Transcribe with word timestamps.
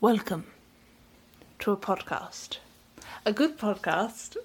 Welcome 0.00 0.46
to 1.60 1.72
a 1.72 1.76
podcast. 1.76 2.58
A 3.26 3.32
good 3.32 3.58
podcast 3.58 4.36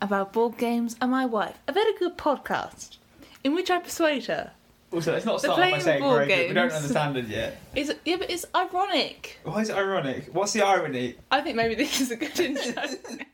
about 0.00 0.32
board 0.32 0.56
games 0.56 0.96
and 1.00 1.10
my 1.10 1.26
wife. 1.26 1.56
A 1.66 1.72
very 1.72 1.92
good 1.98 2.16
podcast 2.16 2.98
in 3.42 3.54
which 3.54 3.70
I 3.70 3.80
persuade 3.80 4.26
her. 4.26 4.52
Also, 4.92 5.12
let's 5.12 5.24
not 5.24 5.40
start 5.40 5.58
by 5.58 5.68
playing 5.70 5.82
saying 5.82 6.00
board 6.00 6.28
but 6.28 6.38
we 6.38 6.44
don't 6.54 6.54
games. 6.54 6.74
understand 6.74 7.16
it 7.16 7.26
yet. 7.26 7.60
Is 7.74 7.88
it, 7.88 8.00
yeah, 8.04 8.16
but 8.16 8.30
it's 8.30 8.46
ironic. 8.54 9.38
Why 9.42 9.62
is 9.62 9.70
it 9.70 9.76
ironic? 9.76 10.28
What's 10.32 10.52
the 10.52 10.62
irony? 10.62 11.16
I 11.30 11.40
think 11.40 11.56
maybe 11.56 11.74
this 11.74 12.00
is 12.00 12.12
a 12.12 12.16
good 12.16 12.38
intro. 12.38 12.82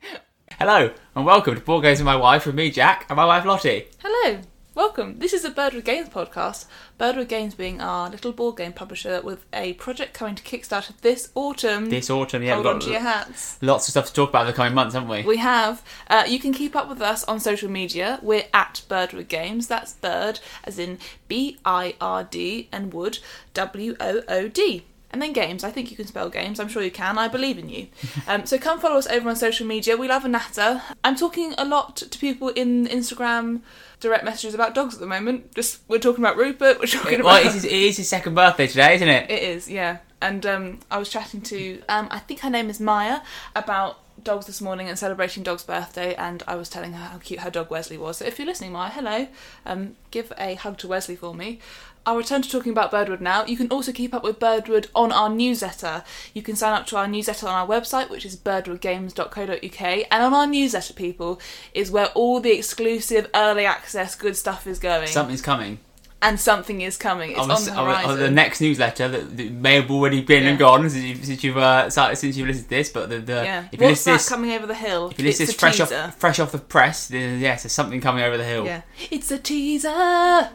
Hello, 0.58 0.90
and 1.14 1.26
welcome 1.26 1.54
to 1.54 1.60
Board 1.60 1.82
Games 1.82 1.98
with 1.98 2.06
my 2.06 2.16
wife, 2.16 2.46
with 2.46 2.54
me, 2.54 2.70
Jack, 2.70 3.04
and 3.10 3.16
my 3.18 3.26
wife, 3.26 3.44
Lottie. 3.44 3.88
Hello, 3.98 4.40
welcome. 4.74 5.18
This 5.18 5.32
is 5.32 5.42
the 5.42 5.50
Birdwood 5.50 5.84
Games 5.84 6.08
podcast. 6.08 6.66
Birdwood 6.98 7.28
Games 7.28 7.54
being 7.54 7.80
our 7.80 8.08
little 8.10 8.32
board 8.32 8.56
game 8.56 8.72
publisher 8.72 9.20
with 9.22 9.44
a 9.52 9.74
project 9.74 10.14
coming 10.14 10.34
to 10.34 10.42
Kickstarter 10.42 10.96
this 11.00 11.30
autumn. 11.34 11.90
This 11.90 12.10
autumn, 12.10 12.42
yeah, 12.42 12.54
Hold 12.54 12.64
we've 12.66 12.74
on 12.74 12.78
got 12.80 12.84
to 12.86 12.90
your 12.92 13.00
hats. 13.00 13.58
lots 13.62 13.88
of 13.88 13.92
stuff 13.92 14.06
to 14.06 14.12
talk 14.12 14.30
about 14.30 14.42
in 14.42 14.46
the 14.48 14.52
coming 14.52 14.74
months, 14.74 14.94
haven't 14.94 15.08
we? 15.08 15.22
We 15.22 15.38
have. 15.38 15.82
Uh, 16.08 16.24
you 16.26 16.38
can 16.38 16.52
keep 16.52 16.74
up 16.76 16.88
with 16.88 17.00
us 17.00 17.24
on 17.24 17.40
social 17.40 17.70
media. 17.70 18.18
We're 18.22 18.44
at 18.54 18.82
Birdwood 18.88 19.28
Games. 19.28 19.66
That's 19.66 19.94
bird, 19.94 20.40
as 20.64 20.78
in 20.78 20.98
B 21.28 21.58
I 21.64 21.94
R 22.00 22.24
D, 22.24 22.68
and 22.72 22.92
wood, 22.92 23.18
W 23.54 23.96
O 24.00 24.22
O 24.28 24.48
D. 24.48 24.84
And 25.12 25.20
then 25.20 25.32
games. 25.32 25.64
I 25.64 25.70
think 25.70 25.90
you 25.90 25.96
can 25.96 26.06
spell 26.06 26.28
games. 26.28 26.60
I'm 26.60 26.68
sure 26.68 26.82
you 26.82 26.90
can. 26.90 27.18
I 27.18 27.28
believe 27.28 27.58
in 27.58 27.68
you. 27.68 27.88
Um, 28.28 28.46
so 28.46 28.58
come 28.58 28.78
follow 28.78 28.96
us 28.96 29.08
over 29.08 29.28
on 29.28 29.34
social 29.34 29.66
media. 29.66 29.96
We 29.96 30.06
love 30.06 30.24
a 30.24 30.28
natter. 30.28 30.82
I'm 31.02 31.16
talking 31.16 31.52
a 31.58 31.64
lot 31.64 31.96
to 31.96 32.18
people 32.18 32.50
in 32.50 32.86
Instagram 32.86 33.62
direct 34.00 34.24
messages 34.24 34.54
about 34.54 34.74
dogs 34.74 34.94
at 34.94 35.00
the 35.00 35.06
moment. 35.06 35.54
Just 35.54 35.80
we're 35.88 35.98
talking 35.98 36.24
about 36.24 36.36
Rupert. 36.36 36.78
We're 36.78 36.86
talking 36.86 37.22
well, 37.22 37.36
about. 37.36 37.52
it 37.52 37.56
is, 37.56 37.64
it 37.64 37.72
is 37.72 37.96
his 37.96 38.08
second 38.08 38.34
birthday 38.34 38.66
today, 38.66 38.94
isn't 38.94 39.08
it? 39.08 39.30
It 39.30 39.42
is, 39.42 39.68
yeah. 39.68 39.98
And 40.20 40.44
um, 40.44 40.80
I 40.90 40.98
was 40.98 41.08
chatting 41.08 41.40
to, 41.42 41.82
um, 41.88 42.08
I 42.10 42.18
think 42.18 42.40
her 42.40 42.50
name 42.50 42.68
is 42.68 42.80
Maya, 42.80 43.20
about 43.56 43.98
dogs 44.22 44.46
this 44.46 44.60
morning 44.60 44.88
and 44.88 44.98
celebrating 44.98 45.42
Dog's 45.42 45.64
birthday. 45.64 46.14
And 46.14 46.42
I 46.46 46.56
was 46.56 46.68
telling 46.68 46.92
her 46.92 47.04
how 47.04 47.18
cute 47.18 47.40
her 47.40 47.50
dog 47.50 47.70
Wesley 47.70 47.96
was. 47.96 48.18
So 48.18 48.26
if 48.26 48.38
you're 48.38 48.46
listening, 48.46 48.72
Maya, 48.72 48.90
hello. 48.90 49.28
Um, 49.64 49.96
give 50.10 50.32
a 50.38 50.54
hug 50.54 50.78
to 50.78 50.88
Wesley 50.88 51.16
for 51.16 51.34
me. 51.34 51.60
I'll 52.06 52.16
return 52.16 52.40
to 52.42 52.48
talking 52.50 52.72
about 52.72 52.90
Birdwood 52.90 53.20
now. 53.20 53.44
You 53.44 53.56
can 53.56 53.68
also 53.68 53.92
keep 53.92 54.14
up 54.14 54.24
with 54.24 54.38
Birdwood 54.38 54.88
on 54.94 55.12
our 55.12 55.28
newsletter. 55.28 56.02
You 56.34 56.42
can 56.42 56.56
sign 56.56 56.72
up 56.72 56.86
to 56.88 56.96
our 56.96 57.06
newsletter 57.06 57.46
on 57.46 57.54
our 57.54 57.66
website, 57.66 58.08
which 58.10 58.24
is 58.24 58.36
birdwoodgames.co.uk. 58.36 60.06
And 60.10 60.22
on 60.22 60.34
our 60.34 60.46
newsletter, 60.46 60.92
people, 60.94 61.40
is 61.74 61.90
where 61.90 62.06
all 62.08 62.40
the 62.40 62.52
exclusive 62.52 63.28
early 63.34 63.64
access 63.66 64.14
good 64.14 64.36
stuff 64.36 64.66
is 64.66 64.78
going. 64.78 65.08
Something's 65.08 65.42
coming. 65.42 65.78
and 66.22 66.38
something 66.40 66.80
is 66.82 66.96
coming. 66.96 67.30
It's 67.30 67.40
On 67.40 67.50
on 67.50 67.64
the, 67.64 67.70
on 67.72 67.76
the- 67.76 67.82
horizon. 67.92 68.10
on 68.10 68.18
the 68.18 68.30
next 68.30 68.60
newsletter 68.60 69.08
that, 69.08 69.36
that 69.36 69.50
may 69.52 69.76
have 69.76 69.90
already 69.90 70.20
been 70.22 70.46
and 70.46 70.58
gone 70.58 70.88
since, 70.90 71.02
you, 71.04 71.14
since 71.16 71.42
you've 71.44 71.56
uh, 71.56 71.88
started, 71.90 72.16
since 72.16 72.36
you've 72.36 72.46
listened 72.48 72.64
to 72.64 72.70
this. 72.70 72.90
But 72.90 73.08
the, 73.10 73.18
the 73.20 73.32
Yeah. 73.44 73.64
if 73.72 73.80
you 73.80 73.86
What's 73.86 74.06
listen 74.06 74.12
that 74.12 74.16
this, 74.18 74.28
coming 74.28 74.52
over 74.52 74.66
the 74.66 74.74
hill? 74.74 75.10
if 75.10 75.18
you 75.18 75.24
listen 75.24 75.44
it's 75.44 75.52
this 75.52 75.60
fresh 75.60 75.78
teaser. 75.78 75.94
off 75.96 76.16
fresh 76.16 76.38
off 76.40 76.52
the 76.52 76.58
press, 76.58 77.08
then 77.08 77.40
yes, 77.40 77.62
there's 77.62 77.72
something 77.72 78.00
coming 78.00 78.22
over 78.24 78.36
the 78.36 78.44
hill. 78.44 78.64
Yeah. 78.66 78.82
It's 79.10 79.30
a 79.30 79.38
teaser. 79.38 80.50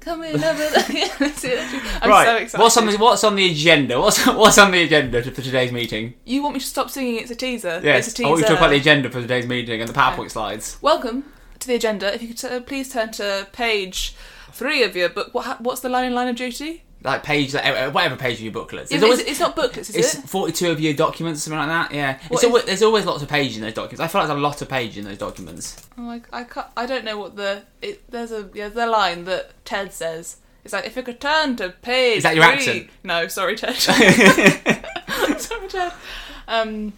Coming 0.00 0.34
over 0.34 0.42
the 0.42 1.14
That's 1.18 1.44
it, 1.44 1.58
actually. 1.58 1.90
I'm 2.00 2.08
right. 2.08 2.26
so 2.26 2.36
excited. 2.36 2.62
What's 2.62 2.76
on 2.78 2.86
the 2.86 2.96
What's 2.96 3.22
on 3.22 3.36
the 3.36 3.50
agenda? 3.50 4.00
What's 4.00 4.26
What's 4.26 4.56
on 4.58 4.70
the 4.70 4.82
agenda 4.82 5.22
for 5.22 5.42
today's 5.42 5.72
meeting? 5.72 6.14
You 6.24 6.42
want 6.42 6.54
me 6.54 6.60
to 6.60 6.66
stop 6.66 6.88
singing 6.88 7.16
It's 7.16 7.30
a 7.30 7.36
teaser? 7.36 7.80
Yes, 7.84 8.08
It's 8.08 8.18
a 8.18 8.24
I 8.24 8.28
want 8.28 8.38
you 8.38 8.44
to 8.44 8.48
talk 8.50 8.58
about 8.58 8.70
the 8.70 8.76
agenda 8.76 9.10
for 9.10 9.20
today's 9.20 9.46
meeting 9.46 9.80
and 9.80 9.88
the 9.88 9.92
PowerPoint 9.92 10.30
slides. 10.30 10.78
Welcome 10.80 11.24
to 11.58 11.66
the 11.66 11.74
agenda. 11.74 12.14
If 12.14 12.22
you 12.22 12.28
could 12.28 12.38
t- 12.38 12.48
uh, 12.48 12.60
please 12.60 12.90
turn 12.90 13.10
to 13.12 13.46
page 13.52 14.14
three 14.52 14.82
of 14.82 14.96
your 14.96 15.10
book. 15.10 15.34
What, 15.34 15.60
what's 15.60 15.82
the 15.82 15.90
line 15.90 16.06
in 16.06 16.14
line 16.14 16.28
of 16.28 16.36
duty? 16.36 16.84
Like 17.02 17.22
page, 17.22 17.54
like, 17.54 17.64
uh, 17.64 17.90
whatever 17.90 18.16
page 18.16 18.34
of 18.36 18.42
your 18.42 18.52
booklets. 18.52 18.90
There's 18.90 19.02
always, 19.02 19.20
it's 19.20 19.40
not 19.40 19.56
booklets, 19.56 19.88
is 19.88 19.96
it's 19.96 20.14
it? 20.16 20.28
42 20.28 20.70
of 20.70 20.80
your 20.80 20.92
documents, 20.92 21.42
something 21.42 21.58
like 21.58 21.68
that. 21.68 21.94
Yeah, 21.94 22.18
What 22.28 22.32
it's 22.32 22.44
always, 22.44 22.64
there's 22.64 22.82
always 22.82 23.06
lots 23.06 23.22
of 23.22 23.28
pages 23.28 23.56
in 23.56 23.62
those 23.62 23.72
documents. 23.72 24.00
I 24.00 24.06
feel 24.08 24.20
like 24.20 24.28
there's 24.28 24.38
a 24.38 24.42
lot 24.42 24.60
of 24.60 24.68
pages 24.68 24.98
in 24.98 25.04
those 25.04 25.16
documents. 25.16 25.82
Oh, 25.96 26.10
I, 26.10 26.20
I, 26.30 26.44
can't, 26.44 26.66
I 26.76 26.84
don't 26.84 27.06
know 27.06 27.16
what 27.16 27.36
the. 27.36 27.62
It, 27.80 28.02
there's 28.10 28.32
a 28.32 28.50
yeah, 28.52 28.68
the 28.68 28.86
line 28.86 29.24
that 29.24 29.64
Ted 29.64 29.94
says. 29.94 30.36
It's 30.62 30.74
like, 30.74 30.84
if 30.84 30.94
you 30.94 31.02
could 31.02 31.20
turn 31.22 31.56
to 31.56 31.70
page. 31.70 32.18
Is 32.18 32.22
that 32.24 32.34
your 32.36 32.44
three- 32.44 32.54
accent? 32.54 32.90
No, 33.02 33.28
sorry, 33.28 33.56
Ted. 33.56 33.76
sorry, 35.38 35.68
Ted. 35.68 35.92
Um, 36.46 36.92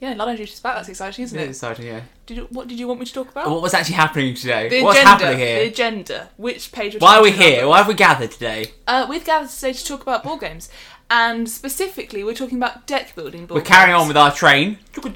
yeah, 0.00 0.14
line 0.14 0.30
of 0.30 0.36
duty's 0.38 0.60
back. 0.60 0.76
That's 0.76 0.88
exciting, 0.88 1.24
isn't 1.24 1.38
it? 1.38 1.50
exciting, 1.50 1.86
yeah. 1.86 2.00
Did 2.26 2.36
you, 2.38 2.48
what 2.50 2.68
did 2.68 2.78
you 2.78 2.88
want 2.88 3.00
me 3.00 3.06
to 3.06 3.12
talk 3.12 3.30
about? 3.30 3.50
What 3.50 3.60
was 3.60 3.74
actually 3.74 3.96
happening 3.96 4.34
today? 4.34 4.68
The 4.68 4.82
What's 4.82 4.98
agenda. 4.98 5.10
happening 5.26 5.38
The 5.38 5.66
agenda. 5.68 6.30
Which 6.36 6.72
page? 6.72 6.96
Why 6.98 7.16
are 7.18 7.22
we 7.22 7.32
here? 7.32 7.68
Why 7.68 7.78
have 7.78 7.88
we 7.88 7.94
gathered 7.94 8.30
today? 8.30 8.72
Uh, 8.86 9.06
we've 9.08 9.24
gathered 9.24 9.50
today 9.50 9.74
to 9.74 9.84
talk 9.84 10.00
about 10.02 10.24
board 10.24 10.40
games, 10.40 10.70
and 11.10 11.48
specifically, 11.50 12.24
we're 12.24 12.34
talking 12.34 12.56
about 12.56 12.86
deck 12.86 13.14
building 13.14 13.44
board 13.46 13.60
We're 13.60 13.66
carrying 13.66 13.94
games. 13.94 14.02
on 14.02 14.08
with 14.08 14.16
our 14.16 14.32
train. 14.32 14.78
Why 14.94 15.08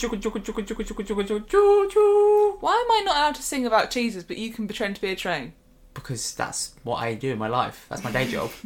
am 2.75 2.91
I 2.91 3.03
not 3.05 3.17
allowed 3.17 3.35
to 3.37 3.43
sing 3.43 3.65
about 3.67 3.91
cheeses, 3.91 4.25
but 4.25 4.37
you 4.37 4.53
can 4.53 4.67
pretend 4.67 4.97
to 4.97 5.01
be 5.01 5.09
a 5.11 5.17
train? 5.17 5.53
Because 5.95 6.35
that's 6.35 6.75
what 6.83 6.97
I 6.97 7.15
do 7.15 7.31
in 7.31 7.39
my 7.39 7.49
life. 7.49 7.87
That's 7.89 8.03
my 8.05 8.11
day 8.11 8.27
job. 8.29 8.51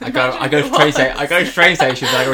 I 0.00 0.10
go, 0.10 0.30
I 0.38 0.46
go 0.48 0.62
to 0.62 0.68
train 0.70 0.92
sta- 0.92 1.14
I 1.16 1.26
go 1.26 1.42
to 1.44 1.50
train 1.50 1.74
stations. 1.74 2.10
I 2.12 2.24
go. 2.24 2.30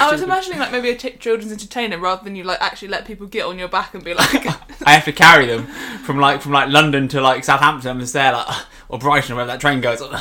I 0.00 0.10
was 0.10 0.22
imagining 0.22 0.58
like 0.58 0.72
maybe 0.72 0.90
a 0.90 0.96
t- 0.96 1.10
children's 1.12 1.52
entertainer 1.52 1.98
rather 1.98 2.24
than 2.24 2.34
you 2.34 2.42
like 2.42 2.60
actually 2.60 2.88
let 2.88 3.06
people 3.06 3.26
get 3.28 3.44
on 3.46 3.58
your 3.58 3.68
back 3.68 3.94
and 3.94 4.02
be 4.02 4.14
like, 4.14 4.46
I 4.86 4.90
have 4.90 5.04
to 5.04 5.12
carry 5.12 5.46
them 5.46 5.66
from 6.04 6.18
like 6.18 6.42
from 6.42 6.52
like 6.52 6.68
London 6.70 7.06
to 7.08 7.20
like 7.20 7.44
Southampton 7.44 7.98
and 7.98 8.08
stay 8.08 8.30
like 8.32 8.56
or 8.88 8.98
Brighton 8.98 9.32
or 9.32 9.36
wherever 9.36 9.52
that 9.52 9.60
train 9.60 9.80
goes. 9.80 10.00
And 10.00 10.20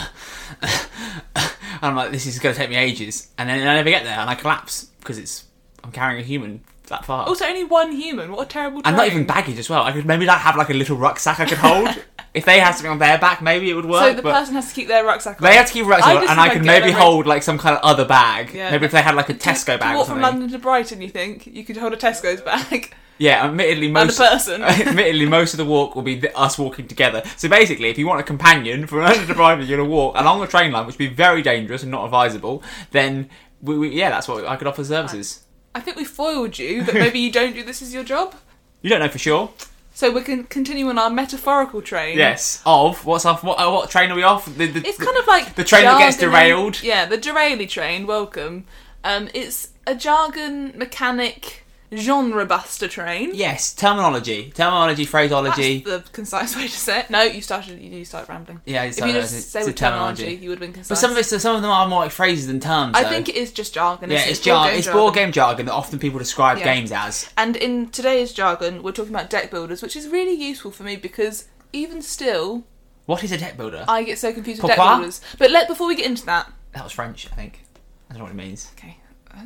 I'm 1.82 1.96
like, 1.96 2.12
this 2.12 2.26
is 2.26 2.40
going 2.40 2.56
to 2.56 2.60
take 2.60 2.70
me 2.70 2.78
ages, 2.78 3.28
and 3.38 3.50
then 3.50 3.68
I 3.68 3.76
never 3.76 3.90
get 3.90 4.04
there, 4.06 4.18
and 4.18 4.30
I 4.30 4.36
collapse 4.36 4.86
because 5.00 5.18
it's 5.18 5.44
I'm 5.84 5.92
carrying 5.92 6.22
a 6.22 6.24
human 6.24 6.62
that 6.88 7.04
far. 7.04 7.26
also 7.28 7.46
only 7.46 7.64
one 7.64 7.92
human. 7.92 8.32
What 8.32 8.44
a 8.46 8.50
terrible. 8.50 8.78
and 8.78 8.86
Train. 8.86 8.96
not 8.96 9.08
even 9.08 9.26
baggage 9.26 9.60
as 9.60 9.70
well. 9.70 9.84
I 9.84 9.92
could 9.92 10.06
maybe 10.06 10.26
like 10.26 10.40
have 10.40 10.56
like 10.56 10.70
a 10.70 10.74
little 10.74 10.96
rucksack 10.98 11.40
I 11.40 11.46
could 11.46 11.58
hold. 11.58 11.90
If 12.36 12.46
they 12.46 12.60
had 12.60 12.74
something 12.74 12.92
on 12.92 13.00
their 13.00 13.18
back, 13.18 13.42
maybe 13.42 13.70
it 13.70 13.74
would 13.74 13.86
work. 13.86 14.02
So 14.02 14.14
the 14.14 14.22
person 14.22 14.56
has 14.56 14.70
to 14.70 14.76
keep 14.76 14.88
their 14.88 15.06
rucksack. 15.06 15.40
they 15.40 15.50
on. 15.50 15.54
have 15.54 15.68
to 15.68 15.74
keep 15.74 15.86
rucksack, 15.86 16.08
I 16.08 16.16
on, 16.16 16.22
just 16.22 16.32
and 16.32 16.40
I 16.40 16.44
think 16.44 16.54
could 16.54 16.64
get 16.66 16.82
maybe 16.82 16.92
hold 16.92 17.26
like 17.26 17.44
some 17.44 17.58
kind 17.58 17.76
of 17.76 17.82
other 17.82 18.06
bag. 18.06 18.54
Yeah. 18.54 18.72
Maybe 18.72 18.86
if 18.86 18.92
they 18.92 19.02
had 19.02 19.16
like 19.16 19.30
a 19.30 19.34
Tesco 19.34 19.74
to 19.74 19.78
bag 19.78 19.96
or 19.96 20.00
walk 20.00 20.08
from 20.08 20.22
something. 20.22 20.42
London 20.42 20.50
to 20.50 20.60
Brighton, 20.60 21.02
you 21.02 21.10
think 21.10 21.48
you 21.48 21.64
could 21.64 21.78
hold 21.78 21.94
a 21.94 21.98
Tesco's 21.98 22.42
bag 22.42 22.94
Yeah, 23.18 23.46
admittedly 23.46 23.88
and 23.88 23.98
a 23.98 24.06
most 24.06 24.18
person. 24.18 24.62
Admittedly, 24.64 25.26
most 25.26 25.54
of 25.54 25.58
the 25.58 25.66
walk 25.66 25.96
will 25.96 26.02
be 26.02 26.20
th- 26.20 26.34
us 26.36 26.58
walking 26.58 26.86
together. 26.88 27.24
So 27.38 27.48
basically, 27.48 27.90
if 27.90 27.98
you 27.98 28.06
want 28.08 28.20
a 28.20 28.24
companion 28.24 28.88
from 28.88 29.00
London 29.04 29.26
to 29.28 29.34
Brighton, 29.34 29.66
you're 29.66 29.78
to 29.78 29.86
walk 29.86 30.18
along 30.18 30.44
a 30.44 30.48
train 30.48 30.74
line, 30.74 30.86
which 30.86 30.96
would 30.96 31.10
be 31.10 31.16
very 31.16 31.42
dangerous 31.42 31.82
and 31.82 31.92
not 31.92 32.04
advisable. 32.04 32.62
Then, 32.92 33.30
we, 33.62 33.78
we, 33.78 33.90
yeah, 33.92 34.10
that's 34.10 34.28
what 34.28 34.46
I 34.46 34.58
could 34.58 34.68
offer 34.68 34.84
services. 34.84 35.46
I 35.74 35.80
think 35.80 35.96
we 35.96 36.04
foiled 36.04 36.60
you 36.60 36.84
that 36.84 36.94
maybe 36.94 37.20
you 37.20 37.32
don't 37.32 37.54
do 37.54 37.64
this 37.64 37.82
as 37.82 37.94
your 37.94 38.04
job. 38.04 38.36
You 38.82 38.90
don't 38.90 39.00
know 39.00 39.08
for 39.08 39.18
sure. 39.18 39.52
So 39.96 40.12
we 40.12 40.24
can 40.24 40.44
continue 40.44 40.90
on 40.90 41.00
our 41.00 41.10
metaphorical 41.10 41.82
train. 41.82 42.18
Yes. 42.18 42.62
Of 42.66 43.06
what's 43.06 43.26
off? 43.26 43.46
What, 43.46 43.58
uh, 43.58 43.72
what 43.72 43.90
train 43.90 44.12
are 44.12 44.16
we 44.16 44.24
off? 44.24 44.46
The, 44.46 44.68
the, 44.68 44.86
It's 44.86 44.98
the- 44.98 45.06
kind 45.06 45.18
of 45.18 45.26
like 45.26 45.56
the 45.56 45.64
train 45.64 45.86
that 45.86 45.98
gets 46.00 46.18
derailed. 46.18 46.84
Yeah, 46.84 47.06
the 47.06 47.18
deraily 47.18 47.66
train. 47.66 48.06
Welcome. 48.06 48.66
Um, 49.06 49.30
it's 49.34 49.70
a 49.88 49.96
jargon 49.96 50.74
mechanic 50.78 51.65
genre 51.94 52.46
buster 52.46 52.88
train. 52.88 53.32
Yes, 53.34 53.74
terminology, 53.74 54.52
terminology, 54.52 55.06
phraseology. 55.06 55.84
That's 55.86 56.08
the 56.08 56.12
concise 56.14 56.56
way 56.56 56.64
to 56.68 56.70
say 56.70 57.00
it. 57.02 57.10
No, 57.10 57.22
you 57.24 57.42
started. 57.42 57.80
You 57.80 58.04
started 58.06 58.30
rambling. 58.30 58.62
yeah, 58.66 58.84
If 58.84 58.98
you 58.98 59.06
it's, 59.08 59.32
just 59.32 59.52
say 59.52 59.60
it's 59.60 59.68
with 59.68 59.76
terminology, 59.76 60.24
terminology. 60.24 60.44
you 60.44 60.50
would 60.50 60.56
have 60.60 60.68
been 60.68 60.74
concise. 60.74 60.90
But 60.90 60.96
some 60.98 61.12
of 61.12 61.18
it, 61.18 61.24
some 61.26 61.56
of 61.56 61.62
them 61.62 61.72
are 61.72 61.88
more 61.88 62.00
like 62.02 62.12
phrases 62.12 62.48
than 62.48 62.60
terms. 62.60 62.96
I 62.98 63.04
though. 63.04 63.10
think 63.10 63.30
it 63.30 63.36
is 63.36 63.52
just 63.52 63.74
jargon. 63.74 64.10
Yeah, 64.10 64.18
isn't 64.18 64.30
it's, 64.32 64.40
jar- 64.40 64.72
it's 64.72 64.88
board 64.88 65.14
game 65.14 65.32
jargon 65.32 65.66
that 65.68 65.74
often 65.74 66.00
people 66.00 66.20
describe 66.20 66.58
Yeah. 66.58 66.66
games 66.74 66.92
as. 66.92 67.30
And 67.38 67.56
in 67.56 67.90
today's 67.90 68.34
jargon, 68.34 68.84
we're 68.84 68.92
talking 68.92 69.14
about 69.14 69.30
deck 69.30 69.52
builders, 69.52 69.82
which 69.82 69.96
is 69.96 70.08
really 70.08 70.34
useful 70.34 70.72
for 70.72 70.84
me 70.84 70.96
because 70.96 71.48
even 71.74 72.02
still, 72.02 72.66
What 73.06 73.24
is 73.24 73.32
a 73.32 73.38
deck 73.38 73.58
builder? 73.58 73.86
I 73.88 74.04
get 74.04 74.18
so 74.18 74.34
confused 74.34 74.62
with 74.64 74.70
deck 74.76 74.78
builders. 74.78 75.22
But 75.38 75.52
let 75.52 75.68
before 75.68 75.88
we 75.88 75.96
get 75.96 76.06
into 76.08 76.26
that, 76.26 76.52
that 76.74 76.84
was 76.84 76.92
French, 76.94 77.28
I 77.32 77.36
think. 77.36 77.62
I 78.10 78.14
don't 78.14 78.20
know 78.20 78.26
what 78.26 78.32
it 78.34 78.36
means. 78.38 78.72
Okay, 78.78 78.98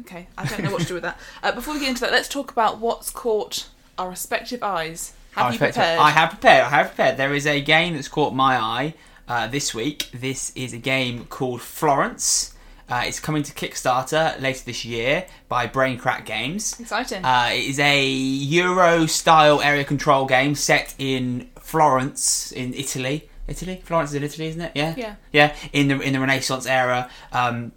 okay. 0.01 0.27
I 0.37 0.45
don't 0.45 0.63
know 0.63 0.71
what 0.71 0.81
to 0.81 0.87
do 0.87 0.93
with 0.95 1.03
that. 1.03 1.19
Uh, 1.43 1.51
before 1.51 1.73
we 1.73 1.79
get 1.79 1.89
into 1.89 2.01
that, 2.01 2.11
let's 2.11 2.29
talk 2.29 2.51
about 2.51 2.79
what's 2.79 3.09
caught 3.09 3.67
our 3.97 4.09
respective 4.09 4.63
eyes. 4.63 5.13
Have 5.31 5.47
I 5.47 5.51
you 5.51 5.57
prepared? 5.59 5.99
I 5.99 6.09
have 6.09 6.29
prepared. 6.29 6.65
I 6.65 6.69
have 6.69 6.87
prepared. 6.87 7.17
There 7.17 7.33
is 7.33 7.45
a 7.45 7.61
game 7.61 7.93
that's 7.93 8.07
caught 8.07 8.33
my 8.33 8.57
eye 8.57 8.93
uh, 9.27 9.47
this 9.47 9.73
week. 9.73 10.09
This 10.13 10.51
is 10.55 10.73
a 10.73 10.77
game 10.77 11.25
called 11.25 11.61
Florence. 11.61 12.55
Uh, 12.89 13.03
it's 13.05 13.19
coming 13.19 13.43
to 13.43 13.53
Kickstarter 13.53 14.41
later 14.41 14.63
this 14.65 14.83
year 14.83 15.27
by 15.47 15.67
Braincrack 15.67 16.25
Games. 16.25 16.79
Exciting. 16.79 17.23
Uh, 17.23 17.49
it 17.51 17.65
is 17.65 17.79
a 17.79 18.03
Euro 18.09 19.05
style 19.05 19.61
area 19.61 19.83
control 19.83 20.25
game 20.25 20.55
set 20.55 20.95
in 20.97 21.49
Florence, 21.59 22.51
in 22.51 22.73
Italy. 22.73 23.29
Italy? 23.47 23.81
Florence 23.83 24.09
is 24.11 24.15
in 24.15 24.23
Italy, 24.23 24.47
isn't 24.47 24.61
it? 24.61 24.71
Yeah. 24.73 24.95
Yeah. 24.97 25.15
Yeah. 25.31 25.55
In 25.71 25.87
the 25.87 25.99
in 25.99 26.13
the 26.13 26.19
Renaissance 26.19 26.65
era. 26.65 27.09
Um, 27.31 27.71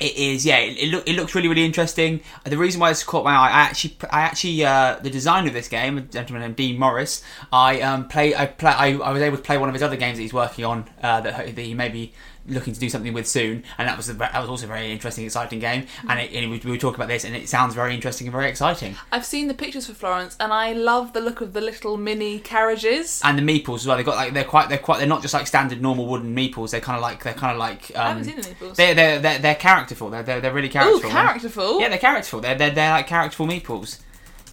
it 0.00 0.16
is 0.16 0.46
yeah 0.46 0.58
it, 0.58 0.78
it, 0.78 0.88
look, 0.88 1.08
it 1.08 1.16
looks 1.16 1.34
really 1.34 1.48
really 1.48 1.64
interesting. 1.64 2.20
The 2.44 2.56
reason 2.56 2.80
why 2.80 2.90
it's 2.90 3.02
caught 3.04 3.24
my 3.24 3.34
eye 3.34 3.48
i 3.48 3.60
actually 3.60 3.96
i 4.10 4.20
actually 4.22 4.64
uh, 4.64 4.98
the 5.02 5.10
designer 5.10 5.48
of 5.48 5.54
this 5.54 5.68
game 5.68 5.98
a 5.98 6.00
gentleman 6.02 6.42
named 6.42 6.56
dean 6.56 6.78
morris 6.78 7.22
i 7.52 7.80
um 7.80 8.08
play 8.08 8.34
i 8.34 8.46
play 8.46 8.70
I, 8.70 8.92
I 8.92 9.12
was 9.12 9.22
able 9.22 9.36
to 9.36 9.42
play 9.42 9.58
one 9.58 9.68
of 9.68 9.74
his 9.74 9.82
other 9.82 9.96
games 9.96 10.18
that 10.18 10.22
he's 10.22 10.32
working 10.32 10.64
on 10.64 10.88
uh, 11.02 11.20
that, 11.20 11.54
that 11.54 11.62
he 11.62 11.74
maybe 11.74 12.12
looking 12.48 12.72
to 12.74 12.80
do 12.80 12.88
something 12.88 13.12
with 13.12 13.28
soon, 13.28 13.64
and 13.76 13.88
that 13.88 13.96
was 13.96 14.08
a, 14.08 14.14
that 14.14 14.38
was 14.40 14.48
also 14.48 14.66
a 14.66 14.68
very 14.68 14.90
interesting, 14.90 15.24
exciting 15.24 15.58
game. 15.58 15.86
And, 16.08 16.18
it, 16.20 16.32
and 16.32 16.50
we, 16.50 16.58
we 16.58 16.70
were 16.70 16.76
talking 16.76 16.96
about 16.96 17.08
this, 17.08 17.24
and 17.24 17.34
it 17.36 17.48
sounds 17.48 17.74
very 17.74 17.94
interesting 17.94 18.26
and 18.26 18.32
very 18.32 18.48
exciting. 18.48 18.96
I've 19.12 19.24
seen 19.24 19.48
the 19.48 19.54
pictures 19.54 19.86
for 19.86 19.94
Florence, 19.94 20.36
and 20.40 20.52
I 20.52 20.72
love 20.72 21.12
the 21.12 21.20
look 21.20 21.40
of 21.40 21.52
the 21.52 21.60
little 21.60 21.96
mini 21.96 22.38
carriages. 22.38 23.20
And 23.24 23.38
the 23.38 23.42
meeples 23.42 23.76
as 23.76 23.86
well. 23.86 23.96
They 23.96 24.02
got 24.02 24.16
like 24.16 24.32
they're 24.32 24.44
quite 24.44 24.68
they're 24.68 24.78
quite 24.78 24.98
they're 24.98 25.06
not 25.06 25.22
just 25.22 25.34
like 25.34 25.46
standard 25.46 25.80
normal 25.80 26.06
wooden 26.06 26.34
meeples. 26.34 26.70
They're 26.70 26.80
kind 26.80 26.96
of 26.96 27.02
like 27.02 27.22
they're 27.22 27.34
kind 27.34 27.52
of 27.52 27.58
like 27.58 27.92
um, 27.94 28.00
I 28.00 28.08
haven't 28.08 28.24
seen 28.24 28.36
the 28.36 28.42
meeples. 28.42 28.74
They're 28.76 28.94
they're 28.94 29.18
they're, 29.18 29.38
they're 29.38 29.54
characterful. 29.54 30.10
They're, 30.10 30.22
they're 30.22 30.40
they're 30.40 30.54
really 30.54 30.68
characterful. 30.68 31.10
characterful. 31.10 31.80
Yeah, 31.80 31.88
they're 31.88 31.98
characterful. 31.98 32.40
They're 32.40 32.56
they're, 32.56 32.70
they're 32.70 32.90
like 32.90 33.06
characterful 33.06 33.46
meeples. 33.46 34.00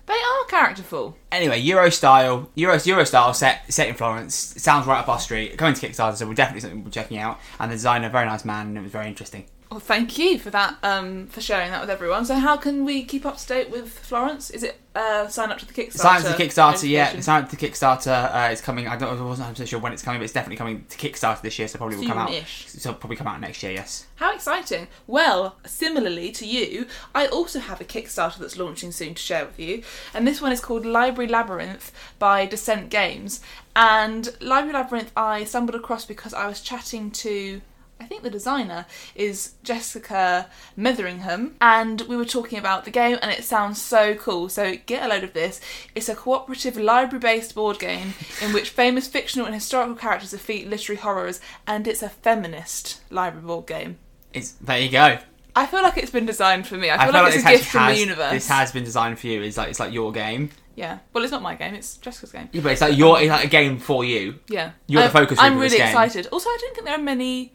They 0.08 0.14
are 0.14 0.46
characterful. 0.48 1.18
Anyway, 1.32 1.60
Euro 1.62 1.90
style, 1.90 2.50
Euro 2.56 2.78
Euro 2.84 3.04
style 3.04 3.34
set 3.34 3.74
set 3.74 3.88
in 3.88 3.96
Florence. 3.96 4.36
Sounds 4.36 4.86
right 4.86 5.00
up 5.00 5.10
our 5.10 5.20
street. 5.20 5.58
Going 5.58 5.74
to 5.74 5.88
Kickstarter, 5.88 6.16
so 6.16 6.28
we're 6.28 6.36
definitely 6.36 6.62
something 6.62 6.84
we're 6.84 6.92
checking 6.92 7.18
out. 7.18 7.40
And 7.60 7.72
the 7.72 7.76
designer, 7.76 8.10
very 8.10 8.26
nice 8.26 8.46
man, 8.46 8.68
and 8.68 8.78
it 8.78 8.82
was 8.82 8.92
very 8.92 9.08
interesting. 9.08 9.46
Well, 9.72 9.80
thank 9.80 10.18
you 10.18 10.38
for 10.38 10.52
that, 10.52 10.78
um, 10.84 11.28
for 11.28 11.42
sharing 11.42 11.72
that 11.72 11.82
with 11.82 11.90
everyone. 11.90 12.24
So, 12.26 12.36
how 12.36 12.56
can 12.56 12.86
we 12.86 13.04
keep 13.04 13.26
up 13.26 13.38
to 13.38 13.48
date 13.48 13.72
with 13.72 13.90
Florence? 13.90 14.52
Is 14.52 14.62
it 14.62 14.80
uh, 14.94 15.28
sign 15.28 15.52
up 15.52 15.58
to 15.58 15.66
the 15.66 15.74
Kickstarter? 15.74 15.98
Sign 15.98 16.16
up 16.18 16.22
to 16.22 16.38
the 16.38 16.44
Kickstarter, 16.44 16.90
yeah. 16.90 17.20
Sign 17.20 17.44
up 17.44 17.50
to 17.50 17.56
the 17.56 17.68
Kickstarter. 17.68 18.34
Uh, 18.34 18.50
it's 18.52 18.62
coming. 18.62 18.88
I 18.88 18.96
don't. 18.96 19.10
I 19.10 19.22
wasn't 19.24 19.48
100 19.48 19.68
sure 19.68 19.80
when 19.80 19.92
it's 19.92 20.04
coming, 20.04 20.20
but 20.20 20.26
it's 20.26 20.34
definitely 20.34 20.58
coming 20.58 20.86
to 20.88 20.98
Kickstarter 20.98 21.42
this 21.42 21.58
year. 21.58 21.68
So 21.68 21.80
probably 21.80 21.98
will 21.98 22.08
come 22.08 22.18
out. 22.18 22.30
Soon-ish. 22.30 22.68
So 22.68 22.90
it'll 22.92 23.00
probably 23.00 23.18
come 23.18 23.28
out 23.28 23.42
next 23.42 23.64
year. 23.64 23.72
Yes. 23.72 24.06
How 24.16 24.34
exciting! 24.36 24.88
Well, 25.08 25.58
similarly 25.66 26.32
to 26.34 26.46
you, 26.46 26.86
I 27.16 27.26
also 27.28 27.60
have 27.60 27.82
a 27.82 27.86
Kickstarter 27.86 28.38
that's 28.38 28.58
launching 28.58 28.92
soon 28.92 29.16
to 29.16 29.22
share 29.22 29.46
with 29.46 29.60
you, 29.60 29.82
and 30.14 30.28
this 30.28 30.42
one 30.42 30.52
is 30.52 30.62
called 30.62 30.86
Library 30.86 31.30
Labyrinth 31.30 31.92
by 32.20 32.46
Descent 32.46 32.90
Games. 32.90 33.42
And 33.76 34.30
Library 34.40 34.74
Labyrinth, 34.74 35.12
I 35.18 35.44
stumbled 35.44 35.76
across 35.76 36.06
because 36.06 36.34
I 36.36 36.48
was 36.48 36.62
chatting 36.62 37.10
to. 37.12 37.62
I 38.00 38.06
think 38.06 38.24
the 38.24 38.30
designer 38.30 38.86
is 39.16 39.54
Jessica 39.64 40.48
Metheringham, 40.78 41.54
and 41.62 42.02
we 42.02 42.18
were 42.18 42.26
talking 42.26 42.60
about 42.60 42.86
the 42.86 42.92
game, 42.92 43.18
and 43.22 43.32
it 43.32 43.44
sounds 43.44 43.82
so 43.82 44.16
cool. 44.16 44.50
So 44.50 44.76
get 44.86 45.04
a 45.04 45.08
load 45.08 45.24
of 45.24 45.34
this. 45.34 45.62
It's 45.96 46.10
a 46.10 46.16
cooperative 46.16 46.78
library-based 46.78 47.56
board 47.56 47.80
game 47.80 48.14
in 48.42 48.54
which 48.54 48.70
famous 48.70 49.08
fictional 49.08 49.46
and 49.46 49.56
historical 49.56 49.96
characters 49.96 50.32
defeat 50.32 50.68
literary 50.70 51.00
horrors, 51.00 51.40
and 51.66 51.88
it's 51.88 52.04
a 52.04 52.10
feminist 52.10 53.02
library 53.10 53.46
board 53.48 53.66
game. 53.68 53.98
It's 54.34 54.52
there. 54.54 54.80
You 54.80 54.90
go. 54.90 55.18
I 55.56 55.66
feel 55.66 55.82
like 55.82 55.98
it's 55.98 56.12
been 56.12 56.26
designed 56.26 56.68
for 56.68 56.76
me. 56.76 56.92
I 56.92 57.06
feel, 57.06 57.14
like, 57.14 57.34
it's 57.34 57.46
a 57.46 57.48
gift 57.48 57.66
from 57.72 57.80
has, 57.82 57.96
the 57.96 58.02
universe. 58.02 58.32
This 58.32 58.48
has 58.50 58.72
been 58.74 58.84
designed 58.84 59.18
for 59.20 59.28
you. 59.28 59.42
It's 59.42 59.56
like 59.56 59.70
it's 59.70 59.80
like 59.80 59.94
your 59.94 60.12
game. 60.12 60.50
yeah. 60.76 61.00
Well, 61.14 61.24
it's 61.24 61.32
not 61.32 61.42
my 61.42 61.56
game. 61.56 61.74
It's 61.74 61.96
Jessica's 61.96 62.34
game. 62.34 62.50
Yeah, 62.52 62.62
but 62.62 62.74
it's 62.74 62.82
like 62.82 62.98
your 62.98 63.22
it's 63.22 63.30
like 63.30 63.46
a 63.46 63.48
game 63.50 63.78
for 63.80 64.04
you. 64.04 64.38
Yeah. 64.50 64.72
You're 64.88 65.04
the 65.04 65.06
I'm- 65.06 65.14
focus 65.14 65.40
I'm 65.40 65.58
really 65.58 65.78
excited. 65.78 66.28
Also, 66.34 66.50
I 66.50 66.58
don't 66.60 66.76
think 66.76 66.86
there 66.86 66.96
are 66.96 67.02
many 67.02 67.54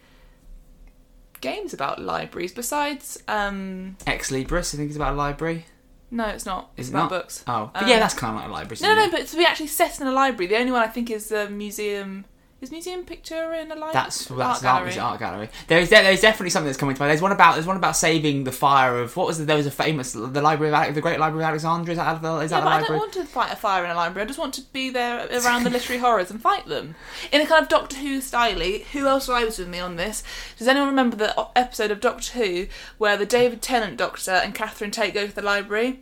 games 1.41 1.73
about 1.75 2.01
libraries 2.01 2.53
besides. 2.53 3.23
um 3.29 3.97
Ex 4.07 4.31
Libris, 4.31 4.75
I 4.75 4.79
think, 4.79 4.91
is 4.91 4.97
about 4.97 5.15
a 5.15 5.17
library. 5.17 5.67
No, 6.13 6.25
it's 6.27 6.45
not. 6.45 6.71
Is 6.77 6.87
It's 6.87 6.89
it 6.89 6.93
about 6.99 7.03
not? 7.13 7.21
books. 7.23 7.45
Oh, 7.47 7.71
but 7.73 7.85
Um, 7.85 7.89
yeah, 7.89 8.01
that's 8.01 8.15
kind 8.15 8.35
of 8.35 8.41
like 8.43 8.49
a 8.51 8.53
library. 8.53 8.79
No, 8.83 8.95
no, 8.95 9.05
it? 9.05 9.11
but 9.13 9.27
to 9.29 9.37
be 9.37 9.45
actually 9.45 9.69
set 9.69 10.01
in 10.01 10.07
a 10.09 10.13
library, 10.13 10.49
the 10.49 10.57
only 10.57 10.73
one 10.73 10.83
I 10.83 10.89
think 10.89 11.09
is 11.11 11.29
the 11.29 11.49
museum. 11.49 12.25
Is 12.61 12.71
Museum 12.71 13.07
Pictura 13.07 13.63
in 13.63 13.73
a 13.73 13.75
library? 13.75 13.93
That's 13.95 14.27
that's 14.27 14.41
art 14.41 14.59
an 14.59 14.63
gallery. 14.63 14.99
art, 14.99 15.19
gallery. 15.19 15.49
There 15.67 15.81
is 15.81 15.89
there, 15.89 16.03
there's 16.03 16.21
definitely 16.21 16.51
something 16.51 16.67
that's 16.67 16.79
coming 16.79 16.95
to 16.95 17.01
mind. 17.01 17.09
There's 17.09 17.23
one 17.23 17.33
about 17.33 17.55
there's 17.55 17.67
one 17.67 17.79
about 17.79 17.97
saving 17.97 18.45
the 18.45 18.53
fire 18.53 18.99
of 18.99 19.17
what 19.17 19.27
was 19.27 19.39
the, 19.39 19.47
there 19.47 19.57
was 19.57 19.65
a 19.65 19.71
famous 19.71 20.13
the 20.13 20.43
library 20.43 20.71
of 20.89 20.95
the 20.95 21.01
Great 21.01 21.19
Library 21.19 21.43
of 21.43 21.49
Alexandria. 21.49 21.93
Is 21.93 21.97
that 21.97 22.21
the, 22.21 22.37
is 22.41 22.51
Yeah, 22.51 22.61
that 22.61 22.65
but 22.65 22.73
I 22.73 22.87
don't 22.87 22.99
want 22.99 23.15
to 23.15 23.25
fight 23.25 23.51
a 23.51 23.57
fire 23.57 23.85
in 23.85 23.91
a 23.91 23.95
library. 23.95 24.25
I 24.25 24.27
just 24.27 24.39
want 24.39 24.53
to 24.55 24.63
be 24.73 24.91
there 24.91 25.27
around 25.43 25.65
the 25.65 25.71
literary 25.79 26.01
horrors 26.01 26.31
and 26.31 26.41
fight 26.41 26.67
them 26.67 26.97
in 27.33 27.41
a 27.41 27.47
kind 27.47 27.63
of 27.63 27.71
Doctor 27.71 27.97
Who 27.97 28.21
style. 28.21 28.61
Who 28.61 29.07
else 29.07 29.27
was 29.27 29.59
with 29.59 29.69
me 29.69 29.79
on 29.79 29.97
this? 29.97 30.23
Does 30.59 30.69
anyone 30.69 30.89
remember 30.91 31.17
the 31.17 31.49
episode 31.57 31.91
of 31.91 32.01
Doctor 32.01 32.39
Who 32.39 32.67
where 32.99 33.17
the 33.17 33.25
David 33.25 33.63
Tennant 33.63 33.97
Doctor 33.97 34.33
and 34.33 34.55
Catherine 34.55 34.91
Tate 34.91 35.15
go 35.15 35.27
to 35.27 35.35
the 35.35 35.41
library? 35.41 36.01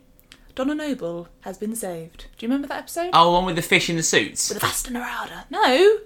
Donna 0.55 0.75
Noble 0.75 1.29
has 1.41 1.57
been 1.57 1.73
saved. 1.73 2.25
Do 2.37 2.45
you 2.45 2.49
remember 2.49 2.67
that 2.67 2.79
episode? 2.79 3.11
Oh, 3.13 3.31
one 3.31 3.45
with 3.45 3.55
the 3.55 3.61
fish 3.61 3.89
in 3.89 3.95
the 3.95 4.03
suits. 4.03 4.49
With 4.49 4.59
the 4.59 4.67
Vashta 4.67 4.91
Nerada. 4.91 5.45
No. 5.49 5.99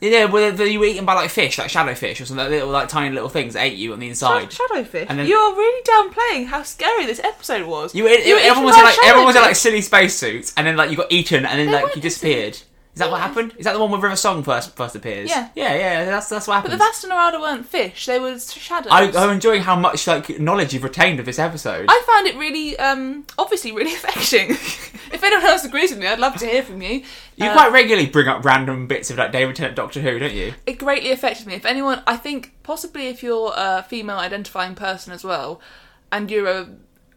Yeah, 0.00 0.26
where 0.26 0.52
the- 0.52 0.70
you 0.70 0.78
were 0.78 0.86
eaten 0.86 1.04
by 1.04 1.14
like 1.14 1.30
fish, 1.30 1.58
like 1.58 1.70
shadow 1.70 1.94
fish 1.94 2.20
or 2.20 2.24
something, 2.26 2.44
like 2.44 2.50
little 2.50 2.68
like 2.68 2.88
tiny 2.88 3.12
little 3.14 3.28
things 3.28 3.54
that 3.54 3.64
ate 3.64 3.74
you 3.76 3.92
on 3.92 3.98
the 3.98 4.08
inside. 4.08 4.50
Shadowfish. 4.50 5.06
And 5.08 5.18
then- 5.18 5.26
You're 5.26 5.54
really 5.56 5.82
downplaying 5.82 6.46
how 6.46 6.62
scary 6.62 7.04
this 7.06 7.18
episode 7.18 7.66
was. 7.66 7.94
You, 7.94 8.06
it, 8.06 8.24
You 8.26 8.34
were 8.34 8.40
everyone 8.40 8.64
was 8.66 8.76
in 8.76 8.84
like 8.84 8.96
everyone 9.04 9.26
was 9.26 9.36
in 9.36 9.42
like 9.42 9.56
silly 9.56 9.80
spacesuits, 9.80 10.52
and 10.56 10.66
then 10.66 10.76
like 10.76 10.90
you 10.90 10.96
got 10.96 11.10
eaten, 11.10 11.44
and 11.44 11.58
then 11.58 11.66
They 11.66 11.72
like 11.82 11.96
you 11.96 12.02
disappeared. 12.02 12.58
Is 12.98 13.00
that 13.00 13.12
what 13.12 13.20
happened? 13.20 13.54
Is 13.56 13.64
that 13.64 13.74
the 13.74 13.78
one 13.78 13.92
where 13.92 14.00
River 14.00 14.16
Song 14.16 14.42
first 14.42 14.74
first 14.74 14.96
appears? 14.96 15.28
Yeah. 15.30 15.50
yeah, 15.54 15.72
yeah. 15.74 16.04
That's 16.06 16.28
that's 16.28 16.48
what 16.48 16.64
But 16.64 16.72
happened. 16.72 16.80
the 16.80 17.06
Vashta 17.06 17.08
Nerada 17.12 17.40
weren't 17.40 17.64
fish. 17.64 18.06
They 18.06 18.18
were 18.18 18.36
shadows. 18.40 18.90
I, 18.90 19.12
I'm 19.12 19.30
enjoying 19.30 19.62
how 19.62 19.76
much 19.76 20.08
like 20.08 20.40
knowledge 20.40 20.74
you've 20.74 20.82
retained 20.82 21.20
of 21.20 21.26
this 21.26 21.38
episode. 21.38 21.86
I 21.88 22.02
found 22.04 22.26
it 22.26 22.36
really, 22.36 22.76
um, 22.80 23.24
obviously, 23.38 23.70
really 23.70 23.94
affecting. 24.00 24.50
if 24.50 25.22
anyone 25.22 25.46
else 25.46 25.64
agrees 25.64 25.90
with 25.90 26.00
me, 26.00 26.08
I'd 26.08 26.18
love 26.18 26.34
to 26.38 26.46
hear 26.46 26.64
from 26.64 26.82
you. 26.82 27.02
you 27.36 27.46
Uh, 27.46 27.52
quite 27.52 27.70
regularly 27.70 28.08
bring 28.10 28.26
up 28.26 28.44
random 28.44 28.88
bits 28.88 29.10
of 29.10 29.16
like 29.18 29.30
David 29.30 29.54
Tennant 29.54 29.76
Doctor 29.76 30.00
Who, 30.00 30.18
don't 30.18 30.32
you? 30.34 30.54
it 30.66 30.78
greatly 30.78 31.12
affected 31.12 31.46
me. 31.46 31.54
If 31.54 31.64
anyone, 31.66 32.02
I 32.04 32.16
think 32.16 32.54
possibly 32.64 33.06
if 33.06 33.22
you're 33.22 33.52
a 33.56 33.84
female 33.88 34.16
identifying 34.18 34.74
person 34.74 35.12
as 35.12 35.22
well, 35.22 35.60
and 36.10 36.32
you're 36.32 36.48
a 36.48 36.68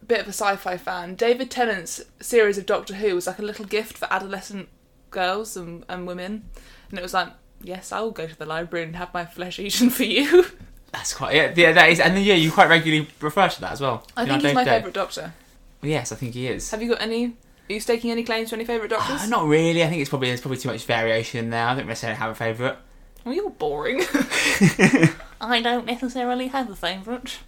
bit 0.06 0.20
of 0.20 0.26
a 0.28 0.30
sci-fi 0.34 0.78
fan, 0.78 1.16
David 1.16 1.50
Tennant's 1.50 2.02
series 2.20 2.60
of 2.60 2.68
Doctor 2.68 2.94
Who 2.96 3.16
was 3.16 3.26
like 3.26 3.40
a 3.40 3.44
little 3.44 3.66
gift 3.66 3.98
for 3.98 4.08
adolescent 4.14 4.70
girls 5.12 5.56
and, 5.56 5.86
and 5.88 6.08
women, 6.08 6.46
and 6.90 6.98
it 7.00 7.02
was 7.02 7.14
like, 7.14 7.30
yes, 7.62 7.92
I 7.92 8.02
will 8.02 8.12
go 8.12 8.28
to 8.28 8.38
the 8.38 8.46
library 8.46 8.86
and 8.86 8.96
have 8.96 9.14
my 9.14 9.26
flesh 9.26 9.60
eaten 9.60 9.90
for 9.90 10.04
you. 10.04 10.46
That's 10.92 11.14
quite 11.14 11.36
yeah, 11.36 11.54
yeah. 11.56 11.72
That 11.72 11.90
is, 11.90 12.00
and 12.02 12.18
then 12.18 12.24
yeah, 12.24 12.34
you 12.34 12.52
quite 12.52 12.68
regularly 12.68 13.08
refer 13.22 13.48
to 13.48 13.62
that 13.62 13.72
as 13.74 13.80
well. 13.82 14.06
I 14.18 14.24
You 14.24 14.28
know, 14.28 14.34
think 14.34 14.46
he's 14.48 14.56
my 14.56 14.64
day. 14.66 14.72
favourite 14.72 14.94
Doctor. 14.94 15.34
Yes, 15.82 16.12
I 16.12 16.16
think 16.16 16.34
he 16.34 16.48
is. 16.48 16.70
Have 16.72 16.82
you 16.82 16.90
got 16.90 17.02
any? 17.02 17.28
Are 17.70 17.74
you 17.74 17.80
staking 17.80 18.12
any 18.12 18.24
claims 18.24 18.50
to 18.50 18.56
any 18.56 18.66
favourite 18.66 18.90
Doctors? 18.90 19.22
Uh, 19.22 19.28
not 19.28 19.48
really. 19.48 19.84
I 19.84 19.88
think 19.88 20.02
it's 20.02 20.10
probably 20.10 20.28
there's 20.28 20.42
probably 20.42 20.58
too 20.58 20.70
much 20.70 20.84
variation 20.86 21.50
there. 21.50 21.66
I 21.66 21.76
don't 21.76 21.88
necessarily 21.88 22.18
have 22.20 22.32
a 22.32 22.36
favourite. 22.36 22.76
Well, 23.24 23.34
you're 23.34 23.50
boring. 23.52 24.02
I 25.42 25.62
don't 25.62 25.86
necessarily 25.86 26.48
have 26.48 26.70
a 26.70 26.76
favourite. 26.76 27.40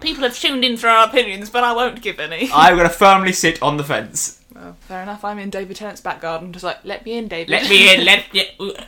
People 0.00 0.22
have 0.24 0.38
tuned 0.38 0.64
in 0.64 0.76
for 0.76 0.88
our 0.88 1.06
opinions, 1.06 1.50
but 1.50 1.64
I 1.64 1.72
won't 1.72 2.02
give 2.02 2.20
any. 2.20 2.50
I'm 2.52 2.76
gonna 2.76 2.88
firmly 2.90 3.32
sit 3.32 3.62
on 3.62 3.76
the 3.76 3.84
fence. 3.84 4.39
Well, 4.60 4.76
fair 4.80 5.02
enough. 5.02 5.24
I'm 5.24 5.38
in 5.38 5.48
David 5.48 5.76
Tennant's 5.76 6.00
back 6.02 6.20
garden, 6.20 6.52
just 6.52 6.64
like, 6.64 6.78
let 6.84 7.04
me 7.04 7.14
in, 7.16 7.28
David. 7.28 7.48
Let 7.50 7.68
me 7.70 7.94
in. 7.94 8.04
Let 8.10 8.24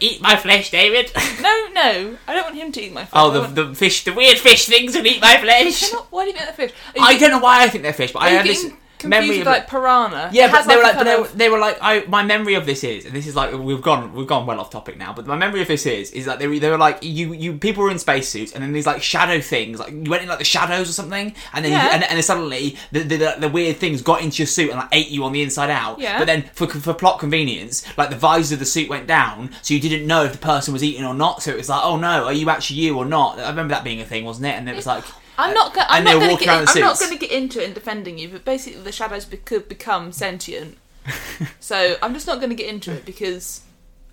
eat 0.00 0.20
my 0.20 0.36
flesh, 0.36 0.70
David. 0.70 1.10
no, 1.40 1.68
no, 1.72 2.18
I 2.28 2.34
don't 2.34 2.44
want 2.44 2.56
him 2.56 2.72
to 2.72 2.82
eat 2.82 2.92
my 2.92 3.04
flesh. 3.06 3.22
Oh, 3.22 3.30
the, 3.30 3.40
want- 3.40 3.54
the 3.54 3.74
fish, 3.74 4.04
the 4.04 4.12
weird 4.12 4.38
fish 4.38 4.66
things 4.66 4.92
that 4.92 5.06
eat 5.06 5.20
my 5.22 5.38
flesh. 5.38 5.90
Not- 5.92 6.08
Why 6.12 6.24
do 6.24 6.30
you 6.30 6.36
think 6.36 6.44
they're 6.46 6.68
fish? 6.68 6.76
You 6.94 7.02
I 7.02 7.12
get- 7.12 7.20
don't 7.20 7.30
know 7.30 7.38
why 7.44 7.62
I 7.62 7.68
think 7.68 7.82
they're 7.84 7.92
fish, 7.92 8.12
but 8.12 8.22
I 8.22 8.28
have 8.30 8.46
this 8.46 8.62
getting 8.64 8.78
memory 9.04 9.40
of 9.40 9.46
like 9.46 9.68
piranha? 9.68 10.30
Yeah, 10.32 10.50
but 10.50 10.66
they 10.66 10.76
were 10.76 10.82
like, 10.82 11.04
they 11.04 11.16
were, 11.16 11.28
they 11.28 11.48
were 11.48 11.58
like, 11.58 11.78
I. 11.80 12.04
My 12.06 12.22
memory 12.22 12.54
of 12.54 12.66
this 12.66 12.84
is, 12.84 13.04
and 13.04 13.14
this 13.14 13.26
is 13.26 13.34
like 13.34 13.52
we've 13.52 13.82
gone, 13.82 14.12
we've 14.14 14.26
gone 14.26 14.46
well 14.46 14.60
off 14.60 14.70
topic 14.70 14.96
now. 14.96 15.12
But 15.12 15.26
my 15.26 15.36
memory 15.36 15.62
of 15.62 15.68
this 15.68 15.86
is, 15.86 16.10
is 16.12 16.26
that 16.26 16.38
they 16.38 16.46
were, 16.46 16.58
they 16.58 16.70
were 16.70 16.78
like, 16.78 16.98
you, 17.02 17.32
you 17.32 17.58
people 17.58 17.82
were 17.84 17.90
in 17.90 17.98
spacesuits, 17.98 18.52
and 18.52 18.62
then 18.62 18.72
these 18.72 18.86
like 18.86 19.02
shadow 19.02 19.40
things, 19.40 19.78
like 19.78 19.92
you 19.92 20.10
went 20.10 20.22
in 20.22 20.28
like 20.28 20.38
the 20.38 20.44
shadows 20.44 20.88
or 20.88 20.92
something, 20.92 21.34
and 21.52 21.64
then, 21.64 21.72
you, 21.72 21.78
and, 21.78 22.02
and 22.04 22.16
then 22.16 22.22
suddenly 22.22 22.76
the, 22.90 23.00
the, 23.00 23.16
the, 23.16 23.36
the 23.40 23.48
weird 23.48 23.76
things 23.76 24.02
got 24.02 24.22
into 24.22 24.38
your 24.38 24.46
suit 24.46 24.70
and 24.70 24.78
like 24.78 24.88
ate 24.92 25.08
you 25.08 25.24
on 25.24 25.32
the 25.32 25.42
inside 25.42 25.70
out. 25.70 25.98
Yeah. 25.98 26.18
But 26.18 26.26
then 26.26 26.42
for 26.54 26.66
for 26.66 26.94
plot 26.94 27.18
convenience, 27.18 27.84
like 27.96 28.10
the 28.10 28.16
visor 28.16 28.54
of 28.54 28.60
the 28.60 28.66
suit 28.66 28.88
went 28.88 29.06
down, 29.06 29.50
so 29.62 29.74
you 29.74 29.80
didn't 29.80 30.06
know 30.06 30.24
if 30.24 30.32
the 30.32 30.38
person 30.38 30.72
was 30.72 30.82
eating 30.84 31.04
or 31.04 31.14
not. 31.14 31.42
So 31.42 31.50
it 31.50 31.56
was 31.56 31.68
like, 31.68 31.84
oh 31.84 31.96
no, 31.96 32.24
are 32.24 32.32
you 32.32 32.50
actually 32.50 32.80
you 32.80 32.98
or 32.98 33.04
not? 33.04 33.38
I 33.38 33.48
remember 33.48 33.74
that 33.74 33.84
being 33.84 34.00
a 34.00 34.04
thing, 34.04 34.24
wasn't 34.24 34.46
it? 34.46 34.54
And 34.54 34.68
it 34.68 34.76
was 34.76 34.86
like. 34.86 35.04
I'm 35.42 35.54
not. 35.54 35.74
Go- 35.74 35.82
I'm 35.88 36.04
not 36.04 36.14
going 36.20 36.36
to 36.36 36.44
get. 36.44 36.62
in 36.62 36.68
I'm 36.68 36.80
not 36.80 36.98
going 36.98 37.12
to 37.12 37.18
get 37.18 37.30
into 37.30 37.60
it 37.60 37.66
and 37.66 37.74
defending 37.74 38.18
you, 38.18 38.28
but 38.28 38.44
basically 38.44 38.80
the 38.80 38.92
shadows 38.92 39.24
be- 39.24 39.36
could 39.38 39.68
become 39.68 40.12
sentient. 40.12 40.78
so 41.60 41.96
I'm 42.02 42.14
just 42.14 42.26
not 42.26 42.38
going 42.38 42.50
to 42.50 42.56
get 42.56 42.68
into 42.68 42.92
it 42.92 43.04
because 43.04 43.62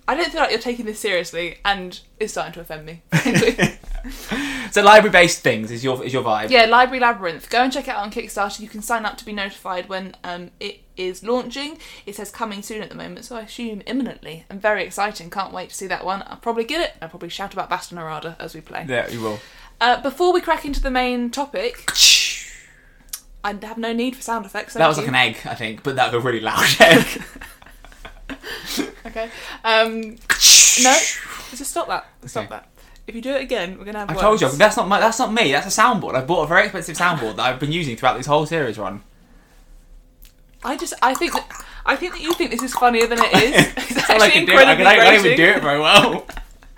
I 0.08 0.16
don't 0.16 0.30
feel 0.32 0.40
like 0.40 0.50
you're 0.50 0.58
taking 0.60 0.86
this 0.86 0.98
seriously, 0.98 1.58
and 1.64 2.00
it's 2.18 2.32
starting 2.32 2.52
to 2.54 2.60
offend 2.60 2.86
me. 2.86 3.02
So 4.72 4.82
library 4.82 5.10
based 5.10 5.40
things 5.40 5.70
is 5.70 5.82
your 5.82 6.02
is 6.04 6.12
your 6.12 6.22
vibe. 6.22 6.50
yeah, 6.50 6.64
Library 6.66 7.00
Labyrinth. 7.00 7.50
Go 7.50 7.58
and 7.58 7.72
check 7.72 7.88
it 7.88 7.90
out 7.90 8.04
on 8.04 8.10
Kickstarter. 8.10 8.60
You 8.60 8.68
can 8.68 8.82
sign 8.82 9.04
up 9.04 9.16
to 9.18 9.24
be 9.24 9.32
notified 9.32 9.88
when 9.88 10.14
um, 10.22 10.52
it 10.60 10.80
is 10.96 11.24
launching. 11.24 11.78
It 12.06 12.14
says 12.14 12.30
coming 12.30 12.62
soon 12.62 12.80
at 12.80 12.88
the 12.88 12.94
moment, 12.94 13.24
so 13.24 13.36
I 13.36 13.42
assume 13.42 13.82
imminently. 13.86 14.44
And 14.48 14.62
very 14.62 14.84
exciting. 14.84 15.28
Can't 15.28 15.52
wait 15.52 15.70
to 15.70 15.74
see 15.74 15.86
that 15.88 16.04
one. 16.04 16.22
I'll 16.26 16.36
probably 16.36 16.64
get 16.64 16.80
it. 16.80 16.94
I'll 17.02 17.08
probably 17.08 17.28
shout 17.30 17.52
about 17.52 17.68
Vashta 17.68 17.94
Nerada 17.94 18.36
as 18.38 18.54
we 18.54 18.60
play. 18.60 18.86
Yeah, 18.88 19.08
you 19.08 19.20
will. 19.20 19.40
Uh, 19.80 20.00
before 20.02 20.32
we 20.32 20.40
crack 20.40 20.64
into 20.64 20.80
the 20.80 20.90
main 20.90 21.30
topic, 21.30 21.90
I 23.44 23.56
have 23.62 23.78
no 23.78 23.92
need 23.92 24.16
for 24.16 24.22
sound 24.22 24.44
effects. 24.44 24.74
That 24.74 24.86
was 24.86 24.98
like 24.98 25.08
an 25.08 25.14
egg, 25.14 25.38
I 25.46 25.54
think, 25.54 25.82
but 25.82 25.96
that 25.96 26.12
was 26.12 26.22
a 26.22 26.26
really 26.26 26.40
loud 26.40 26.66
egg. 26.80 27.22
Okay. 29.06 29.30
Um, 29.64 30.00
no, 30.82 30.96
just 31.56 31.70
stop 31.70 31.88
that. 31.88 32.06
Stop 32.26 32.44
Okay. 32.44 32.50
that. 32.50 32.66
If 33.06 33.14
you 33.16 33.22
do 33.22 33.32
it 33.32 33.40
again, 33.42 33.78
we're 33.78 33.86
gonna 33.86 34.00
have. 34.00 34.10
I 34.10 34.12
words. 34.12 34.22
told 34.22 34.40
you 34.42 34.48
that's 34.50 34.76
not 34.76 34.86
my 34.86 35.00
that's 35.00 35.18
not 35.18 35.32
me. 35.32 35.50
That's 35.50 35.66
a 35.66 35.80
soundboard. 35.80 36.14
I 36.14 36.20
bought 36.20 36.44
a 36.44 36.46
very 36.46 36.64
expensive 36.64 36.96
soundboard 36.96 37.36
that 37.36 37.46
I've 37.46 37.58
been 37.58 37.72
using 37.72 37.96
throughout 37.96 38.16
this 38.18 38.26
whole 38.26 38.46
series 38.46 38.78
run. 38.78 39.02
I 40.62 40.76
just. 40.76 40.92
I 41.02 41.14
think. 41.14 41.32
That, 41.32 41.64
I 41.86 41.96
think 41.96 42.12
that 42.12 42.20
you 42.20 42.34
think 42.34 42.50
this 42.50 42.62
is 42.62 42.74
funnier 42.74 43.06
than 43.06 43.18
it 43.20 43.34
is. 43.34 43.72
It's 43.96 44.10
all 44.10 44.22
I 44.22 44.26
actually 44.26 44.46
can 44.46 44.46
do. 44.46 44.52
I, 44.52 44.64
can, 44.64 44.80
incredibly 44.80 44.86
I 44.86 44.96
can't 44.96 45.24
even 45.24 45.36
do 45.36 45.44
it 45.44 45.62
very 45.62 45.80
well. 45.80 46.26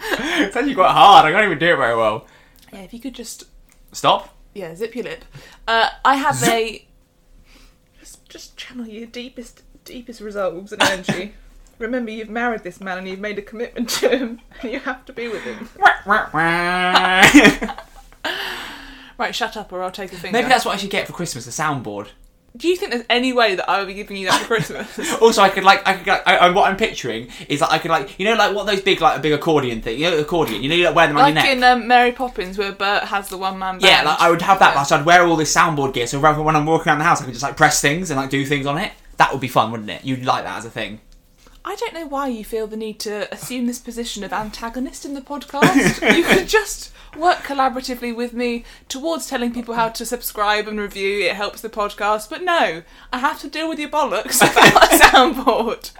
it's 0.01 0.57
actually 0.57 0.75
quite 0.75 0.93
hard. 0.93 1.27
I 1.27 1.33
can't 1.33 1.45
even 1.45 1.59
do 1.59 1.73
it 1.73 1.77
very 1.77 1.97
well. 1.97 2.27
Yeah, 2.73 2.81
if 2.81 2.93
you 2.95 3.01
could 3.01 3.15
just 3.15 3.45
Stop. 3.93 4.35
yeah 4.55 4.75
zip 4.75 4.95
your 4.95 5.05
lip. 5.05 5.25
Uh, 5.69 5.91
I 6.05 6.17
have 6.17 6.43
a 6.45 6.87
just 8.01 8.29
just 8.29 8.57
channel 8.57 8.87
your 8.87 9.07
deepest 9.07 9.63
deepest 9.85 10.21
resolves 10.21 10.73
and 10.73 10.83
energy. 10.83 11.35
Remember, 11.79 12.11
you've 12.13 12.31
married 12.31 12.63
this 12.63 12.81
man 12.81 12.99
and 12.99 13.09
you've 13.09 13.19
made 13.19 13.39
a 13.39 13.43
commitment 13.43 13.89
to 13.89 14.09
him, 14.09 14.41
and 14.61 14.73
you 14.73 14.79
have 14.81 15.05
to 15.07 15.13
be 15.13 15.27
with 15.29 15.43
him. 15.43 15.69
Right, 19.19 19.35
shut 19.35 19.57
up, 19.57 19.73
or 19.73 19.83
I'll 19.83 19.91
take 19.91 20.13
a 20.13 20.17
finger. 20.17 20.37
Maybe 20.37 20.49
that's 20.49 20.65
what 20.65 20.75
I 20.75 20.77
should 20.79 20.91
get 20.91 21.07
for 21.07 21.13
Christmas—a 21.13 21.51
soundboard. 21.51 22.09
Do 22.55 22.69
you 22.69 22.77
think 22.77 22.93
there's 22.93 23.05
any 23.09 23.33
way 23.33 23.55
that 23.55 23.69
I 23.69 23.79
would 23.79 23.87
be 23.87 23.95
giving 23.95 24.17
you 24.17 24.29
that 24.29 24.41
for 24.43 24.47
Christmas? 24.57 24.99
Also, 25.23 25.41
I 25.41 25.49
could 25.49 25.65
like, 25.65 25.87
I 25.89 25.95
could 25.95 26.07
like, 26.07 26.23
I, 26.27 26.37
I, 26.37 26.51
what 26.51 26.71
I'm 26.71 26.77
picturing 26.77 27.29
is 27.49 27.63
like, 27.63 27.71
I 27.71 27.79
could 27.79 27.91
like, 27.91 28.19
you 28.19 28.27
know, 28.27 28.35
like 28.35 28.55
what 28.55 28.67
those 28.67 28.83
big, 28.83 29.01
like 29.01 29.19
a 29.19 29.21
big 29.21 29.33
accordion 29.33 29.81
thing, 29.81 29.99
you 29.99 30.11
know, 30.11 30.19
accordion. 30.19 30.63
You 30.63 30.69
know, 30.69 30.75
you 30.75 30.85
like 30.85 30.95
wear 30.95 31.07
them 31.07 31.17
on 31.17 31.23
like 31.23 31.35
your 31.35 31.45
neck. 31.45 31.57
in 31.57 31.65
um, 31.65 31.89
Mary 31.89 32.13
Poppins, 32.13 32.59
where 32.59 32.73
Bert 32.73 33.05
has 33.05 33.29
the 33.31 33.39
one 33.39 33.59
man 33.59 33.75
band. 33.79 33.83
yeah, 33.83 34.03
like 34.03 34.21
I 34.21 34.31
would 34.31 34.43
have 34.43 34.59
that, 34.59 34.75
but 34.75 34.85
so 34.85 34.97
I'd 34.97 35.07
wear 35.07 35.25
all 35.25 35.37
this 35.37 35.55
soundboard 35.55 35.95
gear. 35.95 36.07
So 36.07 36.21
rather 36.21 36.43
when 36.43 36.55
I'm 36.55 36.67
walking 36.67 36.89
around 36.89 36.99
the 36.99 37.05
house, 37.05 37.23
I 37.23 37.25
could 37.25 37.33
just 37.35 37.43
like 37.43 37.57
press 37.57 37.81
things 37.81 38.11
and 38.11 38.21
like 38.21 38.29
do 38.29 38.45
things 38.45 38.67
on 38.67 38.77
it. 38.79 38.93
That 39.17 39.33
would 39.33 39.41
be 39.41 39.49
fun, 39.49 39.71
wouldn't 39.71 39.89
it? 39.91 40.05
You'd 40.05 40.25
like 40.25 40.45
that 40.45 40.59
as 40.59 40.65
a 40.67 40.71
thing. 40.71 41.01
I 41.65 41.77
don't 41.77 41.95
know 41.95 42.07
why 42.07 42.27
you 42.27 42.45
feel 42.45 42.67
the 42.67 42.77
need 42.77 42.99
to 43.01 43.33
assume 43.33 43.67
this 43.67 43.79
position 43.79 44.25
of 44.25 44.33
antagonist 44.33 45.05
in 45.05 45.15
the 45.15 45.21
podcast. 45.21 46.17
you 46.17 46.25
could 46.25 46.49
just 46.49 46.93
work 47.17 47.39
collaboratively 47.39 48.15
with 48.15 48.33
me 48.33 48.65
towards 48.89 49.29
telling 49.29 49.53
people 49.53 49.75
how 49.75 49.89
to 49.91 50.05
subscribe 50.05 50.67
and 50.67 50.81
review. 50.81 51.21
It 51.21 51.37
helps 51.37 51.61
the 51.61 51.69
podcast. 51.69 52.29
But 52.29 52.43
no, 52.43 52.83
I 53.13 53.19
have 53.19 53.41
to 53.43 53.49
deal 53.49 53.69
with 53.69 53.79
your 53.79 53.91
bollocks 53.91 54.37
about 54.43 54.93
a 54.93 54.97
soundboard. 54.97 55.93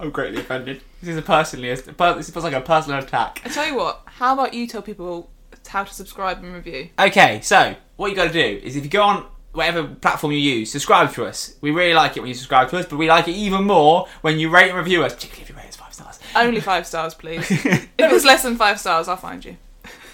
I'm 0.00 0.10
greatly 0.10 0.40
offended. 0.40 0.82
This 1.00 1.10
is 1.10 1.18
a 1.18 1.22
personally, 1.22 1.68
this 1.68 2.30
feels 2.30 2.44
like 2.44 2.54
a 2.54 2.60
personal 2.60 2.98
attack. 2.98 3.42
I 3.44 3.48
tell 3.50 3.66
you 3.66 3.76
what, 3.76 4.02
how 4.06 4.34
about 4.34 4.54
you 4.54 4.66
tell 4.66 4.82
people 4.82 5.30
how 5.68 5.84
to 5.84 5.92
subscribe 5.92 6.42
and 6.42 6.54
review? 6.54 6.90
Okay, 6.98 7.40
so 7.42 7.76
what 7.96 8.10
you 8.10 8.16
got 8.16 8.28
to 8.28 8.32
do 8.32 8.60
is 8.62 8.76
if 8.76 8.84
you 8.84 8.90
go 8.90 9.02
on 9.02 9.26
whatever 9.56 9.84
platform 9.84 10.32
you 10.32 10.38
use, 10.38 10.70
subscribe 10.70 11.12
to 11.14 11.24
us. 11.24 11.56
We 11.60 11.70
really 11.70 11.94
like 11.94 12.16
it 12.16 12.20
when 12.20 12.28
you 12.28 12.34
subscribe 12.34 12.70
to 12.70 12.78
us, 12.78 12.86
but 12.86 12.96
we 12.96 13.08
like 13.08 13.26
it 13.26 13.32
even 13.32 13.64
more 13.64 14.06
when 14.20 14.38
you 14.38 14.50
rate 14.50 14.68
and 14.68 14.78
review 14.78 15.02
us, 15.04 15.14
particularly 15.14 15.42
if 15.42 15.48
you 15.48 15.56
rate 15.56 15.68
us 15.68 15.76
five 15.76 15.94
stars. 15.94 16.20
Only 16.34 16.60
five 16.60 16.86
stars, 16.86 17.14
please. 17.14 17.50
if 17.50 17.88
it's 17.98 18.24
less 18.24 18.42
than 18.42 18.56
five 18.56 18.78
stars, 18.78 19.08
I'll 19.08 19.16
find 19.16 19.44
you. 19.44 19.56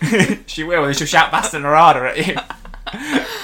she 0.47 0.65
will, 0.65 0.85
and 0.85 0.97
she'll 0.97 1.07
shout 1.07 1.33
Nerada 1.33 2.11
at 2.11 2.27
you. 2.27 3.27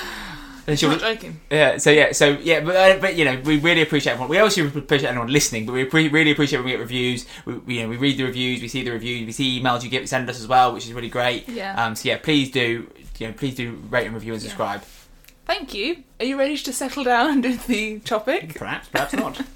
I'm 0.68 0.76
she'll, 0.76 0.90
not 0.90 1.00
joking. 1.00 1.40
yeah, 1.50 1.78
so 1.78 1.90
yeah, 1.90 2.12
so 2.12 2.36
yeah, 2.42 2.60
but, 2.60 2.76
uh, 2.76 2.98
but 3.00 3.16
you 3.16 3.24
know, 3.24 3.40
we 3.42 3.58
really 3.58 3.80
appreciate 3.80 4.12
everyone. 4.12 4.28
We 4.28 4.38
also 4.38 4.66
appreciate 4.66 5.08
anyone 5.08 5.28
listening, 5.28 5.64
but 5.64 5.72
we 5.72 5.84
pre- 5.86 6.08
really 6.08 6.30
appreciate 6.30 6.58
when 6.58 6.66
we 6.66 6.72
get 6.72 6.80
reviews. 6.80 7.24
We, 7.46 7.54
we, 7.54 7.74
you 7.76 7.82
know, 7.84 7.88
we 7.88 7.96
read 7.96 8.18
the 8.18 8.24
reviews, 8.24 8.60
we 8.60 8.68
see 8.68 8.82
the 8.82 8.90
reviews, 8.90 9.24
we 9.24 9.32
see 9.32 9.60
emails 9.60 9.82
you 9.82 9.88
get 9.88 10.06
send 10.10 10.28
us 10.28 10.38
as 10.38 10.46
well, 10.46 10.74
which 10.74 10.84
is 10.84 10.92
really 10.92 11.08
great. 11.08 11.48
Yeah. 11.48 11.82
Um. 11.82 11.94
So 11.96 12.10
yeah, 12.10 12.18
please 12.18 12.50
do, 12.50 12.86
you 13.18 13.26
know, 13.28 13.32
please 13.32 13.54
do 13.54 13.82
rate 13.88 14.04
and 14.06 14.14
review 14.14 14.34
and 14.34 14.42
Yeah. 14.42 14.80
Thank 15.48 15.74
you. 15.74 16.04
Are 16.20 16.26
you 16.26 16.38
ready 16.38 16.56
to 16.56 16.72
settle 16.72 17.02
down 17.02 17.30
and 17.32 17.42
do 17.42 17.56
the 17.56 17.98
topic? 18.00 18.54
Perhaps, 18.54 18.88
perhaps 18.88 19.12
not. 19.14 19.40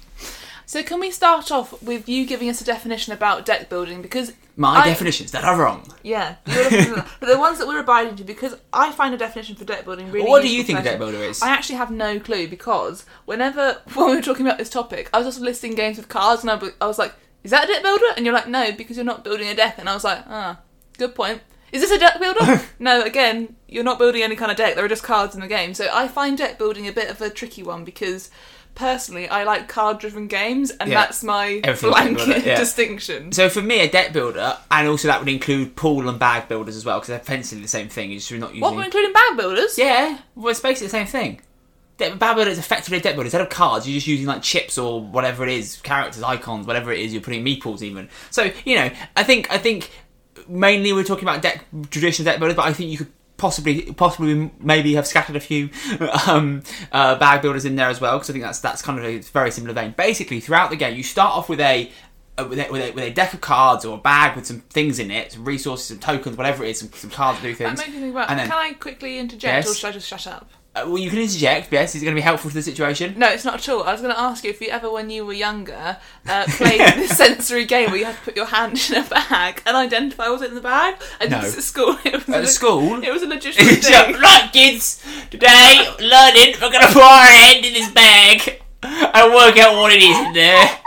So 0.65 0.81
can 0.81 0.99
we 1.01 1.11
start 1.11 1.51
off 1.51 1.83
with 1.83 2.07
you 2.09 2.25
giving 2.25 2.49
us 2.49 2.59
a 2.61 2.63
definition 2.63 3.13
about 3.13 3.45
deck 3.45 3.69
building? 3.69 4.01
Because 4.01 4.31
My 4.55 4.77
I- 4.79 4.85
definitions 4.85 5.31
that 5.33 5.43
are 5.43 5.55
wrong. 5.59 5.85
yeah, 6.01 6.37
but 6.45 7.27
the 7.27 7.37
ones 7.37 7.59
that 7.59 7.67
we're 7.67 7.81
abiding 7.81 8.15
to, 8.15 8.23
because 8.23 8.55
I 8.71 8.91
find 8.91 9.13
a 9.13 9.17
definition 9.17 9.55
for 9.55 9.65
deck 9.65 9.83
building 9.85 10.09
really. 10.09 10.27
what 10.27 10.41
do 10.41 10.47
you 10.47 10.63
think 10.63 10.79
a 10.79 10.81
deck 10.81 10.97
builder 10.97 11.17
is? 11.17 11.43
I 11.43 11.49
actually 11.49 11.75
have 11.75 11.91
no 11.91 12.17
clue 12.19 12.47
because 12.47 13.05
whenever 13.25 13.81
when 13.93 14.09
we 14.09 14.15
were 14.15 14.21
talking 14.21 14.47
about 14.47 14.57
this 14.57 14.69
topic, 14.69 15.09
I 15.13 15.17
was 15.19 15.27
just 15.27 15.41
listing 15.41 15.75
games 15.75 15.97
with 15.97 16.07
cards, 16.09 16.41
and 16.41 16.49
I 16.49 16.55
was, 16.55 16.71
I 16.81 16.87
was 16.87 16.97
like, 16.97 17.13
"Is 17.43 17.51
that 17.51 17.65
a 17.65 17.67
deck 17.67 17.83
builder?" 17.83 18.05
And 18.15 18.25
you're 18.25 18.33
like, 18.33 18.47
"No, 18.47 18.71
because 18.71 18.95
you're 18.97 19.05
not 19.05 19.23
building 19.23 19.49
a 19.49 19.55
deck." 19.55 19.75
And 19.77 19.87
I 19.89 19.93
was 19.93 20.05
like, 20.05 20.23
"Ah, 20.27 20.59
good 20.97 21.13
point." 21.13 21.41
Is 21.73 21.81
this 21.81 21.91
a 21.91 21.99
deck 21.99 22.19
builder? 22.19 22.61
no, 22.79 23.01
again, 23.01 23.55
you're 23.67 23.83
not 23.83 23.97
building 23.99 24.21
any 24.21 24.35
kind 24.35 24.51
of 24.51 24.57
deck. 24.57 24.75
There 24.75 24.85
are 24.85 24.89
just 24.89 25.03
cards 25.03 25.35
in 25.35 25.41
the 25.41 25.47
game. 25.47 25.73
So 25.73 25.87
I 25.91 26.07
find 26.07 26.37
deck 26.37 26.57
building 26.57 26.87
a 26.87 26.91
bit 26.93 27.09
of 27.09 27.19
a 27.21 27.29
tricky 27.29 27.63
one 27.63 27.83
because 27.83 28.29
personally, 28.75 29.27
I 29.27 29.43
like 29.43 29.67
card-driven 29.67 30.27
games, 30.27 30.71
and 30.71 30.89
Yeah. 30.89 31.01
that's 31.01 31.23
my 31.23 31.61
blanket 31.81 32.43
yeah. 32.45 32.57
distinction. 32.57 33.31
So 33.31 33.49
for 33.49 33.61
me, 33.61 33.79
a 33.81 33.89
deck 33.89 34.13
builder, 34.13 34.57
and 34.71 34.87
also 34.87 35.07
that 35.07 35.19
would 35.19 35.29
include 35.29 35.75
pool 35.75 36.09
and 36.09 36.17
bag 36.17 36.47
builders 36.47 36.75
as 36.75 36.83
well, 36.85 36.97
because 36.99 37.09
they're 37.09 37.19
essentially 37.19 37.61
the 37.61 37.67
same 37.67 37.89
thing. 37.89 38.11
It's 38.11 38.27
just 38.27 38.39
not 38.39 38.49
using. 38.49 38.61
What 38.61 38.75
we're 38.75 38.85
including 38.85 39.13
bag 39.13 39.37
builders? 39.37 39.77
Yeah, 39.77 40.17
well, 40.35 40.49
it's 40.49 40.59
basically 40.59 40.87
the 40.87 40.91
same 40.91 41.05
thing. 41.07 41.41
De- 41.97 42.15
Bag 42.15 42.35
builder 42.35 42.49
is 42.49 42.57
effectively 42.57 42.97
a 42.97 43.01
deck 43.01 43.13
builder. 43.13 43.25
Instead 43.27 43.41
of 43.41 43.49
cards, 43.49 43.87
you're 43.87 43.93
just 43.97 44.07
using 44.07 44.25
like 44.25 44.41
chips 44.41 44.79
or 44.79 44.99
whatever 44.99 45.43
it 45.43 45.49
is, 45.53 45.79
characters, 45.81 46.23
icons, 46.23 46.65
whatever 46.65 46.91
it 46.91 46.99
is. 46.99 47.13
You're 47.13 47.21
putting 47.21 47.45
meeples 47.45 47.83
even. 47.83 48.09
So 48.31 48.51
you 48.65 48.75
know, 48.75 48.89
I 49.15 49.21
think 49.23 49.51
I 49.51 49.59
think 49.59 49.91
mainly 50.47 50.93
we're 50.93 51.03
talking 51.03 51.23
about 51.27 51.41
deck 51.41 51.65
traditional 51.89 52.25
deck 52.25 52.39
builders, 52.39 52.55
but 52.55 52.65
I 52.65 52.73
think 52.73 52.91
you 52.91 52.97
could 52.97 53.11
possibly 53.37 53.91
possibly 53.93 54.51
maybe 54.59 54.93
have 54.95 55.07
scattered 55.07 55.35
a 55.35 55.39
few 55.39 55.69
um, 56.27 56.63
uh, 56.91 57.15
bag 57.17 57.41
builders 57.41 57.65
in 57.65 57.75
there 57.75 57.89
as 57.89 57.99
well 57.99 58.17
because 58.17 58.29
I 58.29 58.33
think 58.33 58.43
that's 58.45 58.59
that's 58.59 58.81
kind 58.81 58.99
of 58.99 59.05
a 59.05 59.19
very 59.19 59.51
similar 59.51 59.73
vein. 59.73 59.93
Basically, 59.97 60.39
throughout 60.39 60.69
the 60.69 60.75
game, 60.75 60.95
you 60.95 61.03
start 61.03 61.33
off 61.33 61.49
with 61.49 61.59
a 61.59 61.91
uh, 62.37 62.45
with, 62.49 62.57
a, 62.59 62.71
with, 62.71 62.81
a, 62.81 62.91
with 62.93 63.03
a 63.03 63.11
deck 63.11 63.33
of 63.33 63.41
cards 63.41 63.85
or 63.85 63.95
a 63.97 64.01
bag 64.01 64.35
with 64.35 64.45
some 64.45 64.59
things 64.61 64.97
in 64.97 65.11
it, 65.11 65.31
some 65.33 65.45
resources, 65.45 65.85
some 65.87 65.99
tokens, 65.99 66.35
whatever 66.35 66.63
it 66.63 66.71
is, 66.71 66.79
some, 66.79 66.91
some 66.93 67.09
cards 67.11 67.39
to 67.39 67.43
do 67.43 67.51
That 67.53 67.57
things. 67.57 67.77
makes 67.79 67.89
me 67.91 67.99
think 67.99 68.11
about. 68.15 68.29
And 68.31 68.39
then- 68.39 68.47
Can 68.49 68.57
I 68.57 68.73
quickly 68.73 69.19
interject, 69.19 69.67
Yes. 69.67 69.69
or 69.71 69.75
should 69.75 69.87
I 69.89 69.91
just 69.91 70.07
shut 70.07 70.25
up? 70.25 70.49
Uh, 70.75 70.85
well, 70.87 70.97
you 70.97 71.07
can 71.11 71.19
interject. 71.19 71.71
Yes, 71.71 71.93
is 71.93 72.01
it 72.01 72.05
going 72.05 72.15
to 72.15 72.19
be 72.19 72.23
helpful 72.23 72.49
to 72.49 72.55
the 72.55 72.63
situation? 72.63 73.13
No, 73.15 73.27
it's 73.29 73.45
not 73.45 73.55
at 73.55 73.69
all. 73.69 73.83
I 73.83 73.91
was 73.91 74.01
going 74.01 74.11
to 74.13 74.19
ask 74.19 74.43
you 74.43 74.49
if 74.49 74.59
you 74.59 74.69
ever, 74.69 74.89
when 74.91 75.11
you 75.11 75.23
were 75.23 75.33
younger, 75.33 75.97
uh, 76.27 76.45
played 76.47 76.79
this 76.95 77.15
sensory 77.15 77.65
game 77.65 77.91
where 77.91 77.99
you 77.99 78.05
had 78.05 78.15
to 78.15 78.21
put 78.21 78.35
your 78.35 78.47
hand 78.47 78.81
in 78.89 78.97
a 78.97 79.07
bag 79.07 79.61
and 79.67 79.77
identify 79.77 80.29
what's 80.29 80.41
in 80.41 80.55
the 80.55 80.61
bag. 80.61 80.95
I 81.19 81.25
did 81.25 81.31
No. 81.31 81.41
this 81.41 81.57
at 81.57 81.63
school. 81.73 81.95
It 82.03 82.13
was 82.13 82.27
a 82.27 82.31
At 82.37 82.41
le- 82.41 82.47
school? 82.47 83.03
It 83.03 83.11
was 83.13 83.21
a 83.21 83.27
legitimate 83.27 83.83
thing. 83.83 84.13
right, 84.19 84.49
kids. 84.51 85.03
Today, 85.29 85.85
learning. 85.99 86.55
We're 86.59 86.71
going 86.71 86.87
to 86.87 86.91
put 86.93 87.03
our 87.03 87.25
hand 87.27 87.63
in 87.63 87.73
this 87.73 87.91
bag 87.91 88.61
and 88.81 89.31
work 89.33 89.55
out 89.57 89.75
what 89.75 89.93
it 89.93 90.01
is 90.01 90.17
in 90.25 90.33
there. 90.33 90.79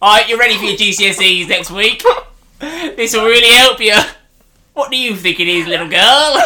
All 0.00 0.16
right, 0.16 0.26
you're 0.28 0.38
ready 0.38 0.56
for 0.56 0.64
your 0.64 0.76
GCSEs 0.78 1.46
next 1.48 1.70
week. 1.70 2.02
This 2.60 3.12
will 3.12 3.26
really 3.26 3.54
help 3.54 3.80
you. 3.80 3.96
What 4.72 4.90
do 4.90 4.96
you 4.96 5.14
think 5.14 5.40
it 5.40 5.48
is, 5.48 5.66
little 5.66 5.88
girl? 5.88 6.40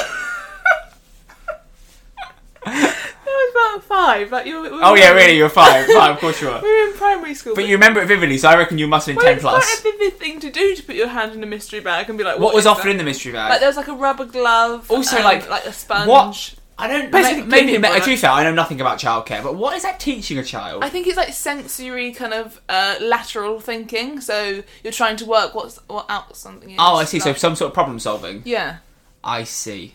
I 2.67 2.95
was 3.27 3.77
about 3.79 3.85
five. 3.85 4.31
Like 4.33 4.47
you. 4.47 4.57
Were, 4.61 4.71
we 4.71 4.81
Oh 4.83 4.93
were- 4.93 4.99
yeah, 4.99 5.13
really? 5.13 5.37
You're 5.37 5.49
five. 5.49 5.87
Five, 5.87 6.13
of 6.15 6.19
course 6.19 6.41
you 6.41 6.49
are. 6.49 6.61
We 6.63 6.69
were 6.69 6.91
in 6.91 6.97
primary 6.97 7.35
school. 7.35 7.55
But 7.55 7.67
you 7.67 7.75
remember 7.75 8.01
it 8.01 8.07
vividly, 8.07 8.39
so 8.39 8.49
I 8.49 8.57
reckon 8.57 8.79
you 8.79 8.87
must 8.87 9.07
have 9.07 9.17
been 9.17 9.25
well, 9.25 9.27
ten 9.27 9.35
it's 9.35 9.43
plus. 9.43 9.81
quite 9.83 9.95
a 9.95 9.99
vivid 9.99 10.19
thing 10.19 10.41
to 10.41 10.51
do 10.51 10.75
to 10.77 10.83
put 10.83 10.95
your 10.95 11.09
hand 11.09 11.33
in 11.33 11.43
a 11.43 11.47
mystery 11.47 11.81
bag 11.81 12.09
and 12.09 12.17
be 12.19 12.25
like, 12.25 12.39
What 12.39 12.55
was 12.55 12.65
is 12.65 12.67
offered 12.67 12.85
that? 12.89 12.91
in 12.93 12.97
the 12.99 13.05
mystery 13.05 13.33
bag? 13.33 13.51
Like 13.51 13.61
there 13.61 13.69
was 13.69 13.77
like 13.77 13.89
a 13.89 13.95
rubber 13.95 14.25
glove. 14.25 14.91
Also, 14.91 15.17
and, 15.17 15.25
like, 15.25 15.49
like 15.51 15.65
a 15.67 15.73
sponge. 15.73 16.09
what? 16.09 16.55
I 16.79 16.89
don't. 16.89 17.13
Basically, 17.13 17.43
Maybe, 17.43 17.79
maybe 17.79 17.79
cleaning 17.83 18.01
to 18.01 18.07
be 18.07 18.17
fair, 18.17 18.31
I 18.31 18.43
know 18.45 18.55
nothing 18.55 18.81
about 18.81 18.99
childcare, 18.99 19.43
but 19.43 19.55
what 19.57 19.77
is 19.77 19.83
that 19.83 20.01
teaching 20.01 20.39
a 20.39 20.43
child? 20.43 20.83
I 20.83 20.89
think 20.89 21.07
it's 21.07 21.17
like 21.19 21.33
sensory 21.33 22.13
kind 22.13 22.33
of 22.33 22.61
uh, 22.69 22.97
lateral 23.01 23.61
thinking. 23.61 24.21
So 24.21 24.63
you're 24.83 24.93
trying 24.93 25.17
to 25.17 25.27
work 25.27 25.55
what's 25.55 25.77
what 25.87 26.07
out 26.09 26.35
something 26.37 26.71
is. 26.71 26.77
Oh, 26.81 26.97
I 26.97 27.05
see. 27.05 27.21
So 27.21 27.35
some 27.35 27.55
sort 27.57 27.69
of 27.69 27.75
problem 27.75 27.99
solving. 27.99 28.43
yeah, 28.47 28.79
I 29.23 29.45
see. 29.45 29.95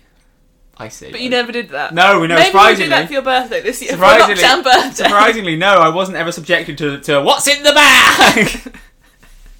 I 0.79 0.89
see. 0.89 1.11
but 1.11 1.21
you 1.21 1.29
never 1.29 1.51
did 1.51 1.69
that. 1.69 1.93
No, 1.93 2.19
we 2.19 2.27
know. 2.27 2.35
Maybe 2.35 2.45
you 2.45 2.51
surprisingly, 2.51 2.83
did 2.85 2.91
that 2.91 3.07
for 3.07 3.13
your 3.13 3.21
birthday 3.23 3.61
this 3.61 3.81
year. 3.81 3.91
Surprisingly- 3.91 4.35
birthday. 4.63 5.03
surprisingly, 5.03 5.55
no, 5.55 5.79
I 5.79 5.89
wasn't 5.89 6.17
ever 6.17 6.31
subjected 6.31 6.77
to, 6.77 6.99
to 7.01 7.21
what's 7.21 7.47
in 7.47 7.63
the 7.63 7.71
bag. 7.73 8.73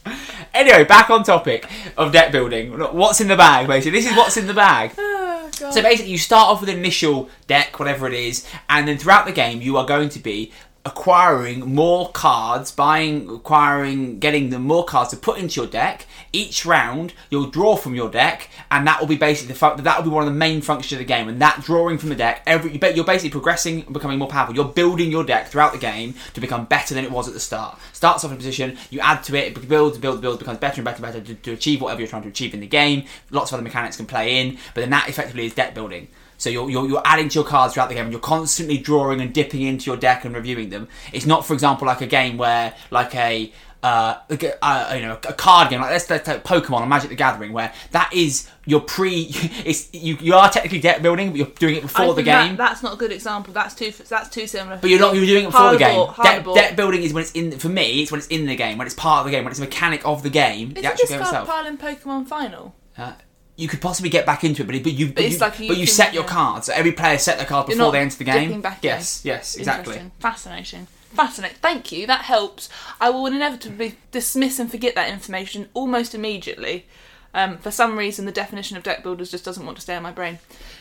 anyway, 0.54 0.84
back 0.84 1.10
on 1.10 1.24
topic 1.24 1.68
of 1.98 2.12
deck 2.12 2.32
building. 2.32 2.78
What's 2.78 3.20
in 3.22 3.28
the 3.28 3.36
bag? 3.36 3.68
Basically, 3.68 4.00
this 4.00 4.10
is 4.10 4.16
what's 4.16 4.38
in 4.38 4.48
the 4.48 4.54
bag. 4.54 4.94
Oh, 5.50 5.52
God. 5.60 5.74
So 5.74 5.82
basically, 5.82 6.12
you 6.12 6.18
start 6.18 6.50
off 6.50 6.60
with 6.60 6.70
an 6.70 6.78
initial 6.78 7.30
deck, 7.48 7.80
whatever 7.80 8.06
it 8.06 8.14
is, 8.14 8.46
and 8.70 8.86
then 8.88 8.98
throughout 8.98 9.26
the 9.26 9.32
game, 9.32 9.62
you 9.62 9.78
are 9.78 9.86
going 9.86 10.10
to 10.10 10.20
be 10.20 10.52
acquiring 10.88 11.60
more 11.76 12.10
cards, 12.12 12.72
buying, 12.72 13.30
acquiring, 13.30 14.20
getting 14.20 14.50
the 14.52 14.58
more 14.58 14.86
cards 14.86 15.10
to 15.12 15.18
put 15.18 15.38
into 15.38 15.60
your 15.60 15.70
deck. 15.70 16.06
Each 16.32 16.66
round, 16.66 17.14
you'll 17.30 17.50
draw 17.50 17.76
from 17.76 17.94
your 17.94 18.10
deck, 18.10 18.50
and 18.72 18.88
that 18.88 19.02
will 19.02 19.08
be 19.08 19.18
basically 19.18 19.54
the 19.54 19.60
fu- 19.60 19.82
that 19.82 19.98
will 19.98 20.04
be 20.06 20.10
one 20.10 20.24
of 20.24 20.32
the 20.32 20.40
main 20.40 20.62
functions 20.62 20.94
of 20.94 21.00
the 21.00 21.06
game. 21.06 21.28
And 21.28 21.42
that 21.42 21.62
drawing 21.62 21.98
from 21.98 22.10
the 22.10 22.16
deck, 22.16 22.42
every 22.48 22.80
you're 22.96 23.04
basically 23.04 23.32
progressing, 23.32 23.84
and 23.84 23.94
becoming 23.94 24.18
more 24.18 24.30
powerful. 24.30 24.56
You're 24.56 24.66
building 24.66 25.12
your 25.12 25.26
deck 25.26 25.48
throughout 25.48 25.74
the 25.74 25.78
game 25.78 26.16
to 26.34 26.42
become 26.42 26.66
better 26.66 26.96
than 26.96 27.04
it 27.04 27.12
was 27.12 27.28
at 27.28 27.34
the 27.34 27.40
start. 27.42 27.78
Starts 27.92 28.24
off 28.24 28.32
in 28.32 28.36
a 28.36 28.38
position, 28.38 28.78
you 28.90 29.02
add 29.02 29.24
to 29.24 29.36
it, 29.36 29.58
it 29.58 29.68
builds, 29.68 29.98
builds, 29.98 30.22
builds, 30.22 30.40
becomes 30.40 30.58
better 30.58 30.78
and 30.78 30.86
better 30.86 31.04
and 31.04 31.14
better 31.14 31.22
to, 31.22 31.36
to 31.36 31.52
achieve 31.52 31.82
whatever 31.82 32.00
you're 32.00 32.08
trying 32.08 32.24
to 32.24 32.30
achieve 32.30 32.54
in 32.54 32.62
the 32.62 32.68
game. 32.68 33.04
Lots 33.30 33.52
of 33.52 33.56
other 33.56 33.64
mechanics 33.64 33.98
can 33.98 34.06
play 34.06 34.40
in, 34.40 34.58
but 34.74 34.82
then 34.82 34.90
that 34.92 35.10
effectively 35.10 35.46
is 35.46 35.54
deck 35.54 35.74
building. 35.74 36.08
So 36.38 36.50
you're, 36.50 36.70
you're, 36.70 36.88
you're 36.88 37.02
adding 37.04 37.30
to 37.30 37.36
your 37.36 37.44
cards 37.44 37.74
throughout 37.74 37.90
the 37.90 37.96
game 37.96 38.06
and 38.06 38.12
you're 38.14 38.22
constantly 38.22 38.78
drawing 38.78 39.22
and 39.22 39.34
dipping 39.34 39.62
into 39.64 39.90
your 39.90 39.98
deck 39.98 40.24
and 40.24 40.36
reviewing 40.36 40.70
them. 40.70 40.88
It's 41.12 41.26
not, 41.26 41.46
for 41.46 41.54
example, 41.54 41.88
like 41.88 42.02
a 42.02 42.08
game 42.08 42.38
where, 42.38 42.76
like 42.92 43.16
a, 43.16 43.52
uh, 43.84 44.18
like 44.30 44.44
a 44.44 44.64
uh, 44.66 44.94
you 44.96 45.02
know, 45.02 45.14
a 45.28 45.34
card 45.34 45.70
game, 45.70 45.82
like 45.82 45.92
let's, 45.92 46.10
let's 46.10 46.26
take 46.26 46.44
Pokemon 46.44 46.82
or 46.82 46.86
Magic 46.88 47.10
the 47.10 47.16
Gathering, 47.16 47.54
where 47.54 47.72
that 47.92 48.12
is 48.14 48.50
your 48.66 48.82
pre, 48.82 49.28
it's, 49.66 49.94
you, 49.94 50.18
you 50.20 50.34
are 50.34 50.50
technically 50.50 50.80
deck 50.80 51.02
building, 51.02 51.30
but 51.30 51.38
you're 51.38 51.48
doing 51.48 51.76
it 51.76 51.82
before 51.84 52.08
the 52.08 52.16
think 52.16 52.26
that- 52.26 52.48
game. 52.48 52.56
that's 52.58 52.82
not 52.84 52.94
a 52.94 52.98
good 52.98 53.12
example. 53.12 53.54
That's 53.54 53.76
too. 53.76 53.92
That's 53.92 54.30
too 54.30 54.46
similar. 54.48 54.78
But 54.78 54.90
you're 54.90 55.00
not. 55.00 55.16
You're 55.16 55.26
doing 55.26 55.44
it 55.46 55.52
before 55.52 55.72
the 55.72 55.78
game. 55.78 56.08
Hardball, 56.08 56.56
Deck, 56.56 56.70
deck 56.70 56.76
building 56.76 57.04
is 57.04 57.14
when 57.14 57.22
it's 57.22 57.32
in. 57.34 57.58
For 57.60 57.70
me, 57.70 58.02
it's 58.02 58.12
when 58.12 58.18
it's 58.20 58.28
in 58.28 58.46
the 58.48 58.56
game, 58.56 58.78
when 58.78 58.88
it's 58.88 58.96
part 58.96 59.20
of 59.20 59.26
the 59.26 59.32
game, 59.32 59.44
when 59.44 59.52
it's 59.52 59.60
a 59.60 59.64
mechanic 59.64 60.06
of 60.06 60.22
the 60.24 60.30
game, 60.32 60.70
the 60.74 60.80
Isn't 60.80 60.92
actual 60.92 61.04
this 61.04 61.10
game 61.12 61.20
card 61.20 61.34
itself. 61.34 61.48
pile 61.48 61.66
in 61.68 61.78
Pokemon 61.78 62.28
Final? 62.28 62.76
Uh, 62.98 63.14
you 63.58 63.68
could 63.68 63.82
possibly 63.82 64.10
get 64.10 64.26
back 64.26 64.44
into 64.44 64.62
it, 64.62 64.66
but, 64.68 64.76
it- 64.76 64.84
but 64.84 64.94
you 64.94 65.08
but, 65.12 65.24
it's 65.26 65.34
you, 65.36 65.40
like 65.40 65.60
you 65.60 65.68
but 65.68 65.78
you 65.78 65.86
set 65.88 66.14
your 66.14 66.24
cards. 66.24 66.68
So 66.68 66.74
every 66.74 66.94
player 66.94 67.18
set 67.18 67.38
their 67.38 67.48
cards 67.48 67.70
before 67.70 67.92
they 67.92 68.00
enter 68.00 68.18
the 68.18 68.24
game. 68.24 68.62
back 68.62 68.84
in. 68.84 68.88
yes, 68.90 69.22
yes, 69.26 69.56
exactly. 69.56 70.00
Fascinating. 70.20 70.88
Fascinating. 71.14 71.58
Thank 71.62 71.92
you. 71.92 72.06
That 72.08 72.22
helps. 72.22 72.70
I 73.02 73.10
will 73.10 73.26
inevitably 73.26 73.96
dismiss 74.12 74.60
and 74.60 74.70
forget 74.70 74.94
that 74.96 75.10
information 75.10 75.70
almost 75.74 76.14
immediately. 76.14 76.86
Um, 77.34 77.58
for 77.58 77.72
some 77.72 77.98
reason, 77.98 78.26
the 78.26 78.32
definition 78.32 78.78
of 78.78 78.84
deck 78.84 79.04
builders 79.04 79.32
just 79.32 79.46
doesn't 79.46 79.66
want 79.66 79.78
to 79.78 79.82
stay 79.82 79.96
in 79.96 80.04
my 80.04 80.12
brain. 80.12 80.40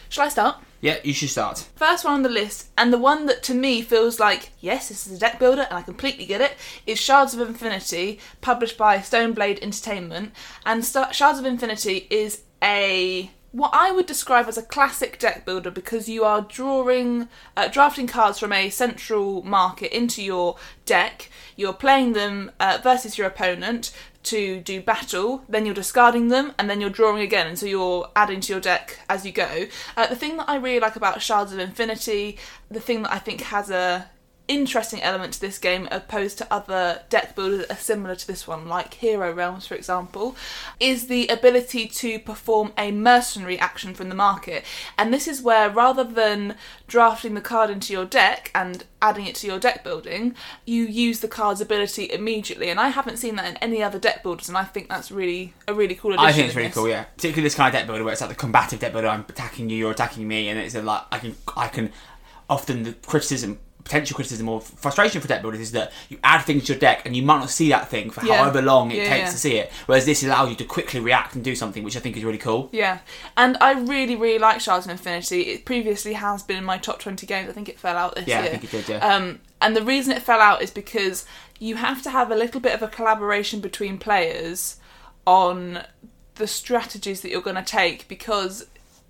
Shall 0.08 0.24
I 0.24 0.28
start? 0.28 0.56
Yeah, 0.80 0.98
you 1.02 1.12
should 1.12 1.30
start. 1.30 1.66
First 1.74 2.04
one 2.04 2.14
on 2.14 2.22
the 2.22 2.28
list, 2.28 2.68
and 2.78 2.92
the 2.92 2.98
one 2.98 3.26
that 3.26 3.42
to 3.44 3.54
me 3.54 3.82
feels 3.82 4.20
like, 4.20 4.50
yes, 4.60 4.88
this 4.88 5.06
is 5.06 5.16
a 5.16 5.18
deck 5.18 5.38
builder, 5.38 5.62
and 5.62 5.78
I 5.78 5.82
completely 5.82 6.24
get 6.26 6.40
it, 6.40 6.52
is 6.86 6.98
Shards 7.00 7.34
of 7.34 7.40
Infinity, 7.46 8.20
published 8.40 8.78
by 8.78 8.98
Stoneblade 8.98 9.60
Entertainment. 9.62 10.32
And 10.64 10.84
Shards 10.84 11.38
of 11.38 11.44
Infinity 11.44 12.06
is 12.10 12.42
a 12.62 13.30
what 13.56 13.70
I 13.72 13.90
would 13.90 14.04
describe 14.04 14.48
as 14.48 14.58
a 14.58 14.62
classic 14.62 15.18
deck 15.18 15.46
builder 15.46 15.70
because 15.70 16.10
you 16.10 16.24
are 16.24 16.42
drawing, 16.42 17.28
uh, 17.56 17.68
drafting 17.68 18.06
cards 18.06 18.38
from 18.38 18.52
a 18.52 18.68
central 18.68 19.42
market 19.44 19.96
into 19.96 20.22
your 20.22 20.56
deck. 20.84 21.30
You're 21.56 21.72
playing 21.72 22.12
them 22.12 22.50
uh, 22.60 22.78
versus 22.82 23.16
your 23.16 23.26
opponent 23.26 23.92
to 24.24 24.60
do 24.60 24.82
battle, 24.82 25.44
then 25.48 25.64
you're 25.64 25.74
discarding 25.74 26.28
them, 26.28 26.52
and 26.58 26.68
then 26.68 26.80
you're 26.80 26.90
drawing 26.90 27.22
again, 27.22 27.46
and 27.46 27.58
so 27.58 27.64
you're 27.64 28.10
adding 28.14 28.40
to 28.40 28.52
your 28.52 28.60
deck 28.60 28.98
as 29.08 29.24
you 29.24 29.32
go. 29.32 29.66
Uh, 29.96 30.06
the 30.06 30.16
thing 30.16 30.36
that 30.36 30.48
I 30.48 30.56
really 30.56 30.80
like 30.80 30.96
about 30.96 31.22
Shards 31.22 31.52
of 31.52 31.58
Infinity, 31.58 32.36
the 32.70 32.80
thing 32.80 33.02
that 33.02 33.12
I 33.12 33.18
think 33.18 33.40
has 33.40 33.70
a 33.70 34.10
interesting 34.48 35.02
element 35.02 35.32
to 35.32 35.40
this 35.40 35.58
game 35.58 35.88
opposed 35.90 36.38
to 36.38 36.52
other 36.52 37.02
deck 37.08 37.34
builders 37.34 37.60
that 37.60 37.70
are 37.70 37.80
similar 37.80 38.14
to 38.14 38.26
this 38.26 38.46
one 38.46 38.68
like 38.68 38.94
hero 38.94 39.32
realms 39.32 39.66
for 39.66 39.74
example 39.74 40.36
is 40.78 41.08
the 41.08 41.26
ability 41.28 41.86
to 41.88 42.18
perform 42.18 42.72
a 42.78 42.90
mercenary 42.92 43.58
action 43.58 43.94
from 43.94 44.08
the 44.08 44.14
market 44.14 44.64
and 44.96 45.12
this 45.12 45.26
is 45.26 45.42
where 45.42 45.68
rather 45.68 46.04
than 46.04 46.54
drafting 46.86 47.34
the 47.34 47.40
card 47.40 47.70
into 47.70 47.92
your 47.92 48.04
deck 48.04 48.50
and 48.54 48.84
adding 49.02 49.26
it 49.26 49.34
to 49.34 49.46
your 49.46 49.58
deck 49.58 49.82
building 49.82 50.34
you 50.64 50.84
use 50.84 51.20
the 51.20 51.28
card's 51.28 51.60
ability 51.60 52.10
immediately 52.12 52.68
and 52.68 52.78
i 52.78 52.88
haven't 52.88 53.16
seen 53.16 53.36
that 53.36 53.48
in 53.48 53.56
any 53.58 53.82
other 53.82 53.98
deck 53.98 54.22
builders 54.22 54.48
and 54.48 54.56
i 54.56 54.64
think 54.64 54.88
that's 54.88 55.10
really 55.10 55.52
a 55.66 55.74
really 55.74 55.94
cool 55.94 56.12
addition 56.12 56.26
I 56.26 56.32
think 56.32 56.46
it's 56.48 56.56
really 56.56 56.68
this. 56.68 56.76
cool, 56.76 56.88
yeah. 56.88 57.04
Particularly 57.04 57.42
this 57.42 57.54
kind 57.54 57.68
of 57.68 57.78
deck 57.78 57.86
builder 57.86 58.04
where 58.04 58.12
it's 58.12 58.20
like 58.20 58.30
the 58.30 58.36
combative 58.36 58.80
deck 58.80 58.92
builder. 58.92 59.08
I'm 59.08 59.24
attacking 59.28 59.70
you, 59.70 59.76
you're 59.76 59.90
attacking 59.90 60.26
me, 60.26 60.48
and 60.48 60.58
it's 60.58 60.74
a, 60.74 60.82
like 60.82 61.02
I 61.12 61.18
can, 61.18 61.36
I 61.56 61.68
can. 61.68 61.92
Often 62.48 62.84
the 62.84 62.92
criticism, 62.92 63.58
potential 63.86 64.14
criticism, 64.16 64.48
or 64.48 64.60
frustration 64.60 65.20
for 65.20 65.28
deck 65.28 65.40
builders 65.42 65.60
is 65.60 65.72
that 65.72 65.92
you 66.08 66.18
add 66.24 66.42
things 66.42 66.64
to 66.64 66.72
your 66.72 66.80
deck 66.80 67.02
and 67.06 67.14
you 67.16 67.22
might 67.22 67.38
not 67.38 67.50
see 67.50 67.68
that 67.70 67.88
thing 67.88 68.10
for 68.10 68.24
Yeah. 68.24 68.36
however 68.38 68.60
long 68.60 68.90
it 68.90 68.98
Yeah, 68.98 69.08
takes 69.08 69.26
yeah. 69.26 69.30
to 69.30 69.38
see 69.38 69.56
it. 69.56 69.72
Whereas 69.86 70.04
this 70.06 70.22
allows 70.24 70.50
you 70.50 70.56
to 70.56 70.64
quickly 70.64 71.00
react 71.00 71.34
and 71.34 71.44
do 71.44 71.54
something, 71.54 71.84
which 71.84 71.96
I 71.96 72.00
think 72.00 72.16
is 72.16 72.24
really 72.24 72.38
cool. 72.38 72.68
Yeah, 72.72 72.98
and 73.36 73.56
I 73.60 73.72
really, 73.72 74.16
really 74.16 74.38
like 74.38 74.60
Shards 74.60 74.86
of 74.86 74.90
Infinity. 74.90 75.42
It 75.42 75.64
previously 75.64 76.14
has 76.14 76.42
been 76.42 76.56
in 76.56 76.64
my 76.64 76.78
top 76.78 76.98
20 76.98 77.26
games. 77.26 77.48
I 77.48 77.52
think 77.52 77.68
it 77.68 77.78
fell 77.78 77.96
out 77.96 78.16
this 78.16 78.26
year. 78.26 78.38
Yeah, 78.38 78.44
I 78.44 78.48
think 78.48 78.64
it 78.64 78.70
did, 78.72 78.88
yeah. 78.88 78.98
Um, 78.98 79.40
and 79.62 79.76
the 79.76 79.82
reason 79.82 80.12
it 80.12 80.22
fell 80.22 80.40
out 80.40 80.60
is 80.62 80.70
because 80.70 81.24
you 81.58 81.76
have 81.76 82.02
to 82.02 82.10
have 82.10 82.30
a 82.30 82.36
little 82.36 82.60
bit 82.60 82.74
of 82.74 82.82
a 82.82 82.88
collaboration 82.88 83.60
between 83.60 83.96
players 83.98 84.76
on 85.26 85.84
the 86.34 86.46
strategies 86.46 87.22
that 87.22 87.30
you're 87.30 87.40
going 87.40 87.56
to 87.56 87.62
take 87.62 88.06
because 88.08 88.66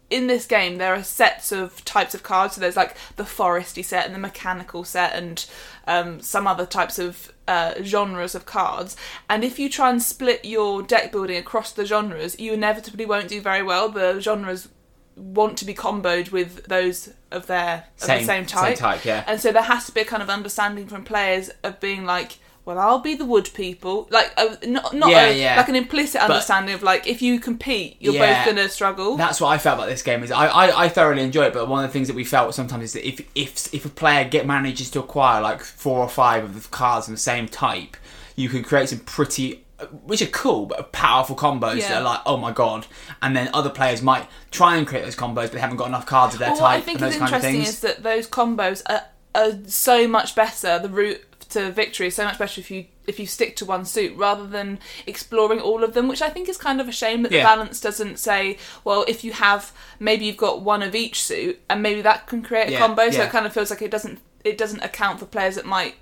in 0.09 0.27
this 0.29 0.47
game 0.47 0.79
there 0.79 0.95
are 0.95 1.03
sets 1.03 1.51
of 1.51 1.85
types 1.85 2.15
of 2.15 2.23
cards 2.23 2.55
so 2.55 2.61
there's 2.61 2.77
like 2.77 2.97
the 3.17 3.25
foresty 3.25 3.85
set 3.85 4.07
and 4.07 4.15
the 4.15 4.19
mechanical 4.19 4.85
set 4.85 5.13
and 5.15 5.47
um, 5.89 6.21
some 6.21 6.47
other 6.47 6.67
types 6.67 6.99
of 6.99 7.33
uh, 7.49 7.75
genres 7.83 8.35
of 8.35 8.47
cards 8.47 8.97
and 9.29 9.43
if 9.45 9.59
you 9.59 9.69
try 9.69 9.91
and 9.91 10.03
split 10.03 10.45
your 10.45 10.83
deck 10.83 11.11
building 11.11 11.37
across 11.37 11.73
the 11.73 11.85
genres 11.85 12.39
you 12.39 12.53
inevitably 12.53 13.05
won't 13.07 13.29
do 13.29 13.41
very 13.41 13.63
well 13.63 13.89
the 13.89 14.21
genres 14.21 14.69
want 15.17 15.57
to 15.59 15.65
be 15.65 15.75
comboed 15.75 16.31
with 16.31 16.65
those 16.67 17.13
of 17.31 17.47
their 17.47 17.87
of 17.97 18.03
Same- 18.05 18.21
the 18.21 18.25
same 18.27 18.47
type. 18.47 18.65
same 18.65 18.77
type 18.77 18.97
type, 18.99 19.05
yeah. 19.05 19.25
and 19.27 19.41
so 19.41 19.51
there 19.51 19.63
has 19.63 19.87
to 19.87 19.93
be 19.93 20.03
a 20.03 20.05
kind 20.05 20.23
of 20.23 20.29
understanding 20.31 20.87
from 20.87 21.05
players 21.05 21.51
of 21.63 21.81
being 21.81 22.05
like 22.05 22.39
well 22.67 22.79
i'll 22.79 22.99
be 22.99 23.15
the 23.15 23.25
wood 23.25 23.49
people 23.55 24.07
like 24.11 24.31
uh, 24.37 24.55
not, 24.67 24.93
not 24.93 25.09
Yeah, 25.11 25.27
a, 25.27 25.41
yeah. 25.41 25.57
like 25.57 25.69
an 25.71 25.77
implicit 25.77 26.21
understanding 26.21 26.75
of 26.75 26.83
like 26.83 27.07
if 27.07 27.23
you 27.23 27.41
compete 27.41 27.97
you're 28.01 28.13
Yeah. 28.13 28.45
both 28.45 28.55
gonna 28.55 28.69
struggle 28.69 29.17
That's 29.17 29.41
what 29.41 29.49
I 29.49 29.57
felt 29.59 29.79
about 29.79 29.89
this 29.89 30.03
game. 30.03 30.23
Is 30.23 30.31
I, 30.31 30.47
I, 30.49 30.85
I 30.85 30.89
thoroughly 30.91 31.23
enjoy 31.23 31.45
it, 31.47 31.53
but 31.55 31.67
one 31.69 31.83
of 31.85 31.89
the 31.89 31.93
things 31.93 32.09
that 32.09 32.15
we 32.17 32.25
felt 32.25 32.55
sometimes 32.55 32.85
is 32.85 32.93
that 32.93 33.09
if 33.09 33.21
if 33.35 33.73
if 33.73 33.85
a 33.87 33.89
player 33.89 34.25
get 34.29 34.47
manages 34.47 34.91
to 34.91 35.01
acquire 35.01 35.41
like 35.41 35.63
four 35.63 36.01
or 36.01 36.09
five 36.09 36.45
of 36.45 36.61
the 36.61 36.69
cards 36.69 37.09
in 37.09 37.15
the 37.15 37.21
same 37.21 37.49
type, 37.49 37.97
you 38.35 38.49
can 38.49 38.63
create 38.63 38.89
some 38.91 38.99
pretty 39.01 39.65
which 40.05 40.23
are 40.23 40.27
cool 40.27 40.67
but 40.67 40.91
powerful 40.93 41.37
combos 41.37 41.81
that 41.81 41.99
are 41.99 42.03
like 42.03 42.21
oh 42.27 42.37
my 42.39 42.51
god 42.51 42.87
and 43.23 43.37
then 43.37 43.49
other 43.53 43.69
players 43.71 44.01
might 44.03 44.27
try 44.51 44.77
and 44.77 44.87
create 44.87 45.05
those 45.05 45.15
combos 45.15 45.35
but 45.35 45.53
they 45.53 45.61
haven't 45.61 45.77
got 45.77 45.87
enough 45.89 46.07
cards 46.07 46.35
of 46.35 46.41
their 46.41 46.51
Well, 46.53 46.63
what 46.63 46.71
I 46.71 46.81
think 46.81 47.01
is 47.03 47.15
interesting 47.17 47.61
is 47.61 47.81
that 47.81 48.03
those 48.03 48.27
combos 48.27 48.83
are, 48.89 49.03
are 49.35 49.53
so 49.67 50.09
much 50.09 50.35
better. 50.35 50.79
The 50.79 50.89
route 50.89 51.23
to 51.51 51.71
victory 51.71 52.09
is 52.09 52.15
so 52.17 52.25
much 52.25 52.39
better 52.39 52.61
if 52.61 52.71
you 52.71 52.87
if 53.07 53.21
you 53.21 53.27
stick 53.27 53.55
to 53.57 53.65
one 53.65 53.85
suit 53.85 54.17
rather 54.17 54.47
than 54.47 54.79
exploring 55.07 55.61
all 55.61 55.85
of 55.85 55.95
them, 55.95 56.09
which 56.09 56.23
I 56.23 56.29
think 56.29 56.49
is 56.49 56.57
kind 56.59 56.81
of 56.81 56.89
a 56.89 56.93
shame 56.93 57.23
that 57.23 57.31
the 57.31 57.39
balance 57.43 57.81
doesn't 57.81 58.19
say, 58.19 58.59
well, 58.85 59.05
if 59.07 59.23
you 59.25 59.33
have 59.33 59.73
maybe 60.01 60.25
you've 60.27 60.37
got 60.37 60.63
one 60.63 60.83
of 60.83 60.95
each 60.95 61.23
suit 61.23 61.61
and 61.71 61.83
maybe 61.83 62.03
that 62.03 62.27
can 62.27 62.43
create 62.43 62.69
a 62.69 62.73
Yeah, 62.73 62.79
combo. 62.79 63.11
So 63.11 63.19
yeah. 63.19 63.25
it 63.27 63.31
kind 63.31 63.47
of 63.47 63.53
feels 63.53 63.71
like 63.71 63.83
it 63.83 63.91
doesn't 63.91 64.19
it 64.45 64.59
doesn't 64.59 64.83
account 64.83 65.19
for 65.21 65.27
players 65.27 65.55
that 65.57 65.67
might 65.67 65.95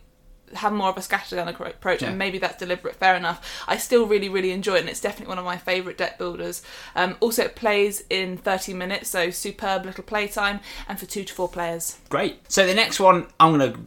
have 0.54 0.72
more 0.72 0.88
of 0.90 0.96
a 0.96 1.00
scattergun 1.00 1.52
appro- 1.52 1.70
approach 1.70 2.00
Yeah. 2.02 2.10
and 2.10 2.18
maybe 2.18 2.38
that's 2.38 2.58
deliberate 2.58 2.94
fair 2.94 3.16
enough 3.16 3.64
i 3.66 3.76
still 3.76 4.06
really 4.06 4.28
really 4.28 4.52
enjoy 4.52 4.76
it 4.76 4.80
and 4.80 4.88
it's 4.88 5.00
definitely 5.00 5.30
one 5.30 5.38
of 5.38 5.44
my 5.44 5.56
favourite 5.56 5.98
deck 5.98 6.16
builders 6.16 6.62
um, 6.94 7.16
also 7.18 7.42
it 7.44 7.56
plays 7.56 8.04
in 8.08 8.36
30 8.36 8.72
minutes 8.74 9.08
so 9.10 9.30
superb 9.30 9.84
little 9.84 10.04
playtime 10.04 10.60
and 10.86 11.00
for 11.00 11.06
two 11.06 11.24
to 11.24 11.34
four 11.34 11.48
players 11.48 11.98
Great. 12.08 12.38
So 12.52 12.66
the 12.66 12.74
next 12.74 13.00
one 13.00 13.26
I'm 13.40 13.56
going 13.58 13.72
to 13.72 13.80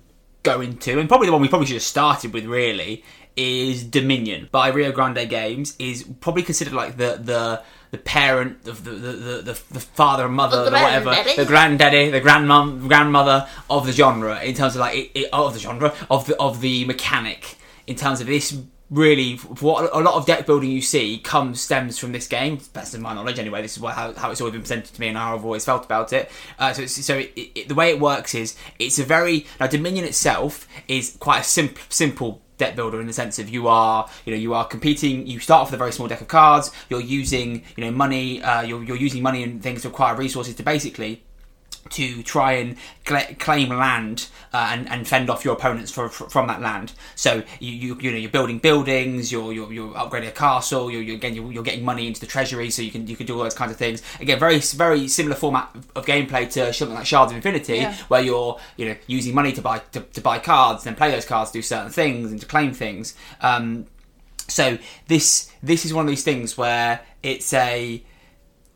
go 0.48 0.62
into, 0.62 1.00
and 1.00 1.08
probably 1.08 1.28
the 1.28 1.34
one 1.34 1.42
we 1.42 1.48
probably 1.48 1.68
should 1.68 1.76
have 1.76 1.84
started 1.84 2.34
with, 2.34 2.46
really, 2.46 3.04
is 3.36 3.84
Dominion 3.84 4.50
by 4.52 4.70
Rio 4.70 4.92
Grande 4.92 5.30
Games. 5.30 5.76
Is 5.80 6.04
probably 6.22 6.44
considered 6.44 6.74
like 6.74 6.98
the 6.98 7.20
the 7.22 7.62
the 7.92 7.98
parent 7.98 8.68
of 8.68 8.84
the 8.84 8.92
the, 8.92 9.12
the, 9.12 9.42
the, 9.42 9.62
the 9.72 9.80
father 9.80 10.26
and 10.26 10.34
mother, 10.34 10.64
The 10.66 10.72
the 10.72 10.78
whatever, 10.78 11.16
the 11.36 11.46
granddaddy, 11.46 12.10
the 12.10 12.22
grandmum, 12.22 12.88
grandmother 12.88 13.48
of 13.70 13.86
the 13.86 13.92
genre 13.92 14.42
in 14.42 14.56
terms 14.56 14.76
of 14.76 14.82
like 14.82 14.98
it, 14.98 15.12
it, 15.14 15.30
of 15.32 15.54
the 15.54 15.60
genre 15.60 15.94
of 16.10 16.28
the 16.28 16.36
of 16.38 16.62
the 16.62 16.86
mechanic 16.86 17.58
in 17.86 17.96
terms 17.96 18.22
of 18.22 18.28
this. 18.28 18.58
Really, 18.90 19.36
what 19.36 19.94
a 19.94 20.00
lot 20.00 20.16
of 20.16 20.26
deck 20.26 20.46
building 20.46 20.72
you 20.72 20.82
see 20.82 21.18
comes 21.18 21.60
stems 21.60 21.98
from 21.98 22.14
this 22.14 22.26
game. 22.26 22.60
Best 22.72 22.94
of 22.94 23.02
my 23.02 23.14
knowledge, 23.14 23.38
anyway. 23.38 23.62
This 23.62 23.76
is 23.76 23.82
what, 23.82 23.96
how, 23.96 24.14
how 24.14 24.32
it's 24.32 24.40
always 24.40 24.54
been 24.54 24.62
presented 24.62 24.94
to 24.94 25.02
me, 25.02 25.10
and 25.10 25.18
how 25.18 25.36
I've 25.36 25.44
always 25.44 25.66
felt 25.66 25.84
about 25.84 26.14
it. 26.14 26.32
Uh, 26.58 26.72
so, 26.72 26.86
so 26.86 27.18
it, 27.18 27.34
it, 27.36 27.68
the 27.68 27.76
way 27.76 27.90
it 27.90 28.00
works 28.00 28.34
is 28.34 28.56
it's 28.80 28.98
a 28.98 29.04
very 29.04 29.46
now 29.60 29.68
Dominion 29.68 30.06
itself 30.06 30.70
is 30.88 31.18
quite 31.20 31.42
a 31.42 31.44
simple 31.44 31.84
simple 31.90 32.42
deck 32.58 32.76
builder 32.76 33.00
in 33.02 33.08
the 33.08 33.14
sense 33.14 33.38
of 33.40 33.50
you 33.50 33.68
are 33.68 34.10
you 34.26 34.34
know 34.34 34.40
you 34.40 34.54
are 34.54 34.66
competing 34.66 35.28
you 35.28 35.40
start 35.40 35.62
off 35.62 35.68
with 35.68 35.76
a 35.76 35.78
very 35.78 35.92
small 35.92 36.08
deck 36.08 36.22
of 36.22 36.28
cards 36.28 36.72
you're 36.90 37.00
using 37.00 37.64
you 37.76 37.86
know 37.86 37.92
money 37.92 38.42
uh, 38.42 38.64
you're, 38.64 38.84
you're 38.84 38.98
using 38.98 39.22
money 39.22 39.44
and 39.44 39.62
things 39.62 39.84
to 39.84 39.88
acquire 39.88 40.16
resources 40.16 40.56
to 40.56 40.64
basically 40.64 41.24
to 41.90 42.24
try 42.24 42.54
and 42.54 42.76
cla 43.06 43.24
claim 43.40 43.70
land 43.70 44.28
uh, 44.54 44.70
and, 44.72 44.90
and 44.90 45.08
fend 45.08 45.30
off 45.30 45.44
your 45.46 45.54
opponents 45.54 45.92
for, 45.92 46.10
for, 46.10 46.30
from 46.30 46.48
that 46.48 46.62
land. 46.62 46.94
So 47.16 47.44
you, 47.60 47.72
you 47.72 47.98
you 48.02 48.12
know 48.12 48.18
you're 48.18 48.32
building 48.32 48.60
buildings, 48.60 49.32
you're 49.32 49.54
you're, 49.54 49.72
you're 49.72 49.94
upgrading 49.94 50.30
a 50.30 50.32
castle, 50.32 50.90
you're, 50.92 51.02
you're 51.02 51.16
again 51.16 51.36
you're, 51.36 51.52
you're 51.52 51.64
getting 51.64 51.86
money 51.86 52.08
into 52.08 52.20
the 52.20 52.28
treasury, 52.28 52.70
so 52.70 52.82
you 52.82 52.92
can 52.92 53.08
you 53.08 53.16
can 53.16 53.26
do 53.26 53.36
all 53.38 53.44
those 53.44 53.54
kinds 53.56 53.72
of 53.72 53.78
things. 53.78 54.02
Again, 54.20 54.40
very 54.40 54.60
very 54.60 55.08
similar 55.08 55.36
format 55.36 55.70
of 55.96 56.06
gameplay 56.06 56.50
to 56.52 56.74
something 56.74 56.96
like 56.96 57.06
Shards 57.06 57.32
of 57.32 57.36
Infinity, 57.36 57.78
Yeah. 57.78 57.96
where 58.08 58.22
you're 58.22 58.60
you 58.78 58.86
know 58.90 58.96
using 59.08 59.34
money 59.36 59.52
to 59.54 59.62
buy 59.62 59.80
to, 59.94 60.02
to 60.02 60.22
buy 60.22 60.40
cards, 60.40 60.84
then 60.84 60.96
play 60.96 61.12
those 61.12 61.26
cards, 61.26 61.52
do 61.52 61.62
certain 61.62 61.92
things, 61.92 62.32
and 62.32 62.40
to 62.40 62.46
claim 62.46 62.74
things. 62.74 63.16
Um, 63.42 63.86
so 64.48 64.78
this 65.08 65.52
this 65.62 65.86
is 65.86 65.94
one 65.94 66.06
of 66.06 66.10
these 66.10 66.24
things 66.24 66.58
where 66.58 67.02
it's 67.24 67.54
a 67.54 68.02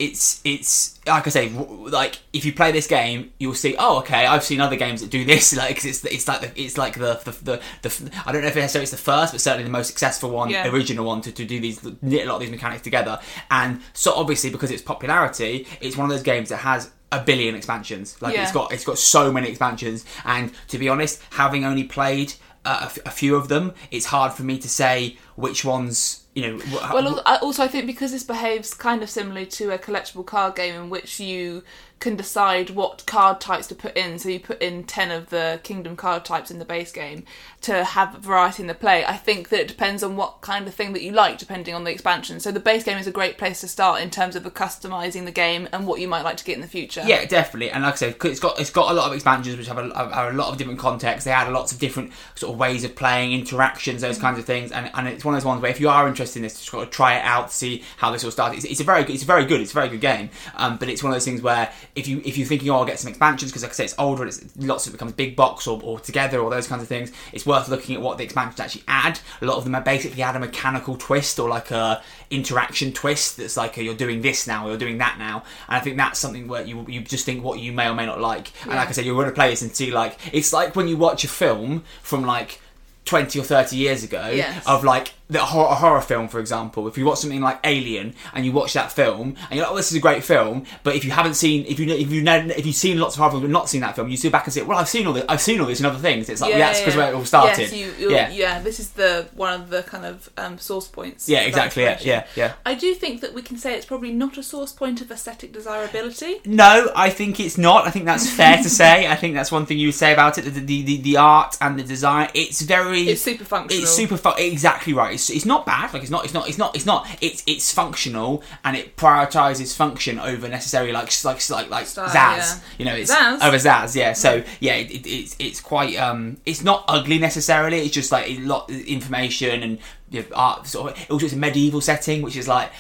it's 0.02 0.42
it's 0.44 1.00
like 1.06 1.28
I 1.28 1.30
say, 1.30 1.50
like 1.50 2.20
if 2.34 2.44
you 2.46 2.54
play 2.54 2.72
this 2.72 2.88
game, 2.88 3.32
you'll 3.40 3.54
see. 3.56 3.76
Oh, 3.78 4.00
okay, 4.00 4.26
I've 4.26 4.44
seen 4.44 4.60
other 4.60 4.76
games 4.76 5.02
that 5.02 5.10
do 5.10 5.24
this. 5.26 5.56
Like 5.62 5.76
'cause 5.76 5.86
it's 5.86 6.04
it's 6.06 6.28
like 6.28 6.42
the, 6.42 6.62
it's 6.62 6.78
like 6.78 6.96
the 6.98 7.20
the, 7.24 7.32
the 7.32 7.62
the 7.88 8.12
I 8.26 8.32
don't 8.32 8.42
know 8.42 8.48
if 8.48 8.58
it's 8.58 8.92
the 8.92 8.98
first, 8.98 9.34
but 9.34 9.40
certainly 9.42 9.64
the 9.64 9.70
most 9.70 9.88
successful 9.88 10.30
one, 10.32 10.50
Yeah. 10.50 10.68
original 10.70 11.06
one 11.06 11.22
to, 11.22 11.32
to 11.32 11.46
do 11.46 11.60
these 11.60 11.82
knit 12.02 12.26
a 12.26 12.30
lot 12.30 12.36
of 12.36 12.42
these 12.42 12.50
mechanics 12.52 12.82
together. 12.82 13.20
And 13.50 13.82
so 13.94 14.14
obviously 14.14 14.50
because 14.50 14.72
it's 14.72 14.82
popularity, 14.82 15.68
it's 15.82 15.96
one 15.98 16.10
of 16.10 16.16
those 16.16 16.24
games 16.24 16.50
that 16.50 16.58
has 16.58 16.90
a 17.12 17.22
billion 17.22 17.54
expansions. 17.56 18.20
Like 18.22 18.34
Yeah. 18.34 18.44
it's 18.44 18.52
got 18.52 18.72
it's 18.74 18.86
got 18.86 18.98
so 18.98 19.32
many 19.32 19.50
expansions. 19.50 20.06
And 20.26 20.52
to 20.70 20.78
be 20.78 20.90
honest, 20.90 21.22
having 21.32 21.64
only 21.66 21.84
played 21.84 22.34
uh, 22.66 22.80
a, 22.82 22.86
f- 22.86 23.00
a 23.06 23.12
few 23.12 23.36
of 23.36 23.48
them, 23.50 23.74
it's 23.92 24.06
hard 24.06 24.32
for 24.34 24.44
me 24.44 24.58
to 24.60 24.70
say 24.70 25.18
which 25.36 25.64
ones 25.66 26.21
you 26.34 26.42
know. 26.48 26.58
wh- 26.60 26.94
Well, 26.94 27.20
also 27.42 27.64
I 27.64 27.68
think 27.68 27.86
because 27.88 28.12
this 28.12 28.24
behaves 28.24 28.74
kind 28.74 29.04
of 29.04 29.10
similarly 29.10 29.46
to 29.48 29.72
a 29.72 29.78
collectible 29.78 30.26
card 30.26 30.56
game 30.56 30.76
in 30.76 30.90
which 30.90 31.20
you 31.20 31.64
can 32.00 32.16
decide 32.16 32.72
what 32.72 33.06
card 33.06 33.40
types 33.40 33.68
to 33.68 33.76
put 33.76 33.96
in. 33.96 34.18
So 34.18 34.30
you 34.30 34.40
put 34.40 34.62
in 34.62 34.84
ten 34.86 35.12
of 35.12 35.30
the 35.30 35.60
Kingdom 35.64 35.96
card 35.96 36.26
types 36.26 36.50
in 36.50 36.58
the 36.60 36.66
base 36.66 36.92
game 36.92 37.26
to 37.62 37.84
have 37.84 38.16
variety 38.16 38.64
in 38.64 38.68
the 38.68 38.74
play. 38.74 39.06
I 39.06 39.18
think 39.18 39.50
that 39.50 39.60
it 39.60 39.68
depends 39.68 40.02
on 40.02 40.16
what 40.16 40.42
kind 40.42 40.68
of 40.68 40.74
thing 40.74 40.94
that 40.94 41.04
you 41.04 41.12
like, 41.12 41.38
depending 41.38 41.76
on 41.76 41.84
the 41.84 41.92
expansion. 41.92 42.40
So 42.40 42.52
the 42.52 42.60
base 42.60 42.84
game 42.84 42.98
is 42.98 43.06
a 43.06 43.12
great 43.12 43.38
place 43.38 43.62
to 43.62 43.68
start 43.68 44.02
in 44.02 44.10
terms 44.10 44.36
of 44.36 44.44
the 44.44 44.50
customizing 44.50 45.26
the 45.26 45.32
game 45.32 45.70
and 45.72 45.86
what 45.86 46.00
you 46.00 46.08
might 46.08 46.24
like 46.24 46.38
to 46.38 46.44
get 46.44 46.56
in 46.56 46.62
the 46.62 46.68
future. 46.68 47.04
Yeah, 47.06 47.24
definitely. 47.26 47.70
And 47.70 47.84
like 47.84 47.94
I 47.94 47.98
said, 47.98 48.16
it's 48.24 48.40
got 48.40 48.60
it's 48.60 48.72
got 48.72 48.92
a 48.92 48.94
lot 48.94 49.08
of 49.08 49.14
expansions 49.14 49.58
which 49.58 49.68
have 49.68 49.78
a, 49.78 49.94
have 49.96 50.34
a 50.34 50.38
lot 50.38 50.50
of 50.50 50.58
different 50.58 50.80
contexts. 50.80 51.26
They 51.26 51.32
add 51.32 51.52
lots 51.52 51.72
of 51.72 51.78
different 51.78 52.12
sort 52.34 52.54
of 52.54 52.60
ways 52.60 52.84
of 52.84 52.96
playing, 52.96 53.34
interactions, 53.34 54.02
those 54.02 54.18
kinds 54.18 54.40
of 54.40 54.46
things. 54.46 54.72
And, 54.72 54.90
and 54.96 55.08
it's 55.08 55.24
one 55.24 55.36
of 55.36 55.42
those 55.42 55.46
ones 55.46 55.62
where 55.62 55.70
if 55.70 55.80
you 55.80 55.90
are 55.90 56.08
interested 56.08 56.40
in 56.40 56.44
this, 56.44 56.58
just 56.58 56.72
got 56.72 56.84
to 56.84 56.90
try 56.90 57.18
it 57.18 57.24
out, 57.24 57.52
see 57.52 57.84
how 57.98 58.12
this 58.12 58.24
all 58.24 58.32
started. 58.32 58.58
It's, 58.58 58.66
it's 58.66 58.82
a 58.82 58.84
very 58.84 59.04
good, 59.04 59.14
it's 59.14 59.24
very 59.24 59.46
good, 59.46 59.62
it's 59.62 59.72
a 59.72 59.76
very 59.76 59.90
good 59.90 60.02
game. 60.02 60.32
Um, 60.56 60.78
but 60.78 60.90
it's 60.90 61.04
one 61.04 61.12
of 61.12 61.16
those 61.16 61.26
things 61.26 61.44
where 61.44 61.72
if 61.96 62.08
you 62.08 62.22
if 62.26 62.38
you're 62.38 62.48
thinking, 62.48 62.72
oh, 62.72 62.78
I'll 62.78 62.86
get 62.86 62.98
some 62.98 63.10
expansions 63.10 63.52
because 63.52 63.62
like 63.62 63.72
I 63.72 63.76
say, 63.76 63.86
it's 63.86 63.96
older, 64.00 64.24
and 64.24 64.30
it's 64.30 64.58
lots 64.58 64.88
of 64.88 64.94
it 64.94 64.98
becomes 64.98 65.14
big 65.14 65.36
box 65.36 65.68
or, 65.68 65.80
or 65.84 66.00
together 66.00 66.40
or 66.40 66.50
those 66.50 66.68
kinds 66.68 66.82
of 66.82 66.88
things. 66.88 67.12
It's 67.34 67.46
worth 67.52 67.68
looking 67.70 67.96
at 67.96 68.02
what 68.02 68.18
the 68.18 68.24
expansions 68.24 68.60
actually 68.60 68.84
add. 68.88 69.20
A 69.42 69.46
lot 69.46 69.58
of 69.58 69.64
them 69.66 69.76
are 69.76 69.82
basically 69.82 70.22
add 70.24 70.36
a 70.36 70.40
mechanical 70.40 70.96
twist 70.98 71.40
or 71.40 71.48
like 71.50 71.70
a 71.72 72.02
interaction 72.30 72.94
twist 72.94 73.38
that's 73.38 73.58
like 73.58 73.78
a, 73.78 73.84
you're 73.84 73.94
doing 74.06 74.22
this 74.22 74.48
now 74.48 74.66
or 74.66 74.70
you're 74.70 74.78
doing 74.86 74.98
that 75.00 75.18
now. 75.20 75.44
And 75.68 75.76
I 75.78 75.80
think 75.80 75.98
that's 75.98 76.20
something 76.20 76.48
where 76.48 76.64
you 76.64 76.86
you 76.88 77.02
just 77.02 77.26
think 77.26 77.44
what 77.44 77.60
you 77.60 77.72
may 77.74 77.88
or 77.90 77.94
may 77.94 78.06
not 78.06 78.20
like. 78.22 78.52
And 78.64 78.76
like 78.76 78.88
I 78.90 78.92
said, 78.92 79.06
you're 79.06 79.16
going 79.16 79.28
to 79.28 79.34
play 79.36 79.50
this 79.50 79.62
and 79.62 79.76
see 79.76 79.92
like 79.92 80.18
it's 80.34 80.52
like 80.54 80.76
when 80.76 80.88
you 80.88 80.98
watch 80.98 81.24
a 81.24 81.28
film 81.28 81.84
from 82.02 82.24
like. 82.26 82.60
20 83.06 83.40
or 83.40 83.44
30 83.44 83.76
years 83.76 84.04
ago 84.04 84.30
Yes. 84.30 84.64
of 84.68 84.84
like 84.84 85.16
the 85.32 85.40
horror, 85.40 85.70
a 85.72 85.76
horror 85.76 86.02
film 86.02 86.28
for 86.28 86.40
example 86.40 86.88
if 86.88 86.98
you 86.98 87.06
watch 87.06 87.20
something 87.20 87.42
like 87.42 87.60
alien 87.64 88.14
and 88.34 88.46
you 88.46 88.52
watch 88.52 88.74
that 88.74 88.92
film 88.92 89.36
and 89.50 89.58
you're 89.58 89.64
like 89.64 89.72
oh 89.74 89.76
this 89.78 89.92
is 89.92 89.98
a 89.98 90.00
great 90.00 90.24
film 90.24 90.66
but 90.84 90.96
if 90.96 91.04
you 91.06 91.12
haven't 91.12 91.34
seen 91.34 91.66
if 91.68 91.80
you 91.80 91.88
if 91.90 92.12
you 92.12 92.24
if 92.26 92.66
you've 92.66 92.76
seen 92.76 93.00
lots 93.00 93.16
of 93.16 93.20
horror 93.20 93.32
films 93.32 93.44
but 93.44 93.50
not 93.52 93.70
seen 93.70 93.82
that 93.82 93.96
film 93.96 94.10
you 94.10 94.18
sit 94.18 94.32
back 94.32 94.46
and 94.46 94.54
say 94.54 94.62
well 94.62 94.78
i've 94.78 94.90
seen 94.90 95.08
all 95.08 95.14
this 95.14 95.26
i've 95.30 95.42
seen 95.42 95.60
all 95.60 95.68
this 95.68 95.80
in 95.80 95.86
other 95.86 95.98
things 95.98 96.30
it's 96.30 96.42
like 96.42 96.52
yeah, 96.52 96.60
that's 96.60 96.80
because 96.80 96.96
where 96.96 97.12
it 97.12 97.16
all 97.16 97.26
started 97.26 97.62
Yes, 97.62 97.74
you, 97.74 98.10
yeah 98.10 98.30
yeah. 98.30 98.62
This 98.62 98.80
is 98.80 98.92
the 98.92 99.28
one 99.34 99.60
of 99.60 99.70
the 99.70 99.84
kind 99.84 100.06
of 100.06 100.30
um, 100.38 100.58
source 100.58 100.88
points. 100.88 101.28
yeah 101.28 101.42
exactly 101.42 101.84
yeah 101.84 101.98
yeah 102.02 102.28
yeah 102.36 102.54
I 102.66 102.76
do 102.76 102.94
think 102.94 103.22
that 103.22 103.34
we 103.34 103.42
can 103.42 103.58
say 103.58 103.76
it's 103.76 103.86
probably 103.86 104.12
not 104.12 104.38
a 104.38 104.44
source 104.44 104.72
point 104.74 105.02
of 105.02 105.12
aesthetic 105.12 105.52
desirability. 105.54 106.42
No, 106.46 106.92
I 106.96 107.10
think 107.10 107.40
it's 107.40 107.58
not. 107.58 107.88
I 107.88 107.92
think 107.92 108.06
that's 108.06 108.30
fair 108.30 108.58
to 108.58 108.70
say. 108.70 109.08
I 109.08 109.16
think 109.16 109.36
that's 109.36 109.52
one 109.52 109.66
thing 109.66 109.78
you 109.80 109.88
would 109.88 109.96
say 109.96 110.14
about 110.14 110.38
it. 110.38 110.42
The 110.44 110.52
the, 110.52 110.82
the, 110.84 110.98
the 111.02 111.18
art 111.18 111.58
and 111.62 111.78
the 111.80 111.84
design. 111.84 112.30
It's 112.34 112.62
very. 112.62 113.02
It's 113.10 113.22
super 113.22 113.44
functional. 113.46 113.84
It's 113.84 113.92
super 113.92 114.18
fu- 114.18 114.38
exactly 114.38 114.94
right. 114.94 115.14
It's, 115.14 115.21
it's 115.30 115.46
not 115.46 115.66
bad. 115.66 115.94
Like 115.94 116.02
it's 116.02 116.12
not. 116.12 116.26
It's 116.26 116.34
not. 116.34 116.48
It's 116.48 116.58
not. 116.58 116.76
It's 116.76 116.86
not. 116.86 117.08
It's 117.22 117.44
it's 117.46 117.74
functional 117.74 118.44
and 118.64 118.76
it 118.76 118.96
prioritizes 118.96 119.76
function 119.76 120.20
over 120.20 120.48
necessarily 120.48 120.92
like 120.92 121.12
like 121.24 121.50
like 121.50 121.70
like 121.70 121.86
Style, 121.86 122.10
Zaz. 122.10 122.14
yeah. 122.14 122.60
You 122.78 122.86
know, 122.86 122.96
it's 122.96 123.14
Zaz. 123.14 123.42
over 123.42 123.58
Zaz. 123.58 123.96
Yeah. 123.96 124.14
So 124.14 124.44
yeah, 124.60 124.76
it, 124.76 124.92
it, 124.92 125.08
it's 125.08 125.36
it's 125.40 125.62
quite. 125.62 125.96
Um, 125.98 126.38
it's 126.46 126.64
not 126.64 126.86
ugly 126.88 127.20
necessarily. 127.20 127.80
It's 127.80 127.94
just 127.94 128.12
like 128.12 128.30
a 128.30 128.38
lot 128.40 128.70
of 128.70 128.80
information 128.82 129.64
and 129.64 129.80
you 130.10 130.22
know, 130.22 130.28
art. 130.36 130.68
Sort 130.68 130.92
of. 130.92 131.12
Also, 131.12 131.26
it's 131.26 131.36
a 131.36 131.38
medieval 131.38 131.82
setting, 131.82 132.22
which 132.22 132.36
is 132.36 132.48
like 132.48 132.72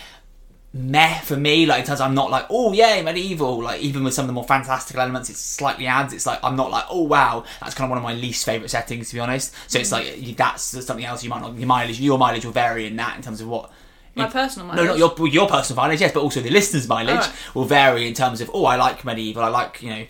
meh 0.73 1.19
for 1.19 1.35
me. 1.35 1.65
Like 1.65 1.81
in 1.81 1.85
terms, 1.85 1.99
of 1.99 2.07
I'm 2.07 2.15
not 2.15 2.31
like, 2.31 2.45
oh 2.49 2.73
yay, 2.73 3.01
medieval. 3.01 3.61
Like 3.61 3.81
even 3.81 4.03
with 4.03 4.13
some 4.13 4.23
of 4.23 4.27
the 4.27 4.33
more 4.33 4.43
fantastical 4.43 5.01
elements, 5.01 5.29
it 5.29 5.35
slightly 5.35 5.87
adds. 5.87 6.13
It's 6.13 6.25
like 6.25 6.39
I'm 6.43 6.55
not 6.55 6.71
like, 6.71 6.85
oh 6.89 7.03
wow, 7.03 7.43
that's 7.61 7.75
kind 7.75 7.85
of 7.85 7.89
one 7.89 7.97
of 7.97 8.03
my 8.03 8.13
least 8.13 8.45
favorite 8.45 8.69
settings 8.69 9.09
to 9.09 9.15
be 9.15 9.19
honest. 9.19 9.53
So 9.67 9.79
it's 9.79 9.91
like 9.91 10.35
that's 10.35 10.63
something 10.63 11.05
else 11.05 11.23
you 11.23 11.29
might 11.29 11.41
not. 11.41 11.55
Your 11.55 11.67
mileage, 11.67 11.99
your 11.99 12.17
mileage 12.17 12.45
will 12.45 12.51
vary 12.51 12.87
in 12.87 12.95
that 12.97 13.15
in 13.15 13.21
terms 13.21 13.41
of 13.41 13.47
what. 13.47 13.71
My 14.13 14.25
in- 14.25 14.31
personal 14.31 14.67
no, 14.73 14.83
not 14.83 14.97
your 14.97 15.27
your 15.27 15.47
personal 15.47 15.81
mileage, 15.81 16.01
yes, 16.01 16.11
but 16.11 16.21
also 16.21 16.41
the 16.41 16.49
listeners' 16.49 16.87
mileage 16.87 17.15
Alright. 17.15 17.55
will 17.55 17.65
vary 17.65 18.07
in 18.07 18.13
terms 18.13 18.41
of 18.41 18.51
oh, 18.53 18.65
I 18.65 18.75
like 18.75 19.05
medieval, 19.05 19.43
I 19.43 19.49
like 19.49 19.81
you 19.81 19.89
know. 19.89 20.05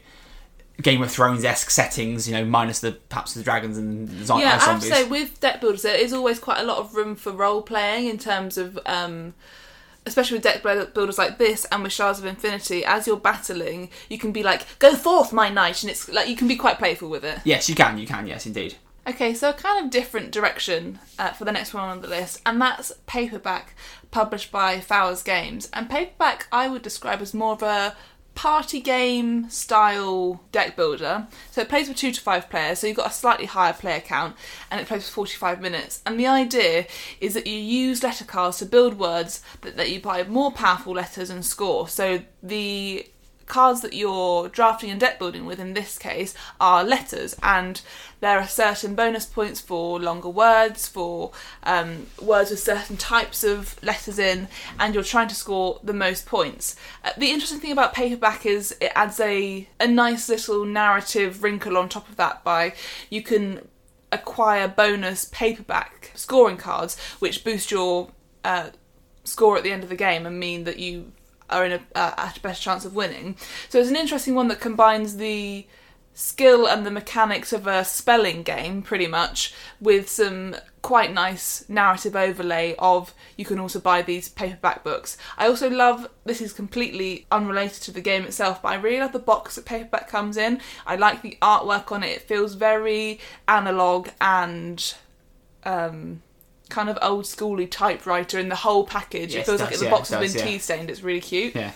Game 0.81 1.03
of 1.03 1.11
Thrones 1.11 1.43
esque 1.43 1.69
settings, 1.69 2.27
you 2.27 2.33
know, 2.33 2.43
minus 2.43 2.79
the 2.79 2.93
perhaps 2.93 3.35
the 3.35 3.43
dragons 3.43 3.77
and 3.77 4.07
the 4.07 4.25
zo- 4.25 4.39
yeah, 4.39 4.57
I 4.59 4.65
have 4.65 4.81
to 4.81 4.87
say 4.87 5.07
with 5.07 5.39
deck 5.39 5.61
builders, 5.61 5.83
there 5.83 5.95
is 5.95 6.11
always 6.11 6.39
quite 6.39 6.59
a 6.59 6.63
lot 6.63 6.79
of 6.79 6.95
room 6.95 7.15
for 7.15 7.31
role 7.31 7.61
playing 7.61 8.07
in 8.07 8.17
terms 8.17 8.57
of, 8.57 8.79
um, 8.87 9.35
especially 10.05 10.37
with 10.37 10.43
deck 10.43 10.63
builders 10.93 11.17
like 11.17 11.37
this 11.37 11.65
and 11.65 11.83
with 11.83 11.93
Shards 11.93 12.19
of 12.19 12.25
Infinity. 12.25 12.83
As 12.83 13.07
you're 13.07 13.17
battling, 13.17 13.89
you 14.09 14.17
can 14.17 14.31
be 14.31 14.43
like, 14.43 14.65
"Go 14.79 14.95
forth, 14.95 15.31
my 15.33 15.49
knight," 15.49 15.83
and 15.83 15.91
it's 15.91 16.09
like 16.09 16.27
you 16.27 16.35
can 16.35 16.47
be 16.47 16.55
quite 16.55 16.77
playful 16.77 17.09
with 17.09 17.23
it. 17.23 17.39
yes, 17.43 17.69
you 17.69 17.75
can, 17.75 17.97
you 17.97 18.07
can, 18.07 18.27
yes, 18.27 18.45
indeed. 18.45 18.75
Okay, 19.07 19.33
so 19.33 19.49
a 19.49 19.53
kind 19.53 19.83
of 19.83 19.91
different 19.91 20.31
direction 20.31 20.99
uh, 21.17 21.31
for 21.31 21.43
the 21.43 21.51
next 21.51 21.73
one 21.73 21.89
on 21.89 22.01
the 22.01 22.07
list, 22.07 22.39
and 22.45 22.61
that's 22.61 22.91
Paperback, 23.07 23.75
published 24.11 24.51
by 24.51 24.79
Fowers 24.79 25.23
Games. 25.23 25.69
And 25.73 25.89
Paperback, 25.89 26.47
I 26.51 26.67
would 26.67 26.83
describe 26.83 27.19
as 27.19 27.33
more 27.33 27.53
of 27.53 27.63
a 27.63 27.95
party 28.35 28.79
game 28.79 29.49
style 29.49 30.41
deck 30.51 30.75
builder. 30.75 31.27
So 31.51 31.61
it 31.61 31.69
plays 31.69 31.87
with 31.87 31.97
two 31.97 32.11
to 32.11 32.21
five 32.21 32.49
players, 32.49 32.79
so 32.79 32.87
you've 32.87 32.97
got 32.97 33.11
a 33.11 33.13
slightly 33.13 33.45
higher 33.45 33.73
player 33.73 33.99
count, 33.99 34.35
and 34.69 34.79
it 34.79 34.87
plays 34.87 35.07
for 35.07 35.15
45 35.15 35.61
minutes. 35.61 36.01
And 36.05 36.19
the 36.19 36.27
idea 36.27 36.87
is 37.19 37.33
that 37.33 37.47
you 37.47 37.57
use 37.57 38.03
letter 38.03 38.25
cards 38.25 38.57
to 38.59 38.65
build 38.65 38.97
words 38.97 39.41
that, 39.61 39.77
that 39.77 39.91
you 39.91 39.99
buy 39.99 40.23
more 40.23 40.51
powerful 40.51 40.93
letters 40.93 41.29
and 41.29 41.45
score. 41.45 41.87
So 41.87 42.21
the 42.41 43.05
cards 43.51 43.81
that 43.81 43.91
you're 43.91 44.47
drafting 44.47 44.89
and 44.89 44.97
deck 44.97 45.19
building 45.19 45.45
with 45.45 45.59
in 45.59 45.73
this 45.73 45.97
case 45.97 46.33
are 46.61 46.85
letters 46.85 47.35
and 47.43 47.81
there 48.21 48.39
are 48.39 48.47
certain 48.47 48.95
bonus 48.95 49.25
points 49.25 49.59
for 49.59 49.99
longer 49.99 50.29
words 50.29 50.87
for 50.87 51.33
um, 51.63 52.07
words 52.21 52.49
with 52.49 52.61
certain 52.61 52.95
types 52.95 53.43
of 53.43 53.75
letters 53.83 54.17
in 54.17 54.47
and 54.79 54.93
you're 54.93 55.03
trying 55.03 55.27
to 55.27 55.35
score 55.35 55.81
the 55.83 55.93
most 55.93 56.25
points. 56.25 56.77
Uh, 57.03 57.09
the 57.17 57.29
interesting 57.29 57.59
thing 57.59 57.73
about 57.73 57.93
paperback 57.93 58.45
is 58.45 58.73
it 58.79 58.93
adds 58.95 59.19
a, 59.19 59.67
a 59.81 59.87
nice 59.87 60.29
little 60.29 60.63
narrative 60.63 61.43
wrinkle 61.43 61.77
on 61.77 61.89
top 61.89 62.07
of 62.07 62.15
that 62.15 62.41
by 62.45 62.73
you 63.09 63.21
can 63.21 63.67
acquire 64.13 64.65
bonus 64.65 65.25
paperback 65.25 66.11
scoring 66.15 66.55
cards 66.55 66.97
which 67.19 67.43
boost 67.43 67.69
your 67.69 68.11
uh, 68.45 68.69
score 69.25 69.57
at 69.57 69.63
the 69.63 69.73
end 69.73 69.83
of 69.83 69.89
the 69.89 69.95
game 69.97 70.25
and 70.25 70.39
mean 70.39 70.63
that 70.63 70.79
you 70.79 71.11
are 71.51 71.65
in 71.65 71.73
a, 71.73 71.81
a 71.95 72.33
better 72.41 72.61
chance 72.61 72.85
of 72.85 72.95
winning. 72.95 73.35
So 73.69 73.79
it's 73.79 73.89
an 73.89 73.95
interesting 73.95 74.35
one 74.35 74.47
that 74.49 74.59
combines 74.59 75.17
the 75.17 75.65
skill 76.13 76.67
and 76.67 76.85
the 76.85 76.91
mechanics 76.91 77.53
of 77.53 77.67
a 77.67 77.85
spelling 77.85 78.43
game, 78.43 78.81
pretty 78.81 79.07
much, 79.07 79.53
with 79.79 80.09
some 80.09 80.55
quite 80.81 81.13
nice 81.13 81.63
narrative 81.69 82.15
overlay 82.15 82.75
of 82.79 83.13
you 83.37 83.45
can 83.45 83.59
also 83.59 83.79
buy 83.79 84.01
these 84.01 84.29
paperback 84.29 84.83
books. 84.83 85.17
I 85.37 85.47
also 85.47 85.69
love 85.69 86.09
this 86.25 86.41
is 86.41 86.53
completely 86.53 87.27
unrelated 87.31 87.83
to 87.83 87.91
the 87.91 88.01
game 88.01 88.23
itself, 88.23 88.61
but 88.61 88.69
I 88.69 88.75
really 88.75 88.99
love 88.99 89.13
the 89.13 89.19
box 89.19 89.55
that 89.55 89.65
paperback 89.65 90.09
comes 90.09 90.37
in. 90.37 90.59
I 90.85 90.95
like 90.95 91.21
the 91.21 91.37
artwork 91.41 91.91
on 91.91 92.03
it. 92.03 92.09
It 92.09 92.21
feels 92.23 92.55
very 92.55 93.19
analog 93.47 94.09
and 94.19 94.93
um 95.63 96.23
kind 96.71 96.89
of 96.89 96.97
old 97.01 97.25
schooly 97.25 97.69
typewriter 97.69 98.39
in 98.39 98.49
the 98.49 98.55
whole 98.55 98.85
package. 98.85 99.35
Yes, 99.35 99.43
it 99.43 99.51
feels 99.51 99.61
like 99.61 99.77
the 99.77 99.85
yeah, 99.85 99.91
box 99.91 100.09
has 100.09 100.33
been 100.33 100.39
yeah. 100.39 100.51
tea 100.51 100.57
stained. 100.57 100.89
It's 100.89 101.03
really 101.03 101.21
cute. 101.21 101.55
Yeah, 101.55 101.71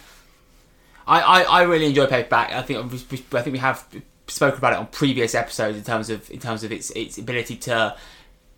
I, 1.05 1.21
I, 1.21 1.41
I 1.43 1.62
really 1.63 1.86
enjoy 1.86 2.08
paperback. 2.08 2.51
I 2.51 2.62
think 2.63 2.91
we- 2.91 3.38
I 3.38 3.41
think 3.41 3.53
we 3.53 3.60
have 3.60 3.86
spoken 4.27 4.58
about 4.58 4.73
it 4.73 4.79
on 4.79 4.88
previous 4.88 5.36
episodes 5.36 5.77
in 5.77 5.84
terms 5.84 6.10
of 6.10 6.29
in 6.31 6.39
terms 6.39 6.63
of 6.63 6.71
its 6.71 6.89
its 6.91 7.17
ability 7.19 7.58
to 7.58 7.95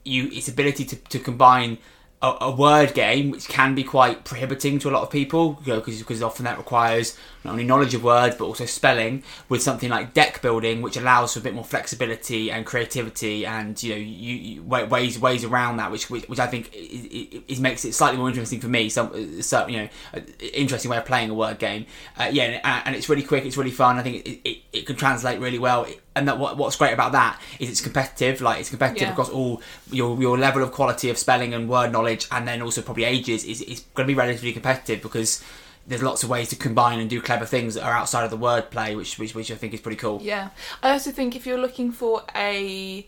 you 0.05 0.29
its 0.31 0.47
ability 0.47 0.85
to, 0.85 0.95
to 0.95 1.19
combine 1.19 1.77
a, 2.21 2.37
a 2.41 2.51
word 2.51 2.95
game 2.95 3.29
which 3.29 3.47
can 3.47 3.75
be 3.75 3.83
quite 3.83 4.23
prohibiting 4.23 4.79
to 4.79 4.89
a 4.89 4.91
lot 4.91 5.03
of 5.03 5.11
people 5.11 5.61
you 5.65 5.73
know 5.73 5.79
because 5.79 6.23
often 6.23 6.45
that 6.45 6.57
requires 6.57 7.15
not 7.43 7.51
only 7.51 7.63
knowledge 7.63 7.93
of 7.93 8.03
words 8.03 8.35
but 8.35 8.45
also 8.45 8.65
spelling 8.65 9.21
with 9.49 9.61
something 9.61 9.89
like 9.89 10.15
deck 10.15 10.41
building 10.41 10.81
which 10.81 10.97
allows 10.97 11.33
for 11.33 11.39
a 11.39 11.43
bit 11.43 11.53
more 11.53 11.63
flexibility 11.63 12.49
and 12.49 12.65
creativity 12.65 13.45
and 13.45 13.83
you 13.83 13.93
know 13.93 13.99
you, 13.99 14.35
you 14.35 14.63
ways 14.63 15.19
ways 15.19 15.43
around 15.43 15.77
that 15.77 15.91
which 15.91 16.09
which, 16.09 16.27
which 16.27 16.39
I 16.39 16.47
think 16.47 16.73
is, 16.73 17.41
is 17.47 17.59
makes 17.59 17.85
it 17.85 17.93
slightly 17.93 18.17
more 18.17 18.29
interesting 18.29 18.59
for 18.59 18.67
me 18.67 18.89
some 18.89 19.41
so 19.43 19.67
you 19.67 19.77
know 19.77 20.21
interesting 20.53 20.89
way 20.89 20.97
of 20.97 21.05
playing 21.05 21.29
a 21.29 21.35
word 21.35 21.59
game. 21.59 21.85
Uh, 22.17 22.29
yeah 22.31 22.59
and, 22.63 22.87
and 22.87 22.95
it's 22.95 23.09
really 23.09 23.23
quick 23.23 23.45
it's 23.45 23.57
really 23.57 23.71
fun 23.71 23.97
I 23.97 24.01
think 24.01 24.25
it, 24.25 24.49
it, 24.49 24.57
it 24.73 24.85
can 24.87 24.95
translate 24.95 25.39
really 25.39 25.59
well 25.59 25.85
and 26.17 26.27
that 26.27 26.37
what, 26.39 26.57
what's 26.57 26.75
great 26.75 26.93
about 26.93 27.11
that 27.13 27.39
is 27.59 27.69
it's 27.69 27.81
competitive 27.81 28.41
like 28.41 28.59
it's 28.59 28.69
competitive 28.69 29.03
Yeah. 29.07 29.11
across 29.13 29.29
all 29.29 29.61
your 29.91 30.19
your 30.21 30.37
level 30.37 30.61
of 30.63 30.71
quality 30.71 31.09
of 31.09 31.17
spelling 31.17 31.53
and 31.53 31.69
word 31.69 31.91
knowledge 31.91 32.27
and 32.31 32.47
then 32.47 32.61
also 32.61 32.81
probably 32.81 33.03
ages 33.05 33.43
is, 33.45 33.61
is 33.61 33.81
going 33.93 34.05
to 34.07 34.13
be 34.13 34.17
relatively 34.17 34.51
competitive 34.53 35.01
because 35.01 35.43
there's 35.87 36.03
lots 36.03 36.21
of 36.23 36.29
ways 36.29 36.49
to 36.49 36.55
combine 36.55 36.99
and 36.99 37.09
do 37.09 37.21
clever 37.21 37.45
things 37.45 37.75
that 37.75 37.83
are 37.83 37.93
outside 37.93 38.23
of 38.23 38.29
the 38.31 38.37
word 38.37 38.69
play 38.71 38.95
which 38.95 39.17
which, 39.19 39.33
which 39.35 39.51
I 39.51 39.55
think 39.55 39.73
is 39.73 39.79
pretty 39.81 39.97
cool 39.97 40.19
Yeah. 40.21 40.49
I 40.83 40.91
also 40.91 41.11
think 41.11 41.35
if 41.35 41.45
you're 41.47 41.57
looking 41.57 41.91
for 41.91 42.23
a 42.35 43.07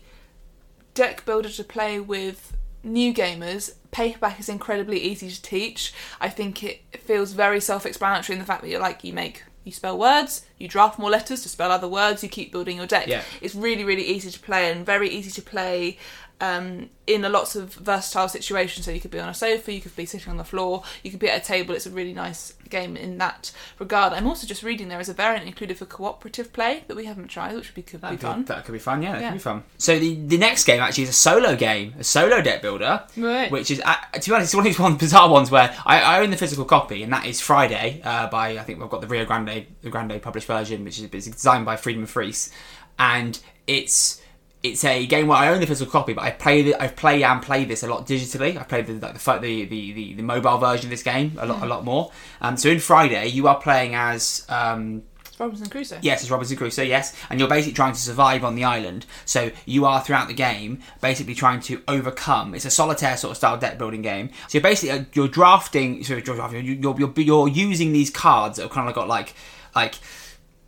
deck 0.94 1.24
builder 1.24 1.48
to 1.50 1.64
play 1.64 2.00
with 2.00 2.56
new 2.82 3.12
gamers, 3.12 3.74
paperback 3.90 4.40
is 4.40 4.48
incredibly 4.48 4.98
easy 5.00 5.30
to 5.30 5.42
teach. 5.42 5.92
I 6.20 6.28
think 6.30 6.64
it 6.64 6.80
feels 7.00 7.32
very 7.32 7.60
self-explanatory 7.60 8.34
in 8.34 8.40
the 8.40 8.46
fact 8.46 8.62
that 8.62 8.68
you're 8.70 8.80
like 8.80 9.04
you 9.04 9.12
make 9.12 9.44
you 9.64 9.72
spell 9.72 9.98
words, 9.98 10.46
you 10.58 10.68
draft 10.68 10.98
more 10.98 11.10
letters 11.10 11.42
to 11.42 11.48
spell 11.48 11.70
other 11.70 11.88
words, 11.88 12.22
you 12.22 12.28
keep 12.28 12.52
building 12.52 12.76
your 12.76 12.86
deck. 12.86 13.06
Yeah. 13.06 13.22
It's 13.40 13.54
really 13.54 13.84
really 13.84 14.04
easy 14.04 14.30
to 14.30 14.40
play 14.40 14.70
and 14.70 14.84
very 14.84 15.08
easy 15.08 15.30
to 15.30 15.42
play 15.42 15.98
um, 16.40 16.90
in 17.06 17.24
a 17.24 17.28
lots 17.28 17.56
of 17.56 17.74
versatile 17.74 18.28
situations. 18.28 18.86
So 18.86 18.92
you 18.92 19.00
could 19.00 19.10
be 19.10 19.20
on 19.20 19.28
a 19.28 19.34
sofa, 19.34 19.72
you 19.72 19.80
could 19.80 19.94
be 19.96 20.06
sitting 20.06 20.30
on 20.30 20.36
the 20.36 20.44
floor, 20.44 20.82
you 21.02 21.10
could 21.10 21.20
be 21.20 21.28
at 21.28 21.42
a 21.42 21.44
table. 21.44 21.74
It's 21.74 21.86
a 21.86 21.90
really 21.90 22.12
nice 22.14 22.54
game 22.68 22.96
in 22.96 23.18
that 23.18 23.52
regard. 23.78 24.12
I'm 24.12 24.26
also 24.26 24.46
just 24.46 24.62
reading 24.62 24.88
there 24.88 25.00
is 25.00 25.08
a 25.08 25.14
variant 25.14 25.46
included 25.46 25.76
for 25.76 25.86
cooperative 25.86 26.52
play 26.52 26.84
that 26.88 26.96
we 26.96 27.04
haven't 27.06 27.28
tried, 27.28 27.54
which 27.56 27.68
would 27.68 27.74
be 27.74 27.82
could 27.82 28.00
be 28.00 28.06
That'd 28.06 28.20
fun. 28.20 28.44
That 28.44 28.64
could 28.64 28.72
be 28.72 28.78
fun. 28.78 29.02
Yeah, 29.02 29.12
that 29.12 29.20
Yeah. 29.20 29.28
could 29.30 29.36
be 29.38 29.42
fun. 29.42 29.64
So 29.78 29.98
the 29.98 30.14
the 30.26 30.38
next 30.38 30.64
game 30.64 30.80
actually 30.80 31.04
is 31.04 31.10
a 31.10 31.14
solo 31.14 31.56
game, 31.56 31.94
a 31.98 32.04
solo 32.04 32.40
deck 32.40 32.62
builder. 32.62 33.02
Right. 33.16 33.50
Which 33.50 33.70
is, 33.70 33.82
uh, 33.84 33.94
to 34.12 34.30
be 34.30 34.34
honest, 34.34 34.48
it's 34.48 34.54
one 34.54 34.66
of 34.66 34.72
these 34.72 34.78
one 34.88 34.96
bizarre 34.96 35.28
ones 35.28 35.50
where 35.50 35.74
I, 35.84 36.00
I 36.00 36.20
own 36.20 36.30
the 36.30 36.36
physical 36.36 36.64
copy, 36.64 37.02
and 37.02 37.12
that 37.12 37.26
is 37.26 37.40
Friday 37.40 38.00
uh, 38.04 38.28
by 38.28 38.50
I 38.58 38.62
think 38.62 38.82
I've 38.82 38.90
got 38.90 39.00
the 39.00 39.06
Rio 39.08 39.24
Grande 39.24 39.66
the 39.82 39.90
Grande 39.90 40.20
published 40.22 40.46
version, 40.46 40.84
which 40.84 40.98
is 41.00 41.08
designed 41.26 41.64
by 41.64 41.76
Friedemann 41.76 42.06
Friese, 42.08 42.50
and 42.98 43.40
it's 43.66 44.19
it's 44.62 44.84
a 44.84 45.06
game 45.06 45.26
where 45.26 45.38
I 45.38 45.48
own 45.48 45.60
the 45.60 45.66
physical 45.66 45.90
copy, 45.90 46.12
but 46.12 46.22
I 46.22 46.30
play 46.30 46.62
the, 46.62 46.80
I 46.80 46.88
play 46.88 47.22
and 47.22 47.42
play 47.42 47.64
this 47.64 47.82
a 47.82 47.86
lot 47.86 48.06
digitally. 48.06 48.58
I 48.58 48.62
played 48.62 48.86
the 48.86 48.94
like 48.94 49.14
the, 49.14 49.64
the, 49.64 49.92
the, 49.92 50.14
the, 50.14 50.22
mobile 50.22 50.58
version 50.58 50.86
of 50.86 50.90
this 50.90 51.02
game 51.02 51.32
a 51.38 51.46
lot 51.46 51.62
a 51.62 51.66
lot 51.66 51.84
more. 51.84 52.12
Um, 52.40 52.56
so 52.56 52.68
in 52.68 52.78
Friday, 52.78 53.28
you 53.28 53.48
are 53.48 53.58
playing 53.58 53.94
as 53.94 54.44
um, 54.50 55.02
Robinson 55.40 55.70
Crusoe. 55.70 55.98
Yes, 56.02 56.20
it's 56.20 56.30
Robinson 56.30 56.56
Crusoe, 56.56 56.82
yes. 56.82 57.16
And 57.30 57.40
you're 57.40 57.48
basically 57.48 57.72
trying 57.72 57.94
to 57.94 57.98
survive 57.98 58.44
on 58.44 58.54
the 58.54 58.64
island. 58.64 59.06
So 59.24 59.50
you 59.64 59.86
are 59.86 60.02
throughout 60.02 60.28
the 60.28 60.34
game 60.34 60.80
basically 61.00 61.34
trying 61.34 61.60
to 61.60 61.82
overcome. 61.88 62.54
It's 62.54 62.66
a 62.66 62.70
solitaire 62.70 63.16
sort 63.16 63.32
of 63.32 63.36
style 63.38 63.56
deck 63.56 63.78
building 63.78 64.02
game. 64.02 64.28
So 64.48 64.58
you're 64.58 64.62
basically 64.62 64.90
uh, 64.90 65.04
you're 65.14 65.28
drafting. 65.28 66.04
Sorry, 66.04 66.22
you're 66.24 66.36
drafting. 66.36 66.64
You're, 66.66 66.98
you're, 66.98 67.12
you're 67.16 67.48
using 67.48 67.92
these 67.92 68.10
cards 68.10 68.56
that 68.56 68.64
have 68.64 68.72
kind 68.72 68.88
of 68.88 68.94
got 68.94 69.08
like 69.08 69.34
like. 69.74 69.94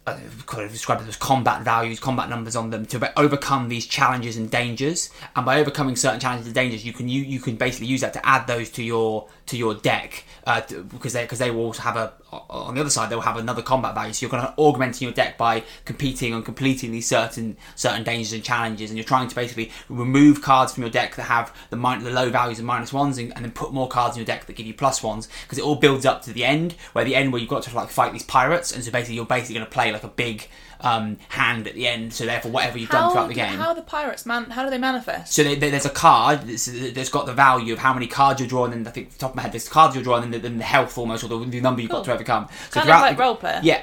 I 0.04 0.18
kind 0.46 0.64
of 0.64 0.72
describe 0.72 1.00
it 1.00 1.06
as 1.06 1.16
combat 1.16 1.62
values, 1.62 2.00
combat 2.00 2.28
numbers 2.28 2.56
on 2.56 2.70
them 2.70 2.86
to 2.86 3.18
overcome 3.18 3.68
these 3.68 3.86
challenges 3.86 4.36
and 4.36 4.50
dangers. 4.50 5.10
And 5.36 5.46
by 5.46 5.60
overcoming 5.60 5.94
certain 5.94 6.18
challenges 6.18 6.46
and 6.46 6.54
dangers, 6.54 6.84
you 6.84 6.92
can 6.92 7.08
you, 7.08 7.22
you 7.22 7.38
can 7.38 7.54
basically 7.54 7.86
use 7.86 8.00
that 8.00 8.12
to 8.14 8.26
add 8.26 8.48
those 8.48 8.68
to 8.70 8.82
your 8.82 9.28
to 9.46 9.57
your 9.57 9.74
deck 9.74 10.24
uh, 10.46 10.61
to- 10.61 10.83
because 10.85 11.12
they 11.12 11.22
because 11.22 11.38
they 11.38 11.50
will 11.50 11.64
also 11.64 11.83
have 11.83 11.96
a 11.96 12.12
on 12.48 12.74
the 12.74 12.81
other 12.81 12.90
side 12.90 13.11
they'll 13.11 13.20
have 13.20 13.37
another 13.37 13.62
combat 13.62 13.94
value. 13.94 14.12
So 14.12 14.24
you're 14.24 14.31
kind 14.31 14.46
of 14.46 14.55
augmenting 14.59 15.07
your 15.07 15.14
deck 15.14 15.37
by 15.37 15.62
competing 15.85 16.33
and 16.33 16.44
completing 16.44 16.90
these 16.90 17.07
certain 17.07 17.57
certain 17.74 18.05
dangers 18.05 18.33
and 18.33 18.42
challenges, 18.42 18.90
and 18.90 18.96
you're 18.96 19.05
trying 19.05 19.28
to 19.28 19.35
basically 19.35 19.70
remove 19.88 20.42
cards 20.42 20.72
from 20.72 20.83
your 20.83 20.90
deck 20.90 21.16
that 21.16 21.24
have 21.24 21.55
the 21.70 21.76
min- 21.76 22.05
the 22.05 22.11
low 22.11 22.31
values 22.31 22.59
and 22.59 22.66
minus 22.66 22.92
ones, 22.92 23.18
and, 23.18 23.35
and 23.37 23.44
then 23.44 23.52
put 23.52 23.72
more 23.72 23.88
cards 23.88 24.16
in 24.16 24.20
your 24.20 24.26
deck 24.26 24.46
that 24.46 24.57
give 24.57 24.66
you 24.66 24.74
plus 24.74 25.02
ones 25.02 25.28
because 25.42 25.59
it 25.59 25.64
all 25.64 25.76
builds 25.76 26.07
up 26.07 26.22
to 26.22 26.33
the 26.33 26.44
end 26.44 26.74
where 26.92 27.05
the 27.05 27.14
end 27.14 27.33
where 27.33 27.40
you've 27.40 27.50
got 27.50 27.62
to 27.62 27.74
like 27.76 27.88
fight 27.90 28.12
these 28.12 28.22
pirates, 28.24 28.72
and 28.72 28.83
so 28.83 28.90
basically 28.90 29.16
you're 29.16 29.26
basically 29.26 29.55
going 29.55 29.66
to 29.66 29.70
play 29.72 29.92
like 29.92 30.05
a 30.05 30.09
big 30.09 30.48
um, 30.83 31.18
hand 31.29 31.66
at 31.66 31.75
the 31.75 31.87
end. 31.88 32.12
So 32.12 32.27
therefore, 32.27 32.51
whatever 32.51 32.79
you've 32.79 32.90
done 32.90 33.11
throughout 33.12 33.29
the 33.29 33.35
game. 33.35 33.59
How 33.59 33.68
are 33.71 33.75
the 33.75 33.83
pirates 33.83 34.27
man? 34.27 34.45
How 34.51 34.64
do 34.64 34.71
they 34.71 34.79
manifest? 34.79 35.33
So 35.33 35.42
there- 35.42 35.57
there- 35.57 35.71
there's 35.71 35.87
a 35.87 35.90
card 35.90 36.42
that's, 36.42 36.66
that's 36.92 37.09
got 37.09 37.27
the 37.27 37.33
value 37.33 37.73
of 37.73 37.79
how 37.79 37.92
many 37.95 38.07
cards 38.07 38.40
you're 38.40 38.49
drawing, 38.49 38.73
and 38.73 38.87
I 38.87 38.90
think 38.90 39.12
the 39.12 39.18
top 39.18 39.31
of 39.31 39.37
my 39.37 39.42
head, 39.42 39.53
there's 39.53 39.68
cards 39.68 39.95
you're 39.95 40.05
drawing, 40.05 40.25
and 40.25 40.35
the, 40.35 40.38
then 40.38 40.59
the 40.59 40.64
health 40.64 40.99
almost, 40.99 41.25
or 41.25 41.29
the, 41.29 41.38
the 41.47 41.61
number 41.61 41.81
you've 41.83 41.90
got 41.90 42.05
to 42.05 42.12
overcome. 42.12 42.49
So 42.71 42.81
Kind 42.81 42.90
of 42.90 43.01
like 43.01 43.16
the- 43.16 43.23
role 43.23 43.37
player. 43.37 43.61
Yeah. 43.62 43.83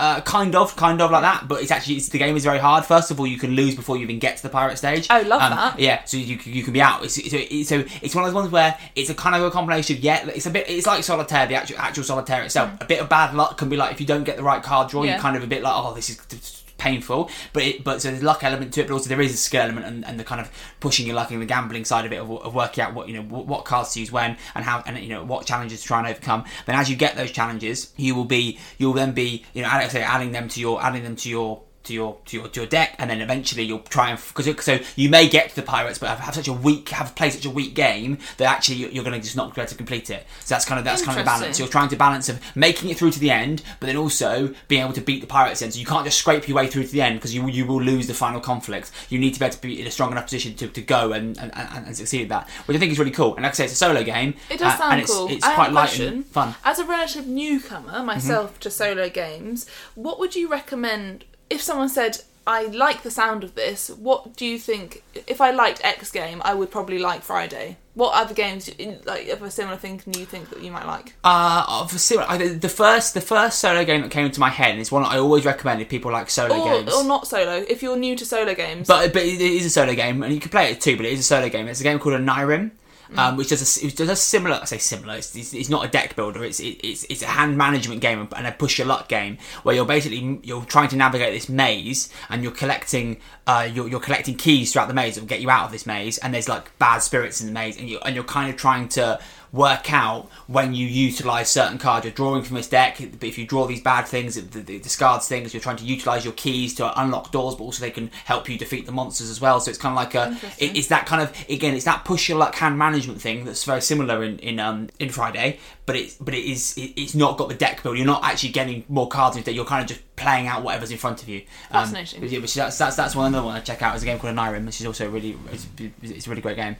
Uh, 0.00 0.20
kind 0.22 0.54
of, 0.56 0.74
kind 0.76 1.02
of 1.02 1.10
like 1.10 1.20
that, 1.20 1.46
but 1.46 1.60
it's 1.60 1.70
actually 1.70 1.96
it's, 1.96 2.08
the 2.08 2.16
game 2.18 2.34
is 2.34 2.42
very 2.42 2.58
hard. 2.58 2.86
First 2.86 3.10
of 3.10 3.20
all, 3.20 3.26
you 3.26 3.36
can 3.36 3.50
lose 3.50 3.76
before 3.76 3.96
you 3.98 4.04
even 4.04 4.18
get 4.18 4.38
to 4.38 4.42
the 4.42 4.48
pirate 4.48 4.78
stage. 4.78 5.06
Oh, 5.10 5.20
love 5.26 5.42
Um, 5.42 5.50
that. 5.50 5.78
Yeah, 5.78 6.02
so 6.04 6.16
you, 6.16 6.38
you 6.44 6.62
can 6.62 6.72
be 6.72 6.80
out. 6.80 7.04
It's, 7.04 7.18
it's, 7.18 7.34
it's, 7.34 7.68
so 7.68 7.84
it's 8.00 8.14
one 8.14 8.24
of 8.24 8.28
those 8.30 8.34
ones 8.34 8.50
where 8.50 8.78
it's 8.96 9.10
a 9.10 9.14
kind 9.14 9.36
of 9.36 9.42
a 9.42 9.50
combination. 9.50 9.96
Of, 9.98 10.02
yeah, 10.02 10.26
it's 10.28 10.46
a 10.46 10.50
bit. 10.50 10.70
It's 10.70 10.86
like 10.86 11.04
solitaire, 11.04 11.46
the 11.46 11.56
actual 11.56 11.76
actual 11.78 12.04
solitaire 12.04 12.42
itself. 12.44 12.70
A 12.80 12.86
bit 12.86 13.00
of 13.00 13.08
bad 13.10 13.34
luck 13.34 13.58
can 13.58 13.68
be 13.68 13.76
like 13.76 13.92
if 13.92 14.00
you 14.00 14.06
don't 14.06 14.24
get 14.24 14.36
the 14.38 14.42
right 14.42 14.62
card 14.62 14.88
draw, 14.88 15.02
Mm. 15.02 15.06
Yeah. 15.06 15.12
you're 15.12 15.20
kind 15.22 15.36
of 15.36 15.42
a 15.42 15.46
bit 15.46 15.62
like, 15.62 15.74
oh, 15.76 15.92
this 15.94 16.08
is 16.10 16.59
painful. 16.80 17.30
But 17.52 17.62
it, 17.62 17.84
but 17.84 18.02
so 18.02 18.10
there's 18.10 18.22
luck 18.22 18.42
element 18.42 18.72
to 18.74 18.80
it, 18.80 18.88
but 18.88 18.94
also 18.94 19.08
there 19.08 19.20
is 19.20 19.32
a 19.32 19.36
skill 19.36 19.62
element 19.62 19.86
and, 19.86 20.04
and 20.04 20.18
the 20.18 20.24
kind 20.24 20.40
of 20.40 20.50
pushing 20.80 21.06
your 21.06 21.14
luck 21.14 21.30
and 21.30 21.40
the 21.40 21.46
gambling 21.46 21.84
side 21.84 22.06
of 22.06 22.12
it 22.12 22.16
of, 22.16 22.30
of 22.30 22.54
working 22.54 22.82
out 22.82 22.94
what 22.94 23.08
you 23.08 23.14
know 23.14 23.22
what, 23.22 23.46
what 23.46 23.64
cards 23.64 23.92
to 23.92 24.00
use 24.00 24.10
when 24.10 24.36
and 24.54 24.64
how 24.64 24.82
and 24.86 24.98
you 24.98 25.10
know 25.10 25.22
what 25.24 25.46
challenges 25.46 25.82
to 25.82 25.86
try 25.86 25.98
and 25.98 26.08
overcome. 26.08 26.44
Then 26.66 26.74
as 26.74 26.90
you 26.90 26.96
get 26.96 27.16
those 27.16 27.30
challenges, 27.30 27.92
you 27.96 28.14
will 28.14 28.24
be 28.24 28.58
you'll 28.78 28.94
then 28.94 29.12
be 29.12 29.44
you 29.54 29.62
know 29.62 29.68
add- 29.68 29.90
say 29.90 30.02
adding 30.02 30.32
them 30.32 30.48
to 30.48 30.60
your 30.60 30.82
adding 30.82 31.04
them 31.04 31.16
to 31.16 31.28
your 31.28 31.62
to 31.84 31.94
your 31.94 32.18
to 32.26 32.36
your 32.36 32.48
to 32.48 32.60
your 32.60 32.68
deck, 32.68 32.94
and 32.98 33.10
then 33.10 33.20
eventually 33.20 33.62
you'll 33.62 33.80
try 33.80 34.10
and 34.10 34.20
because 34.34 34.64
so 34.64 34.78
you 34.96 35.08
may 35.08 35.28
get 35.28 35.50
to 35.50 35.56
the 35.56 35.62
pirates, 35.62 35.98
but 35.98 36.08
have, 36.08 36.18
have 36.18 36.34
such 36.34 36.48
a 36.48 36.52
weak 36.52 36.88
have 36.90 37.14
played 37.14 37.32
such 37.32 37.44
a 37.44 37.50
weak 37.50 37.74
game 37.74 38.18
that 38.36 38.46
actually 38.46 38.76
you're, 38.76 39.04
going 39.04 39.16
to 39.16 39.22
just 39.22 39.36
not 39.36 39.54
be 39.54 39.60
able 39.60 39.68
to 39.68 39.74
complete 39.74 40.10
it. 40.10 40.26
So 40.40 40.54
that's 40.54 40.64
kind 40.64 40.78
of 40.78 40.84
that's 40.84 41.02
kind 41.02 41.18
of 41.18 41.24
the 41.24 41.28
balance. 41.28 41.58
You're 41.58 41.68
trying 41.68 41.88
to 41.88 41.96
balance 41.96 42.28
of 42.28 42.40
making 42.56 42.90
it 42.90 42.96
through 42.96 43.12
to 43.12 43.20
the 43.20 43.30
end, 43.30 43.62
but 43.80 43.86
then 43.86 43.96
also 43.96 44.54
being 44.68 44.82
able 44.82 44.92
to 44.94 45.00
beat 45.00 45.20
the 45.20 45.26
pirates. 45.26 45.62
End. 45.62 45.72
So 45.72 45.80
you 45.80 45.86
can't 45.86 46.04
just 46.04 46.18
scrape 46.18 46.48
your 46.48 46.56
way 46.56 46.66
through 46.66 46.84
to 46.84 46.92
the 46.92 47.02
end 47.02 47.16
because 47.16 47.34
you 47.34 47.46
you 47.48 47.66
will 47.66 47.82
lose 47.82 48.06
the 48.06 48.14
final 48.14 48.40
conflict. 48.40 48.90
You 49.08 49.18
need 49.18 49.34
to 49.34 49.40
be 49.40 49.46
able 49.46 49.54
to 49.54 49.60
be 49.60 49.80
in 49.80 49.86
a 49.86 49.90
strong 49.90 50.12
enough 50.12 50.24
position 50.24 50.54
to, 50.56 50.68
to 50.68 50.82
go 50.82 51.12
and, 51.12 51.38
and, 51.38 51.52
and, 51.54 51.86
and 51.86 51.96
succeed 51.96 52.22
at 52.22 52.28
that, 52.28 52.48
which 52.66 52.76
I 52.76 52.80
think 52.80 52.92
is 52.92 52.98
really 52.98 53.10
cool. 53.10 53.34
And 53.34 53.42
like 53.42 53.52
I 53.52 53.54
say, 53.54 53.64
it's 53.64 53.74
a 53.74 53.76
solo 53.76 54.02
game. 54.02 54.34
It 54.50 54.58
does 54.58 54.74
uh, 54.74 54.78
sound 54.78 54.92
and 54.92 55.02
it's, 55.02 55.12
cool. 55.12 55.28
It's 55.28 55.44
I 55.44 55.54
quite 55.54 55.72
light 55.72 55.98
and 56.00 56.26
fun. 56.26 56.54
As 56.64 56.78
a 56.78 56.84
relative 56.84 57.26
newcomer 57.26 58.02
myself 58.02 58.50
Mm-hmm. 58.50 58.60
to 58.60 58.70
solo 58.70 59.08
games, 59.08 59.66
what 59.94 60.18
would 60.18 60.34
you 60.34 60.48
recommend 60.48 61.24
if 61.50 61.60
someone 61.60 61.88
said, 61.88 62.18
I 62.46 62.62
like 62.66 63.02
the 63.02 63.10
sound 63.10 63.44
of 63.44 63.54
this, 63.54 63.90
what 63.90 64.34
do 64.36 64.46
you 64.46 64.58
think 64.58 65.02
if 65.26 65.40
I 65.40 65.50
liked 65.50 65.84
X 65.84 66.10
game, 66.10 66.40
I 66.44 66.54
would 66.54 66.70
probably 66.70 66.98
like 66.98 67.22
Friday. 67.22 67.76
What 67.94 68.14
other 68.14 68.32
games 68.34 68.66
in, 68.68 68.98
like 69.04 69.28
of 69.28 69.42
a 69.42 69.50
similar 69.50 69.76
thing 69.76 69.98
can 69.98 70.14
you 70.18 70.24
think 70.24 70.48
that 70.50 70.62
you 70.62 70.70
might 70.70 70.86
like? 70.86 71.14
Uh, 71.22 71.64
of 71.68 71.92
a 71.94 71.98
similar, 71.98 72.26
I, 72.30 72.38
the 72.38 72.68
first 72.68 73.12
the 73.14 73.20
first 73.20 73.58
solo 73.58 73.84
game 73.84 74.00
that 74.02 74.10
came 74.10 74.24
into 74.24 74.40
my 74.40 74.48
head, 74.48 74.70
and 74.70 74.80
it's 74.80 74.90
one 74.90 75.04
I 75.04 75.18
always 75.18 75.44
recommend 75.44 75.82
if 75.82 75.88
people 75.88 76.10
like 76.10 76.30
solo 76.30 76.58
Or, 76.58 76.64
games. 76.80 76.94
or 76.94 77.04
not 77.04 77.26
solo, 77.26 77.56
if 77.68 77.82
you're 77.82 77.96
new 77.96 78.16
to 78.16 78.24
solo 78.24 78.54
games. 78.54 78.88
But 78.88 79.12
but 79.12 79.22
it 79.22 79.40
is 79.40 79.66
a 79.66 79.70
solo 79.70 79.94
game, 79.94 80.22
and 80.22 80.32
you 80.32 80.40
can 80.40 80.50
play 80.50 80.70
it 80.70 80.80
too. 80.80 80.96
But 80.96 81.06
it 81.06 81.12
is 81.12 81.20
a 81.20 81.24
solo 81.24 81.48
game. 81.50 81.68
It's 81.68 81.80
a 81.80 81.84
game 81.84 81.98
called 81.98 82.14
Onirim, 82.14 82.70
um, 83.16 83.36
which 83.36 83.48
does 83.48 83.78
a, 83.78 83.86
it 83.86 83.96
does 83.96 84.08
a 84.08 84.16
similar. 84.16 84.56
I 84.56 84.64
say 84.64 84.78
similar. 84.78 85.16
It's, 85.16 85.34
it's, 85.34 85.52
it's 85.54 85.68
not 85.68 85.84
a 85.84 85.88
deck 85.88 86.16
builder. 86.16 86.44
It's 86.44 86.60
it, 86.60 86.80
it's 86.84 87.04
it's 87.04 87.22
a 87.22 87.26
hand 87.26 87.56
management 87.56 88.00
game 88.00 88.28
and 88.36 88.46
a 88.46 88.52
push 88.52 88.78
your 88.78 88.86
luck 88.86 89.08
game 89.08 89.38
where 89.62 89.74
you're 89.74 89.84
basically 89.84 90.40
you're 90.42 90.64
trying 90.64 90.88
to 90.88 90.96
navigate 90.96 91.32
this 91.32 91.48
maze 91.48 92.08
and 92.28 92.42
you're 92.42 92.52
collecting 92.52 93.18
uh 93.46 93.68
you're, 93.72 93.88
you're 93.88 94.00
collecting 94.00 94.36
keys 94.36 94.72
throughout 94.72 94.88
the 94.88 94.94
maze 94.94 95.14
that 95.14 95.22
will 95.22 95.28
get 95.28 95.40
you 95.40 95.50
out 95.50 95.66
of 95.66 95.72
this 95.72 95.86
maze. 95.86 96.18
And 96.18 96.32
there's 96.32 96.48
like 96.48 96.76
bad 96.78 96.98
spirits 96.98 97.40
in 97.40 97.46
the 97.46 97.52
maze, 97.52 97.78
and 97.78 97.88
you 97.88 97.98
and 98.04 98.14
you're 98.14 98.24
kind 98.24 98.50
of 98.50 98.56
trying 98.56 98.88
to 98.90 99.18
work 99.52 99.92
out 99.92 100.28
when 100.46 100.74
you 100.74 100.86
utilize 100.86 101.50
certain 101.50 101.78
cards. 101.78 102.04
You're 102.04 102.14
drawing 102.14 102.42
from 102.42 102.56
this 102.56 102.68
deck 102.68 102.98
but 102.98 103.24
if 103.24 103.38
you 103.38 103.46
draw 103.46 103.66
these 103.66 103.80
bad 103.80 104.06
things 104.06 104.36
it, 104.36 104.54
it 104.54 104.82
discards 104.82 105.28
things 105.28 105.52
you're 105.52 105.60
trying 105.60 105.76
to 105.76 105.84
utilize 105.84 106.24
your 106.24 106.34
keys 106.34 106.74
to 106.76 107.00
unlock 107.00 107.32
doors 107.32 107.54
but 107.54 107.64
also 107.64 107.80
they 107.80 107.90
can 107.90 108.10
help 108.24 108.48
you 108.48 108.58
defeat 108.58 108.86
the 108.86 108.92
monsters 108.92 109.30
as 109.30 109.40
well. 109.40 109.60
So 109.60 109.70
it's 109.70 109.78
kind 109.78 109.92
of 109.92 109.96
like 109.96 110.14
a 110.14 110.36
it, 110.62 110.76
it's 110.76 110.88
that 110.88 111.06
kind 111.06 111.22
of 111.22 111.30
again 111.48 111.74
it's 111.74 111.84
that 111.84 112.04
push 112.04 112.28
your 112.28 112.38
luck 112.38 112.54
hand 112.54 112.78
management 112.78 113.20
thing 113.20 113.44
that's 113.44 113.64
very 113.64 113.82
similar 113.82 114.22
in 114.22 114.38
in 114.38 114.58
um 114.58 114.88
in 114.98 115.10
friday 115.10 115.58
but 115.90 115.96
it's 115.96 116.14
but 116.14 116.34
it 116.34 116.44
is 116.44 116.76
it, 116.78 116.92
it's 116.96 117.16
not 117.16 117.36
got 117.36 117.48
the 117.48 117.54
deck 117.56 117.82
build. 117.82 117.96
You're 117.96 118.06
not 118.06 118.22
actually 118.22 118.50
getting 118.50 118.84
more 118.88 119.08
cards 119.08 119.36
in 119.36 119.42
your 119.42 119.54
you're 119.54 119.64
kind 119.64 119.82
of 119.82 119.88
just 119.88 120.16
playing 120.16 120.46
out 120.46 120.62
whatever's 120.62 120.92
in 120.92 120.98
front 120.98 121.20
of 121.20 121.28
you. 121.28 121.40
Um, 121.72 121.82
Fascinating. 121.82 122.20
but 122.20 122.30
yeah, 122.30 122.38
which 122.38 122.54
that's, 122.54 122.78
that's 122.78 122.94
that's 122.94 123.16
one 123.16 123.26
another 123.26 123.44
one 123.44 123.56
I 123.56 123.60
check 123.60 123.82
out. 123.82 123.96
Is 123.96 124.02
a 124.04 124.06
game 124.06 124.20
called 124.20 124.36
Onirim 124.36 124.66
which 124.66 124.80
is 124.80 124.86
also 124.86 125.10
really 125.10 125.36
it's, 125.50 125.66
it's 126.00 126.28
a 126.28 126.30
really 126.30 126.42
great 126.42 126.54
game. 126.54 126.76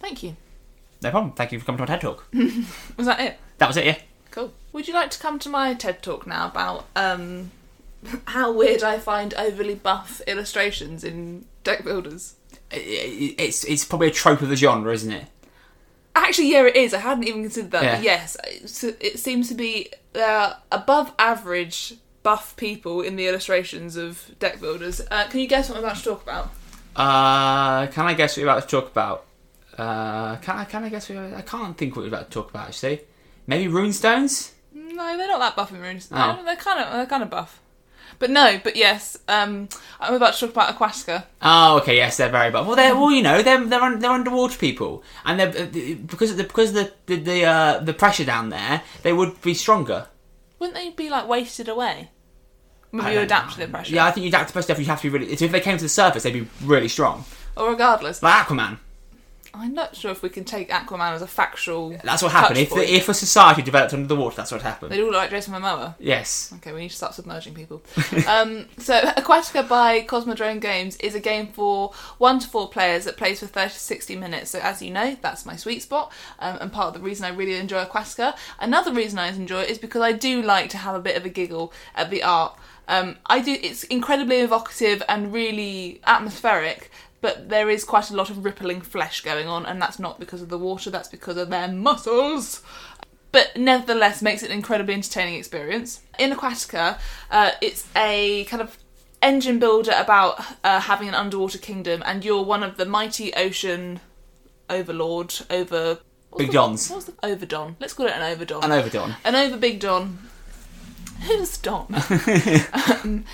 Thank 0.00 0.22
you. 0.22 0.36
No 1.02 1.10
problem 1.10 1.32
thank 1.32 1.52
you 1.52 1.58
for 1.58 1.64
coming 1.66 1.78
to 1.78 1.82
my 1.82 1.86
TED 1.86 2.00
talk 2.00 2.26
Was 2.96 3.06
that 3.06 3.20
it? 3.20 3.38
that 3.58 3.66
was 3.68 3.76
it 3.76 3.84
yeah 3.86 3.98
Cool. 4.30 4.52
Would 4.72 4.86
you 4.86 4.94
like 4.94 5.10
to 5.10 5.18
come 5.18 5.40
to 5.40 5.48
my 5.48 5.74
TED 5.74 6.04
talk 6.04 6.24
now 6.24 6.46
about 6.46 6.86
um, 6.94 7.50
how 8.26 8.52
weird 8.52 8.84
I 8.84 9.00
find 9.00 9.34
overly 9.34 9.74
buff 9.74 10.20
illustrations 10.28 11.02
in 11.02 11.46
deck 11.64 11.82
builders? 11.82 12.34
it- 12.70 12.76
it- 12.78 13.34
it's 13.42 13.64
it's 13.64 13.84
probably 13.84 14.06
a 14.06 14.12
trope 14.12 14.40
of 14.40 14.48
the 14.48 14.54
genre, 14.54 14.92
isn't 14.94 15.10
it? 15.10 15.26
Actually, 16.14 16.52
yeah, 16.52 16.64
it 16.64 16.76
is. 16.76 16.94
I 16.94 16.98
hadn't 16.98 17.24
even 17.26 17.42
considered 17.42 17.72
that. 17.72 17.82
Yeah. 17.82 17.94
But 17.96 18.04
yes, 18.04 18.36
it's, 18.46 18.84
it 18.84 19.18
seems 19.18 19.48
to 19.48 19.54
be 19.54 19.90
uh, 20.14 20.54
above 20.70 21.12
average 21.18 21.94
buff 22.22 22.54
people 22.56 23.00
in 23.00 23.16
the 23.16 23.26
illustrations 23.26 23.96
of 23.96 24.30
deck 24.38 24.60
builders. 24.60 25.00
Uh, 25.10 25.26
can 25.28 25.40
you 25.40 25.48
guess 25.48 25.68
what 25.68 25.78
I'm 25.78 25.82
about 25.84 25.96
to 25.96 26.04
talk 26.04 26.22
about? 26.22 26.50
Uh, 26.94 27.86
can 27.88 28.06
I 28.06 28.14
guess 28.14 28.36
what 28.36 28.42
you're 28.42 28.50
about 28.50 28.62
to 28.62 28.68
talk 28.68 28.90
about? 28.92 29.24
Uh, 29.80 30.36
can 30.36 30.58
I 30.58 30.64
can 30.64 30.84
I 30.84 30.88
guess? 30.90 31.10
I 31.10 31.40
can't 31.40 31.76
think 31.76 31.96
what 31.96 32.02
we're 32.02 32.08
about 32.08 32.30
to 32.30 32.34
talk 32.34 32.50
about 32.50 32.68
actually. 32.68 33.00
Maybe 33.46 33.72
runestones. 33.72 34.52
No, 34.74 35.16
they're 35.16 35.28
not 35.28 35.38
that 35.38 35.56
buff 35.56 35.72
in 35.72 35.80
runes. 35.80 36.08
Oh. 36.12 36.16
No, 36.16 36.44
they're 36.44 36.56
kind 36.56 36.80
of 36.80 36.92
they're 36.92 37.06
kind 37.06 37.22
of 37.22 37.30
buff. 37.30 37.62
But 38.18 38.28
no, 38.28 38.60
but 38.62 38.76
yes, 38.76 39.16
um, 39.28 39.70
I'm 39.98 40.12
about 40.12 40.34
to 40.34 40.40
talk 40.40 40.50
about 40.50 40.76
Aquatica. 40.76 41.24
Oh, 41.40 41.78
okay, 41.78 41.96
yes, 41.96 42.18
they're 42.18 42.28
very 42.28 42.50
buff. 42.50 42.66
Well, 42.66 42.76
they're 42.76 42.94
well, 42.94 43.10
you 43.10 43.22
know, 43.22 43.42
they're 43.42 43.64
they're, 43.64 43.80
un, 43.80 44.00
they're 44.00 44.10
underwater 44.10 44.58
people, 44.58 45.02
and 45.24 45.40
they're 45.40 45.48
uh, 45.48 45.94
because 46.06 46.32
of 46.32 46.36
the 46.36 46.44
because 46.44 46.70
of 46.70 46.74
the 46.74 46.92
the 47.06 47.16
the, 47.16 47.44
uh, 47.44 47.78
the 47.78 47.94
pressure 47.94 48.24
down 48.24 48.50
there, 48.50 48.82
they 49.02 49.14
would 49.14 49.40
be 49.40 49.54
stronger. 49.54 50.08
Wouldn't 50.58 50.76
they 50.76 50.90
be 50.90 51.08
like 51.08 51.26
wasted 51.26 51.68
away? 51.70 52.10
Maybe 52.92 53.14
you 53.14 53.20
adapt 53.20 53.46
know. 53.46 53.52
to 53.54 53.60
the 53.60 53.68
pressure. 53.68 53.94
Yeah, 53.94 54.04
I 54.04 54.10
think 54.10 54.24
you 54.24 54.28
adapt 54.28 54.48
to 54.48 54.52
the 54.52 54.62
pressure. 54.62 54.82
You 54.82 54.88
have 54.88 55.00
to 55.00 55.10
be 55.10 55.18
really. 55.18 55.36
So 55.36 55.46
if 55.46 55.52
they 55.52 55.60
came 55.60 55.78
to 55.78 55.84
the 55.84 55.88
surface, 55.88 56.24
they'd 56.24 56.34
be 56.34 56.48
really 56.62 56.88
strong, 56.88 57.24
Or 57.56 57.70
regardless, 57.70 58.22
like 58.22 58.46
Aquaman. 58.46 58.78
I'm 59.52 59.74
not 59.74 59.96
sure 59.96 60.10
if 60.10 60.22
we 60.22 60.28
can 60.28 60.44
take 60.44 60.70
Aquaman 60.70 61.12
as 61.12 61.22
a 61.22 61.26
factual. 61.26 61.90
That's 62.04 62.22
what 62.22 62.32
happened. 62.32 62.58
If, 62.58 62.72
if 62.76 63.08
a 63.08 63.14
society 63.14 63.62
developed 63.62 63.92
under 63.92 64.06
the 64.06 64.16
water, 64.16 64.36
that's 64.36 64.52
what 64.52 64.62
happened. 64.62 64.92
They 64.92 65.00
all 65.00 65.06
look 65.06 65.16
like 65.16 65.30
Jason 65.30 65.54
Momoa. 65.54 65.94
Yes. 65.98 66.52
Okay, 66.56 66.72
we 66.72 66.80
need 66.80 66.90
to 66.90 66.96
start 66.96 67.14
submerging 67.14 67.54
people. 67.54 67.82
um, 68.28 68.66
so, 68.78 69.00
Aquatica 69.00 69.68
by 69.68 70.02
Cosmodrome 70.02 70.60
Games 70.60 70.96
is 70.96 71.14
a 71.14 71.20
game 71.20 71.48
for 71.48 71.92
one 72.18 72.38
to 72.38 72.48
four 72.48 72.68
players 72.68 73.04
that 73.04 73.16
plays 73.16 73.40
for 73.40 73.46
30 73.46 73.70
to 73.70 73.78
60 73.78 74.16
minutes. 74.16 74.50
So, 74.50 74.60
as 74.60 74.82
you 74.82 74.90
know, 74.90 75.16
that's 75.20 75.44
my 75.44 75.56
sweet 75.56 75.82
spot, 75.82 76.12
um, 76.38 76.58
and 76.60 76.72
part 76.72 76.88
of 76.88 76.94
the 76.94 77.00
reason 77.00 77.24
I 77.24 77.30
really 77.30 77.54
enjoy 77.54 77.84
Aquatica. 77.84 78.36
Another 78.58 78.92
reason 78.92 79.18
I 79.18 79.28
enjoy 79.28 79.62
it 79.62 79.70
is 79.70 79.78
because 79.78 80.02
I 80.02 80.12
do 80.12 80.42
like 80.42 80.70
to 80.70 80.78
have 80.78 80.94
a 80.94 81.00
bit 81.00 81.16
of 81.16 81.24
a 81.24 81.28
giggle 81.28 81.72
at 81.94 82.10
the 82.10 82.22
art. 82.22 82.56
Um, 82.88 83.18
I 83.26 83.40
do. 83.40 83.52
It's 83.52 83.84
incredibly 83.84 84.40
evocative 84.40 85.00
and 85.08 85.32
really 85.32 86.00
atmospheric, 86.06 86.90
but 87.20 87.48
there 87.48 87.68
is 87.70 87.84
quite 87.84 88.10
a 88.10 88.16
lot 88.16 88.30
of 88.30 88.44
rippling 88.44 88.80
flesh 88.80 89.20
going 89.20 89.48
on, 89.48 89.66
and 89.66 89.80
that's 89.80 89.98
not 89.98 90.18
because 90.18 90.42
of 90.42 90.48
the 90.48 90.58
water. 90.58 90.90
That's 90.90 91.08
because 91.08 91.36
of 91.36 91.50
their 91.50 91.68
muscles 91.68 92.62
but 93.32 93.56
nevertheless 93.56 94.22
makes 94.22 94.42
it 94.42 94.50
an 94.50 94.56
incredibly 94.56 94.94
entertaining 94.94 95.34
experience. 95.34 96.00
In 96.18 96.32
Aquatica, 96.32 96.98
uh, 97.30 97.52
it's 97.60 97.86
a 97.94 98.44
kind 98.44 98.62
of 98.62 98.76
engine 99.22 99.58
builder 99.58 99.92
about 99.96 100.40
uh, 100.64 100.80
having 100.80 101.08
an 101.08 101.14
underwater 101.14 101.58
kingdom, 101.58 102.02
and 102.04 102.24
you're 102.24 102.42
one 102.42 102.62
of 102.62 102.76
the 102.76 102.86
mighty 102.86 103.32
ocean 103.34 104.00
overlord 104.68 105.34
over. 105.50 105.98
Big 106.36 106.52
Dons. 106.52 106.88
What's 106.90 107.06
the 107.06 107.12
overdon? 107.22 107.74
Let's 107.80 107.92
call 107.92 108.06
it 108.06 108.12
an 108.12 108.22
overdon. 108.22 108.62
And 108.62 108.72
overdone. 108.72 109.16
An 109.24 109.34
over 109.34 109.56
big 109.56 109.80
Don. 109.80 110.18
Who's 111.22 111.58
Don? 111.58 111.86
um, 112.72 113.24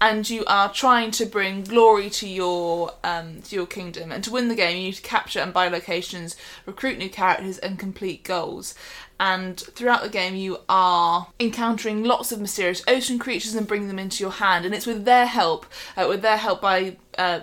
and 0.00 0.28
you 0.28 0.44
are 0.46 0.72
trying 0.72 1.10
to 1.12 1.26
bring 1.26 1.62
glory 1.64 2.10
to 2.10 2.28
your 2.28 2.92
um, 3.02 3.40
to 3.42 3.56
your 3.56 3.66
kingdom. 3.66 4.12
And 4.12 4.22
to 4.24 4.30
win 4.30 4.48
the 4.48 4.54
game, 4.54 4.76
you 4.76 4.84
need 4.84 4.94
to 4.94 5.02
capture 5.02 5.40
and 5.40 5.52
buy 5.52 5.68
locations, 5.68 6.36
recruit 6.66 6.98
new 6.98 7.08
characters, 7.08 7.58
and 7.58 7.78
complete 7.78 8.22
goals. 8.24 8.74
And 9.18 9.58
throughout 9.58 10.02
the 10.02 10.10
game, 10.10 10.36
you 10.36 10.58
are 10.68 11.28
encountering 11.40 12.04
lots 12.04 12.32
of 12.32 12.40
mysterious 12.40 12.82
ocean 12.86 13.18
creatures 13.18 13.54
and 13.54 13.66
bringing 13.66 13.88
them 13.88 13.98
into 13.98 14.22
your 14.22 14.32
hand. 14.32 14.66
And 14.66 14.74
it's 14.74 14.86
with 14.86 15.06
their 15.06 15.26
help, 15.26 15.64
uh, 15.96 16.06
with 16.08 16.20
their 16.20 16.36
help 16.36 16.60
by 16.60 16.96
uh, 17.16 17.40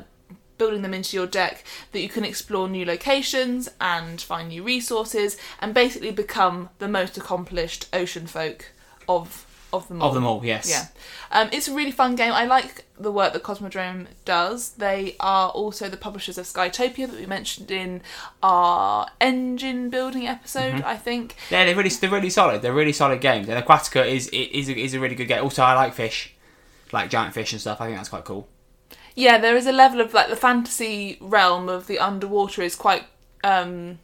building 0.59 0.83
them 0.83 0.93
into 0.93 1.17
your 1.17 1.25
deck 1.25 1.63
that 1.91 2.01
you 2.01 2.09
can 2.09 2.23
explore 2.23 2.69
new 2.69 2.85
locations 2.85 3.69
and 3.81 4.21
find 4.21 4.49
new 4.49 4.61
resources 4.61 5.35
and 5.59 5.73
basically 5.73 6.11
become 6.11 6.69
the 6.77 6.87
most 6.87 7.17
accomplished 7.17 7.87
ocean 7.91 8.27
folk 8.27 8.71
of 9.09 9.47
of 9.73 9.87
them 9.87 10.01
all. 10.01 10.07
Of 10.09 10.13
them 10.13 10.25
all, 10.25 10.45
yes. 10.45 10.69
Yeah. 10.69 10.85
Um, 11.31 11.49
it's 11.51 11.67
a 11.67 11.73
really 11.73 11.91
fun 11.91 12.15
game. 12.15 12.31
I 12.31 12.45
like 12.45 12.85
the 12.97 13.11
work 13.11 13.33
that 13.33 13.43
Cosmodrome 13.43 14.07
does. 14.23 14.69
They 14.73 15.15
are 15.19 15.49
also 15.49 15.89
the 15.89 15.97
publishers 15.97 16.37
of 16.37 16.45
Skytopia 16.45 17.09
that 17.09 17.19
we 17.19 17.25
mentioned 17.25 17.71
in 17.71 18.01
our 18.41 19.07
engine 19.19 19.89
building 19.89 20.27
episode, 20.27 20.75
Mm-hmm. 20.75 20.85
I 20.87 20.95
think. 20.97 21.35
Yeah, 21.49 21.65
they're 21.65 21.75
really 21.75 21.89
they're 21.89 22.09
really 22.09 22.29
solid. 22.29 22.61
They're 22.61 22.73
really 22.73 22.93
solid 22.93 23.19
games. 23.19 23.49
And 23.49 23.63
Aquatica 23.63 24.05
is 24.07 24.27
is 24.29 24.69
a, 24.69 24.77
is 24.77 24.93
a 24.93 24.99
really 24.99 25.15
good 25.15 25.27
game. 25.27 25.43
Also, 25.43 25.63
I 25.63 25.73
like 25.73 25.93
fish, 25.93 26.33
like 26.91 27.09
giant 27.09 27.33
fish 27.33 27.51
and 27.51 27.59
stuff. 27.59 27.81
I 27.81 27.85
think 27.87 27.97
that's 27.97 28.09
quite 28.09 28.25
cool. 28.25 28.47
Yeah, 29.15 29.37
there 29.37 29.55
is 29.55 29.67
a 29.67 29.71
level 29.71 30.01
of 30.01 30.13
like 30.13 30.29
the 30.29 30.35
fantasy 30.35 31.17
realm 31.19 31.67
of 31.69 31.87
the 31.87 31.99
underwater 31.99 32.61
is 32.61 32.75
quite 32.75 33.03
um 33.43 33.99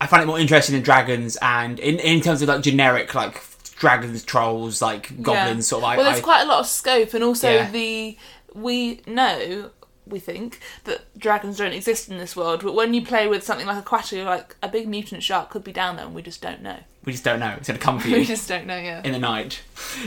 I 0.00 0.06
find 0.06 0.22
it 0.22 0.26
more 0.26 0.38
interesting 0.38 0.74
than 0.74 0.82
dragons 0.82 1.36
and 1.42 1.78
in 1.78 1.98
in 1.98 2.20
terms 2.22 2.40
of 2.42 2.48
like 2.48 2.62
generic 2.62 3.14
like 3.14 3.36
dragons, 3.80 4.22
trolls, 4.22 4.80
like 4.80 5.20
goblins, 5.22 5.66
Yeah. 5.66 5.68
sort 5.70 5.82
of. 5.82 5.88
I, 5.90 5.96
well, 5.96 6.04
there's 6.04 6.18
I- 6.18 6.22
quite 6.22 6.42
a 6.42 6.46
lot 6.46 6.60
of 6.60 6.66
scope, 6.68 7.14
and 7.14 7.24
also 7.24 7.50
Yeah. 7.50 7.70
the 7.70 8.16
we 8.54 9.00
know 9.06 9.70
we 10.06 10.18
think 10.18 10.58
that 10.84 11.02
dragons 11.18 11.58
don't 11.58 11.72
exist 11.72 12.08
in 12.08 12.18
this 12.18 12.34
world, 12.36 12.62
but 12.64 12.74
when 12.74 12.92
you 12.94 13.04
play 13.04 13.26
with 13.28 13.44
something 13.44 13.66
like 13.66 13.84
Aquatica, 13.84 14.12
you're 14.16 14.24
like 14.24 14.56
a 14.62 14.68
big 14.68 14.88
mutant 14.88 15.22
shark 15.22 15.50
could 15.50 15.62
be 15.64 15.72
down 15.72 15.96
there, 15.96 16.04
and 16.04 16.14
we 16.14 16.22
just 16.22 16.40
don't 16.42 16.62
know. 16.62 16.78
We 17.04 17.12
just 17.12 17.24
don't 17.24 17.40
know. 17.40 17.54
It's 17.58 17.68
gonna 17.68 17.78
come 17.78 17.98
for 17.98 18.08
you. 18.08 18.16
We 18.16 18.24
just 18.24 18.48
don't 18.48 18.66
know. 18.66 18.76
Yeah. 18.76 19.02
in 19.04 19.12
the 19.12 19.18
night. 19.18 19.62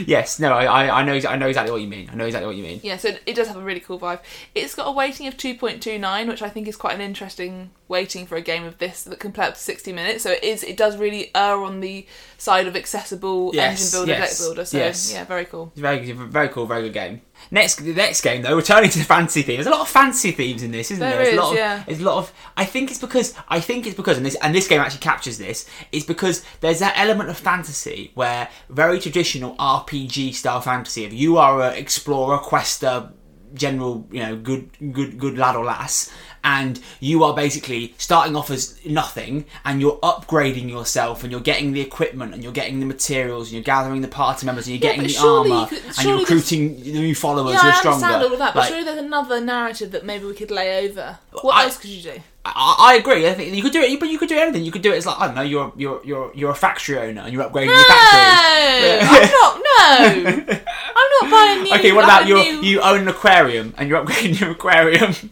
Yes, 0.06 0.38
no, 0.38 0.52
I, 0.52 0.64
I, 0.64 1.00
I 1.00 1.04
know 1.04 1.20
I 1.28 1.36
know 1.36 1.48
exactly 1.48 1.72
what 1.72 1.80
you 1.80 1.88
mean. 1.88 2.08
I 2.12 2.14
know 2.14 2.26
exactly 2.26 2.46
what 2.46 2.56
you 2.56 2.62
mean. 2.62 2.80
Yeah, 2.82 2.96
so 2.96 3.10
it 3.26 3.34
does 3.34 3.48
have 3.48 3.56
a 3.56 3.62
really 3.62 3.80
cool 3.80 3.98
vibe. 3.98 4.20
It's 4.54 4.74
got 4.74 4.86
a 4.86 4.92
weighting 4.92 5.26
of 5.26 5.36
2.29, 5.36 6.28
which 6.28 6.42
I 6.42 6.48
think 6.48 6.68
is 6.68 6.76
quite 6.76 6.94
an 6.94 7.00
interesting 7.00 7.70
weighting 7.88 8.26
for 8.26 8.36
a 8.36 8.40
game 8.40 8.64
of 8.64 8.78
this 8.78 9.02
that 9.04 9.18
can 9.20 9.32
play 9.32 9.46
up 9.46 9.54
to 9.54 9.60
60 9.60 9.92
minutes. 9.92 10.22
So 10.22 10.30
it 10.30 10.42
is, 10.44 10.62
it 10.62 10.76
does 10.76 10.96
really 10.96 11.30
err 11.34 11.62
on 11.62 11.80
the 11.80 12.06
side 12.38 12.66
of 12.66 12.76
accessible 12.76 13.50
Yes, 13.52 13.80
engine 13.94 13.98
builder, 13.98 14.20
yes, 14.20 14.38
deck 14.38 14.46
builder. 14.46 14.64
So 14.64 14.78
yes. 14.78 15.12
yeah, 15.12 15.24
very 15.24 15.44
cool. 15.44 15.70
It's 15.72 15.80
very, 15.80 16.12
very 16.12 16.48
cool, 16.48 16.66
very 16.66 16.82
good 16.82 16.94
game. 16.94 17.20
Next, 17.50 17.76
the 17.76 17.92
next 17.92 18.20
game 18.22 18.42
though, 18.42 18.56
returning 18.56 18.90
to 18.90 18.98
the 18.98 19.04
fantasy 19.04 19.42
theme. 19.42 19.56
There's 19.56 19.66
a 19.66 19.70
lot 19.70 19.80
of 19.80 19.88
fantasy 19.88 20.30
themes 20.30 20.62
in 20.62 20.70
this, 20.70 20.90
isn't 20.92 21.00
there? 21.00 21.16
There 21.16 21.24
There's 21.24 21.36
a 21.36 21.40
lot 21.40 21.50
of, 21.50 21.56
yeah. 21.58 21.82
There's 21.86 22.00
a 22.00 22.04
lot 22.04 22.18
of. 22.18 22.32
I 22.56 22.64
think 22.64 22.90
it's 22.90 23.00
because 23.00 23.34
I 23.48 23.60
think 23.60 23.86
it's 23.86 23.96
because, 23.96 24.16
and 24.16 24.24
this 24.24 24.36
and 24.36 24.54
this 24.54 24.68
game 24.68 24.80
actually 24.80 25.00
captures 25.00 25.36
this. 25.36 25.68
It's 25.92 26.06
because 26.06 26.44
there's 26.60 26.78
that 26.84 26.98
element 26.98 27.30
of 27.30 27.38
fantasy 27.38 28.10
where 28.14 28.46
very 28.68 29.00
traditional 29.00 29.56
RPG 29.56 30.34
style 30.34 30.60
fantasy. 30.60 31.04
If 31.04 31.14
you 31.14 31.38
are 31.38 31.62
an 31.62 31.74
explorer, 31.76 32.36
quester, 32.36 33.10
general, 33.54 34.06
you 34.10 34.20
know, 34.20 34.36
good, 34.36 34.68
good, 34.92 35.18
good 35.18 35.38
lad 35.38 35.56
or 35.56 35.64
lass, 35.64 36.12
and 36.44 36.78
you 37.00 37.24
are 37.24 37.34
basically 37.34 37.94
starting 37.98 38.36
off 38.36 38.50
as 38.50 38.78
nothing, 38.86 39.46
and 39.64 39.80
you're 39.80 39.96
upgrading 40.02 40.68
yourself, 40.70 41.22
and 41.24 41.32
you're 41.32 41.40
getting 41.40 41.72
the 41.72 41.80
equipment, 41.80 42.34
and 42.34 42.42
you're 42.44 42.52
getting 42.52 42.78
the 42.80 42.86
materials, 42.86 43.48
and 43.48 43.54
you're 43.54 43.62
gathering 43.62 44.02
the 44.02 44.08
party 44.08 44.46
members, 44.46 44.66
and 44.68 44.76
you're 44.76 44.84
Yeah, 44.90 44.96
getting 44.96 45.08
the 45.08 45.12
surely 45.14 45.48
you 45.50 45.54
armor, 45.56 45.66
could- 45.68 45.82
and 45.98 46.06
you're 46.06 46.18
recruiting 46.18 46.80
new 46.82 47.14
followers 47.14 47.54
Yeah, 47.54 47.60
who 47.62 47.66
I 47.66 47.70
are 47.70 47.74
stronger. 47.76 48.04
understand 48.06 48.24
all 48.24 48.32
of 48.34 48.38
that, 48.38 48.54
but 48.54 48.60
Like, 48.60 48.68
surely 48.68 48.84
there's 48.84 48.98
another 48.98 49.40
narrative 49.40 49.90
that 49.92 50.04
maybe 50.04 50.26
we 50.26 50.34
could 50.34 50.50
lay 50.50 50.86
over. 50.88 51.18
What 51.42 51.54
I- 51.56 51.64
else 51.64 51.78
could 51.78 51.90
you 51.90 52.02
do? 52.02 52.20
I, 52.46 52.76
I 52.78 52.94
agree. 52.96 53.26
I 53.26 53.32
think 53.32 53.54
you 53.54 53.62
could 53.62 53.72
do 53.72 53.80
it, 53.80 53.98
but 53.98 54.10
you 54.10 54.18
could 54.18 54.28
do 54.28 54.36
anything. 54.38 54.64
You 54.64 54.70
could 54.70 54.82
do 54.82 54.92
it 54.92 54.98
as 54.98 55.06
like 55.06 55.18
I 55.18 55.26
don't 55.28 55.34
know. 55.34 55.40
You're 55.40 55.72
you're 55.78 56.02
you're 56.04 56.30
you're 56.34 56.50
a 56.50 56.54
factory 56.54 56.98
owner, 56.98 57.22
and 57.22 57.32
you're 57.32 57.42
upgrading 57.42 57.68
your 57.68 57.84
factory. 57.84 58.98
No, 59.00 59.08
I'm 59.10 59.30
not. 59.30 60.46
No, 60.46 60.58
I'm 60.94 61.10
not 61.22 61.30
buying 61.30 61.62
new. 61.64 61.74
Okay, 61.76 61.92
what 61.92 62.04
about 62.04 62.26
you? 62.28 62.36
You 62.36 62.80
own 62.82 63.00
an 63.00 63.08
aquarium, 63.08 63.72
and 63.78 63.88
you're 63.88 64.04
upgrading 64.04 64.38
your 64.40 64.50
aquarium. 64.50 65.14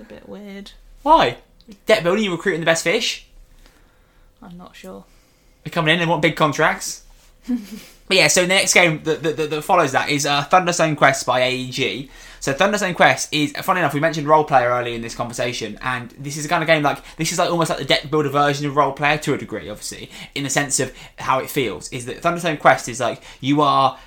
A 0.00 0.04
bit 0.04 0.28
weird. 0.28 0.72
Why? 1.02 1.38
Debt 1.86 2.02
building. 2.02 2.24
You're 2.24 2.32
recruiting 2.32 2.60
the 2.60 2.66
best 2.66 2.84
fish. 2.84 3.26
I'm 4.40 4.56
not 4.56 4.76
sure. 4.76 5.04
They're 5.64 5.72
coming 5.72 5.92
in. 5.92 5.98
They 5.98 6.06
want 6.06 6.22
big 6.22 6.36
contracts. 6.36 7.04
but 7.48 8.16
yeah, 8.16 8.28
so 8.28 8.42
the 8.42 8.48
next 8.48 8.74
game 8.74 9.02
that, 9.04 9.22
that, 9.22 9.36
that, 9.36 9.50
that 9.50 9.62
follows 9.62 9.92
that 9.92 10.10
is 10.10 10.24
uh, 10.24 10.44
Thunderstone 10.44 10.96
Quest 10.96 11.26
by 11.26 11.40
AEG. 11.40 12.08
So 12.40 12.52
Thunderstone 12.52 12.94
Quest 12.94 13.32
is, 13.34 13.52
funny 13.52 13.80
enough, 13.80 13.94
we 13.94 14.00
mentioned 14.00 14.28
Roll 14.28 14.44
Player 14.44 14.68
earlier 14.68 14.94
in 14.94 15.02
this 15.02 15.14
conversation, 15.14 15.78
and 15.82 16.10
this 16.12 16.36
is 16.36 16.44
a 16.44 16.48
kind 16.48 16.62
of 16.62 16.68
game 16.68 16.82
like 16.82 17.02
this 17.16 17.32
is 17.32 17.38
like 17.38 17.50
almost 17.50 17.70
like 17.70 17.80
the 17.80 17.84
deck 17.84 18.10
builder 18.10 18.28
version 18.28 18.66
of 18.66 18.76
Roll 18.76 18.92
Player 18.92 19.18
to 19.18 19.34
a 19.34 19.38
degree, 19.38 19.68
obviously, 19.68 20.10
in 20.34 20.44
the 20.44 20.50
sense 20.50 20.78
of 20.78 20.94
how 21.16 21.40
it 21.40 21.50
feels. 21.50 21.88
Is 21.88 22.06
that 22.06 22.22
Thunderstone 22.22 22.58
Quest 22.58 22.88
is 22.88 23.00
like 23.00 23.22
you 23.40 23.60
are. 23.62 23.98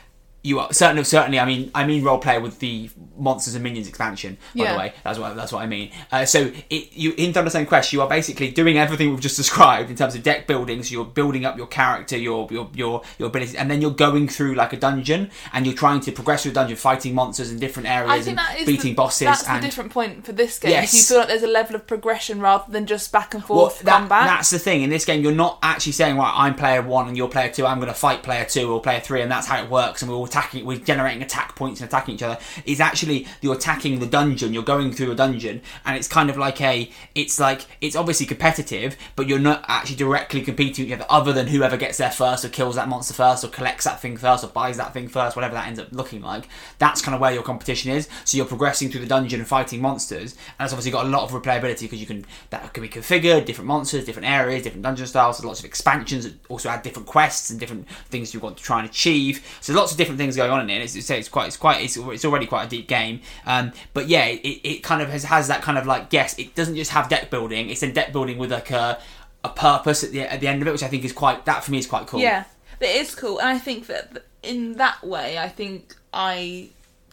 You 0.43 0.59
are 0.59 0.73
certainly, 0.73 1.03
certainly. 1.03 1.39
I 1.39 1.45
mean, 1.45 1.69
I 1.75 1.85
mean 1.85 2.03
role 2.03 2.17
play 2.17 2.39
with 2.39 2.57
the 2.59 2.89
monsters 3.15 3.53
and 3.53 3.63
minions 3.63 3.87
expansion. 3.87 4.37
By 4.55 4.63
Yeah. 4.63 4.73
the 4.73 4.79
way, 4.79 4.93
that's 5.03 5.19
what 5.19 5.35
that's 5.35 5.51
what 5.51 5.61
I 5.61 5.67
mean. 5.67 5.91
Uh, 6.11 6.25
so, 6.25 6.51
it, 6.69 6.93
you 6.93 7.13
in 7.15 7.31
Thunderstone 7.31 7.67
Quest, 7.67 7.93
you 7.93 8.01
are 8.01 8.09
basically 8.09 8.49
doing 8.49 8.77
everything 8.79 9.11
we've 9.11 9.19
just 9.19 9.37
described 9.43 9.91
in 9.91 9.95
terms 9.95 10.15
of 10.15 10.23
deck 10.23 10.47
building. 10.47 10.81
So 10.81 10.93
you're 10.93 11.05
building 11.05 11.45
up 11.45 11.57
your 11.57 11.67
character, 11.67 12.17
your 12.17 12.47
your 12.49 12.67
your 12.73 13.03
your 13.19 13.27
abilities, 13.27 13.53
and 13.53 13.69
then 13.69 13.81
you're 13.81 13.91
going 13.91 14.27
through 14.27 14.55
like 14.55 14.73
a 14.73 14.77
dungeon, 14.77 15.29
and 15.53 15.67
you're 15.67 15.75
trying 15.75 15.99
to 16.01 16.11
progress 16.11 16.41
through 16.41 16.53
the 16.53 16.59
dungeon, 16.59 16.75
fighting 16.77 17.13
monsters 17.13 17.51
in 17.51 17.59
different 17.59 17.87
areas 17.87 18.25
and 18.25 18.39
beating 18.65 18.91
the, 18.91 18.93
bosses. 18.95 19.25
That's 19.27 19.47
and 19.47 19.61
the 19.61 19.67
different 19.67 19.91
point 19.91 20.25
for 20.25 20.31
this 20.31 20.57
game. 20.57 20.71
Yes. 20.71 20.91
You 20.95 21.03
feel 21.03 21.17
like 21.19 21.27
there's 21.27 21.43
a 21.43 21.47
level 21.47 21.75
of 21.75 21.85
progression 21.85 22.39
rather 22.41 22.71
than 22.71 22.87
just 22.87 23.11
back 23.11 23.35
and 23.35 23.43
Well, 23.43 23.69
forth 23.69 23.81
that- 23.81 23.91
combat. 23.99 24.23
that's 24.25 24.49
the 24.49 24.57
thing. 24.57 24.81
In 24.81 24.89
this 24.89 25.05
game, 25.05 25.21
you're 25.21 25.31
not 25.33 25.59
actually 25.61 25.91
saying, 25.91 26.17
right, 26.17 26.33
I'm 26.35 26.55
player 26.55 26.81
one 26.81 27.07
and 27.07 27.15
you're 27.15 27.27
player 27.29 27.51
two, 27.51 27.67
I'm 27.67 27.77
going 27.77 27.89
to 27.89 27.93
fight 27.93 28.23
player 28.23 28.45
two 28.45 28.71
or 28.73 28.81
player 28.81 28.99
three, 28.99 29.21
and 29.21 29.31
that's 29.31 29.45
how 29.45 29.61
it 29.63 29.69
works, 29.69 30.01
and 30.01 30.09
we're 30.09 30.17
all 30.17 30.27
attacking, 30.31 30.65
we're 30.65 30.79
generating 30.79 31.21
attack 31.21 31.55
points 31.55 31.81
and 31.81 31.89
attacking 31.89 32.15
each 32.15 32.23
other. 32.23 32.39
Is 32.65 32.79
actually, 32.79 33.27
you're 33.41 33.55
attacking 33.55 33.99
the 33.99 34.05
dungeon, 34.07 34.53
you're 34.53 34.63
going 34.63 34.91
through 34.93 35.11
a 35.11 35.15
dungeon, 35.15 35.61
and 35.85 35.97
it's 35.97 36.07
kind 36.07 36.29
of 36.29 36.37
like 36.37 36.61
a, 36.61 36.89
it's 37.13 37.39
like, 37.39 37.65
it's 37.81 37.95
obviously 37.95 38.25
competitive, 38.25 38.95
but 39.15 39.27
you're 39.27 39.39
not 39.39 39.65
actually 39.67 39.97
directly 39.97 40.41
competing 40.41 40.85
with 40.85 40.93
each 40.93 40.99
other, 40.99 41.05
other 41.09 41.33
than 41.33 41.47
whoever 41.47 41.77
gets 41.77 41.97
there 41.97 42.11
first, 42.11 42.45
or 42.45 42.49
kills 42.49 42.75
that 42.75 42.87
monster 42.87 43.13
first, 43.13 43.43
or 43.43 43.49
collects 43.49 43.83
that 43.83 43.99
thing 43.99 44.17
first, 44.17 44.43
or 44.43 44.47
buys 44.47 44.77
that 44.77 44.93
thing 44.93 45.07
first, 45.07 45.35
whatever 45.35 45.53
that 45.53 45.67
ends 45.67 45.79
up 45.79 45.91
looking 45.91 46.21
like. 46.21 46.47
That's 46.79 47.01
kind 47.01 47.13
of 47.13 47.21
where 47.21 47.33
your 47.33 47.43
competition 47.43 47.91
is. 47.91 48.07
So 48.23 48.37
you're 48.37 48.45
progressing 48.45 48.89
through 48.89 49.01
the 49.01 49.07
dungeon 49.07 49.41
and 49.41 49.47
fighting 49.47 49.81
monsters, 49.81 50.35
and 50.57 50.65
it's 50.65 50.73
obviously 50.73 50.91
got 50.91 51.05
a 51.05 51.09
lot 51.09 51.23
of 51.23 51.31
replayability 51.31 51.81
because 51.81 51.99
you 51.99 52.07
can, 52.07 52.25
that 52.49 52.73
can 52.73 52.81
be 52.81 52.89
configured, 52.89 53.45
different 53.45 53.67
monsters, 53.67 54.05
different 54.05 54.29
areas, 54.29 54.63
different 54.63 54.83
dungeon 54.83 55.07
styles, 55.07 55.43
lots 55.43 55.59
of 55.59 55.65
expansions 55.65 56.23
that 56.23 56.33
also 56.49 56.69
add 56.69 56.83
different 56.83 57.07
quests 57.07 57.49
and 57.49 57.59
different 57.59 57.89
things 58.09 58.33
you 58.33 58.39
want 58.39 58.57
to 58.57 58.63
try 58.63 58.79
and 58.79 58.89
achieve. 58.89 59.45
So 59.59 59.73
lots 59.73 59.91
of 59.91 59.97
different 59.97 60.17
things 60.21 60.35
going 60.35 60.51
on 60.51 60.61
in 60.61 60.69
it. 60.69 60.81
It's, 60.81 60.95
it's, 60.95 61.09
it's 61.09 61.29
quite, 61.29 61.47
it's 61.47 61.57
quite, 61.57 61.83
it's, 61.83 61.97
it's 61.97 62.25
already 62.25 62.45
quite 62.45 62.65
a 62.65 62.69
deep 62.69 62.87
game. 62.87 63.21
Um, 63.45 63.73
but 63.93 64.07
yeah, 64.07 64.25
it, 64.25 64.61
it 64.63 64.83
kind 64.83 65.01
of 65.01 65.09
has, 65.09 65.23
has 65.25 65.47
that 65.47 65.61
kind 65.61 65.77
of 65.77 65.85
like, 65.85 66.07
yes, 66.11 66.37
it 66.39 66.55
doesn't 66.55 66.75
just 66.75 66.91
have 66.91 67.09
deck 67.09 67.29
building, 67.29 67.69
it's 67.69 67.83
in 67.83 67.93
deck 67.93 68.11
building 68.11 68.37
with 68.37 68.51
like 68.51 68.71
a, 68.71 68.99
a 69.43 69.49
purpose 69.49 70.03
at 70.03 70.11
the, 70.11 70.21
at 70.21 70.39
the 70.39 70.47
end 70.47 70.61
of 70.61 70.67
it, 70.67 70.71
which 70.71 70.83
I 70.83 70.87
think 70.87 71.03
is 71.03 71.13
quite, 71.13 71.45
that 71.45 71.63
for 71.63 71.71
me 71.71 71.79
is 71.79 71.87
quite 71.87 72.07
cool. 72.07 72.19
Yeah, 72.19 72.43
but 72.79 72.89
it 72.89 72.95
is 72.97 73.15
cool, 73.15 73.39
and 73.39 73.49
I 73.49 73.57
think 73.57 73.87
that 73.87 74.23
in 74.43 74.73
that 74.73 75.03
way, 75.03 75.37
I 75.37 75.49
think 75.49 75.95
I 76.13 76.69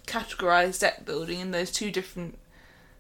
categorise 0.07 0.81
deck 0.81 1.05
building 1.05 1.41
in 1.41 1.51
those 1.51 1.71
two 1.71 1.91
different 1.91 2.39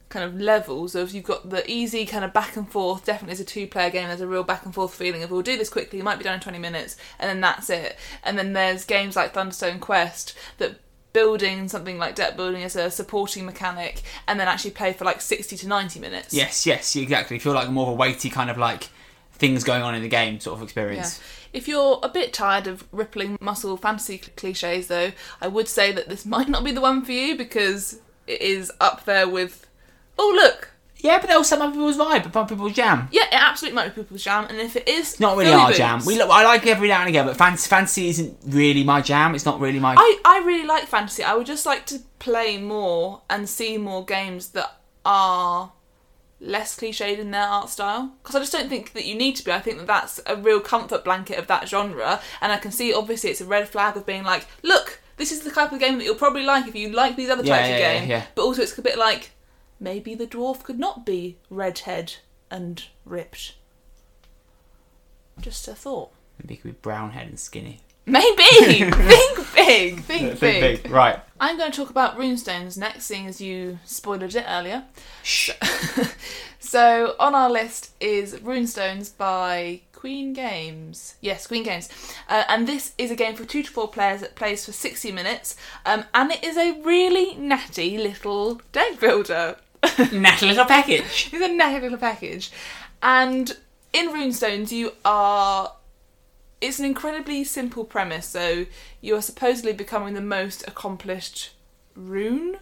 kind 0.09 0.25
of 0.25 0.41
levels 0.41 0.95
of 0.95 1.13
you've 1.13 1.25
got 1.25 1.51
the 1.51 1.69
easy 1.71 2.07
kind 2.07 2.25
of 2.25 2.33
back 2.33 2.57
and 2.57 2.71
forth 2.71 3.05
definitely 3.05 3.33
as 3.33 3.41
a 3.41 3.45
two 3.45 3.67
player 3.67 3.91
game 3.91 4.09
there's 4.09 4.21
a 4.23 4.27
real 4.27 4.43
back 4.43 4.65
and 4.65 4.75
forth 4.75 4.95
feeling 4.95 5.23
of 5.23 5.31
we'll 5.31 5.43
do 5.43 5.57
this 5.59 5.69
quickly 5.69 5.99
it 5.99 6.03
might 6.05 6.17
be 6.19 6.25
done 6.25 6.35
in 6.35 6.41
20 6.41 6.59
minutes 6.59 6.97
and 7.19 7.29
then 7.29 7.41
that's 7.41 7.69
it 7.69 7.97
and 8.25 8.39
then 8.39 8.53
there's 8.55 8.85
games 8.85 9.17
like 9.17 9.35
thunderstone 9.35 9.79
quest 9.79 10.35
that 10.57 10.81
building 11.13 11.69
something 11.69 11.99
like 11.99 12.15
deck 12.15 12.37
building 12.37 12.63
as 12.63 12.77
a 12.77 12.91
supporting 12.91 13.45
mechanic 13.45 14.03
and 14.27 14.39
then 14.39 14.47
actually 14.49 14.71
play 14.71 14.93
for 14.93 15.05
like 15.05 15.21
60 15.21 15.57
to 15.57 15.67
90 15.69 16.01
minutes 16.01 16.33
Yes, 16.35 16.65
yes, 16.67 16.95
exactly. 16.97 17.37
You 17.37 17.41
feel 17.41 17.55
like 17.55 17.69
more 17.71 17.87
of 17.87 17.93
a 17.93 17.97
weighty 17.97 18.31
kind 18.31 18.51
of 18.51 18.59
like 18.59 18.89
things 19.33 19.65
going 19.65 19.83
on 19.83 19.95
in 19.95 20.03
the 20.03 20.09
game 20.09 20.39
sort 20.41 20.55
of 20.55 20.61
Yeah. 20.61 20.65
experience. 20.65 21.21
If 21.53 21.67
you're 21.67 21.99
a 22.03 22.09
bit 22.09 22.33
tired 22.35 22.67
of 22.67 22.85
rippling 22.93 23.39
muscle 23.41 23.77
fantasy 23.77 24.19
cl- 24.19 24.33
cliches, 24.37 24.89
though, 24.89 25.13
I 25.41 25.49
would 25.49 25.67
say 25.69 25.93
that 25.93 26.09
this 26.09 26.27
might 26.35 26.49
not 26.49 26.63
be 26.63 26.73
the 26.73 26.81
one 26.81 27.05
for 27.05 27.13
you 27.13 27.37
because 27.37 28.01
it 28.27 28.43
is 28.43 28.71
up 28.81 29.05
there 29.05 29.29
with. 29.29 29.67
Oh, 30.19 30.33
look! 30.35 30.71
Yeah, 31.01 31.21
but 31.21 31.31
also 31.31 31.57
some 31.57 31.71
people's 31.73 31.97
vibe, 31.97 32.25
but 32.25 32.33
some 32.33 32.47
people's 32.49 32.73
jam. 32.73 33.09
Yeah, 33.13 33.23
it 33.27 33.35
absolutely 33.35 33.77
might 33.77 33.95
be 33.95 34.03
people's 34.03 34.25
jam, 34.25 34.47
and 34.49 34.59
if 34.59 34.75
it 34.75 34.89
is. 34.89 35.21
Not 35.21 35.37
really 35.37 35.53
our 35.53 35.69
boots. 35.69 35.79
jam. 35.79 36.01
We 36.05 36.19
lo- 36.19 36.29
I 36.29 36.43
like 36.45 36.67
it 36.67 36.71
every 36.71 36.89
now 36.89 37.01
and 37.01 37.09
again, 37.09 37.25
but 37.25 37.37
fantasy, 37.37 37.69
fantasy 37.69 38.09
isn't 38.09 38.37
really 38.47 38.83
my 38.83 39.01
jam. 39.01 39.35
It's 39.37 39.45
not 39.45 39.61
really 39.61 39.79
my. 39.79 39.95
I, 39.97 40.21
I 40.25 40.39
really 40.45 40.67
like 40.67 40.87
fantasy. 40.87 41.23
I 41.23 41.35
would 41.35 41.47
just 41.47 41.65
like 41.67 41.87
to 41.87 42.01
play 42.19 42.59
more 42.59 43.23
and 43.31 43.49
see 43.49 43.79
more 43.79 44.05
games 44.05 44.49
that 44.51 44.81
are 45.05 45.73
less 46.41 46.77
cliched 46.79 47.19
in 47.19 47.31
their 47.33 47.43
art 47.47 47.69
style 47.69 48.13
because 48.23 48.37
I 48.37 48.41
just 48.41 48.53
don't 48.53 48.69
think 48.69 48.93
that 48.93 49.05
you 49.05 49.15
need 49.15 49.37
to 49.37 49.45
be. 49.45 49.53
I 49.53 49.61
think 49.61 49.79
that 49.79 49.87
that's 49.87 50.21
a 50.27 50.37
real 50.37 50.61
comfort 50.61 51.05
blanket 51.05 51.39
of 51.39 51.47
that 51.47 51.69
genre, 51.69 52.21
and 52.41 52.51
I 52.53 52.57
can 52.59 52.73
see 52.73 52.93
obviously 52.93 53.31
it's 53.31 53.41
a 53.41 53.45
red 53.47 53.69
flag 53.69 53.97
of 53.97 54.05
being 54.05 54.25
like, 54.25 54.47
look, 54.63 55.01
this 55.17 55.31
is 55.31 55.41
the 55.41 55.51
type 55.53 55.71
of 55.73 55.79
game 55.79 55.99
that 55.99 56.05
you'll 56.05 56.15
probably 56.17 56.45
like 56.45 56.67
if 56.67 56.75
you 56.75 56.91
like 56.91 57.15
these 57.17 57.31
other 57.31 57.45
Yeah, 57.45 57.57
types 57.57 57.69
yeah, 57.69 57.75
of 57.75 57.81
yeah, 57.81 58.01
game. 58.01 58.11
yeah. 58.11 58.27
But 58.35 58.43
also 58.43 58.63
it's 58.63 58.77
a 58.77 58.83
bit 58.83 58.99
like 58.99 59.31
maybe 59.81 60.15
the 60.15 60.27
dwarf 60.27 60.63
could 60.63 60.79
not 60.79 61.05
be 61.07 61.39
redhead 61.51 62.17
and 62.51 62.85
ripped. 63.05 63.55
Just 65.41 65.69
a 65.69 65.75
thought. 65.75 66.11
Maybe 66.43 66.55
it 66.55 66.63
could 66.63 66.69
be 66.73 66.79
brown 66.81 67.13
head 67.13 67.29
and 67.29 67.39
skinny. 67.39 67.81
Maybe 68.07 68.43
think 68.91 69.55
big, 69.55 70.01
think 70.01 70.41
big. 70.41 70.91
Right. 70.91 71.21
I'm 71.39 71.59
going 71.59 71.71
to 71.71 71.77
talk 71.77 71.91
about 71.91 72.17
runestones 72.17 72.79
next, 72.79 73.05
seeing 73.05 73.27
as 73.27 73.41
you 73.41 73.79
spoiled 73.85 74.23
it 74.23 74.45
earlier. 74.49 74.85
Shh. 75.23 75.51
So 76.69 77.15
on 77.19 77.35
our 77.35 77.49
list 77.49 77.93
is 77.99 78.35
Runestones 78.35 79.17
by 79.17 79.81
Queen 79.93 80.35
Games. 80.35 81.15
Yes, 81.23 81.47
Queen 81.47 81.63
Games, 81.63 81.89
uh, 82.29 82.45
and 82.47 82.69
this 82.69 82.93
is 82.99 83.11
a 83.11 83.17
game 83.17 83.37
for 83.37 83.47
two 83.47 83.63
to 83.63 83.71
four 83.71 83.89
players 83.89 84.21
that 84.21 84.35
plays 84.35 84.67
for 84.67 84.73
60 84.73 85.11
minutes, 85.13 85.57
um, 85.87 86.05
and 86.13 86.31
it 86.31 86.45
is 86.45 86.59
a 86.59 86.79
really 86.83 87.37
natty 87.37 87.97
little 87.97 88.61
deck 88.73 89.01
builder. 89.01 89.57
Natty 90.13 90.47
little 90.47 90.65
package. 90.65 91.31
It's 91.33 91.45
a 91.45 91.49
natty 91.49 91.81
little 91.81 91.99
package, 91.99 92.51
and 93.03 93.57
in 93.93 94.09
Runestones 94.09 94.71
you 94.73 94.93
are. 95.05 95.73
It's 96.61 96.81
an 96.81 96.85
incredibly 96.85 97.45
simple 97.45 97.85
premise. 97.85 98.27
So 98.27 98.67
you 99.01 99.15
are 99.15 99.23
supposedly 99.23 99.73
becoming 99.73 100.15
the 100.15 100.21
most 100.21 100.67
accomplished 100.67 101.51
rune 101.95 102.57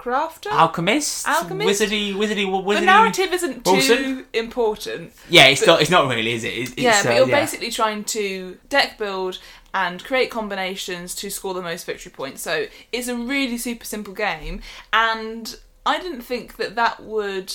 crafter. 0.00 0.50
Alchemist. 0.52 1.28
Alchemist? 1.28 1.82
Wizardy, 1.82 2.14
wizardy, 2.14 2.46
wizardy. 2.46 2.74
the 2.78 2.86
narrative 2.86 3.32
isn't 3.32 3.64
too 3.64 3.72
Wilson? 3.72 4.26
important. 4.32 5.12
Yeah, 5.28 5.46
it's 5.46 5.66
not. 5.66 5.80
It's 5.80 5.90
not 5.90 6.08
really, 6.08 6.32
is 6.32 6.44
it? 6.44 6.48
It's, 6.54 6.76
Yeah, 6.78 6.98
it's, 6.98 7.02
but 7.02 7.12
uh, 7.12 7.16
you're 7.16 7.28
yeah. 7.28 7.40
basically 7.40 7.70
trying 7.70 8.04
to 8.04 8.58
deck 8.68 8.96
build 8.98 9.38
and 9.74 10.02
create 10.02 10.30
combinations 10.30 11.14
to 11.16 11.30
score 11.30 11.54
the 11.54 11.62
most 11.62 11.86
victory 11.86 12.10
points. 12.10 12.42
So 12.42 12.66
it's 12.92 13.08
a 13.08 13.16
really 13.16 13.58
super 13.58 13.84
simple 13.84 14.14
game, 14.14 14.62
and 14.92 15.56
I 15.84 16.00
didn't 16.00 16.22
think 16.22 16.56
that 16.56 16.74
that 16.76 17.02
would 17.02 17.52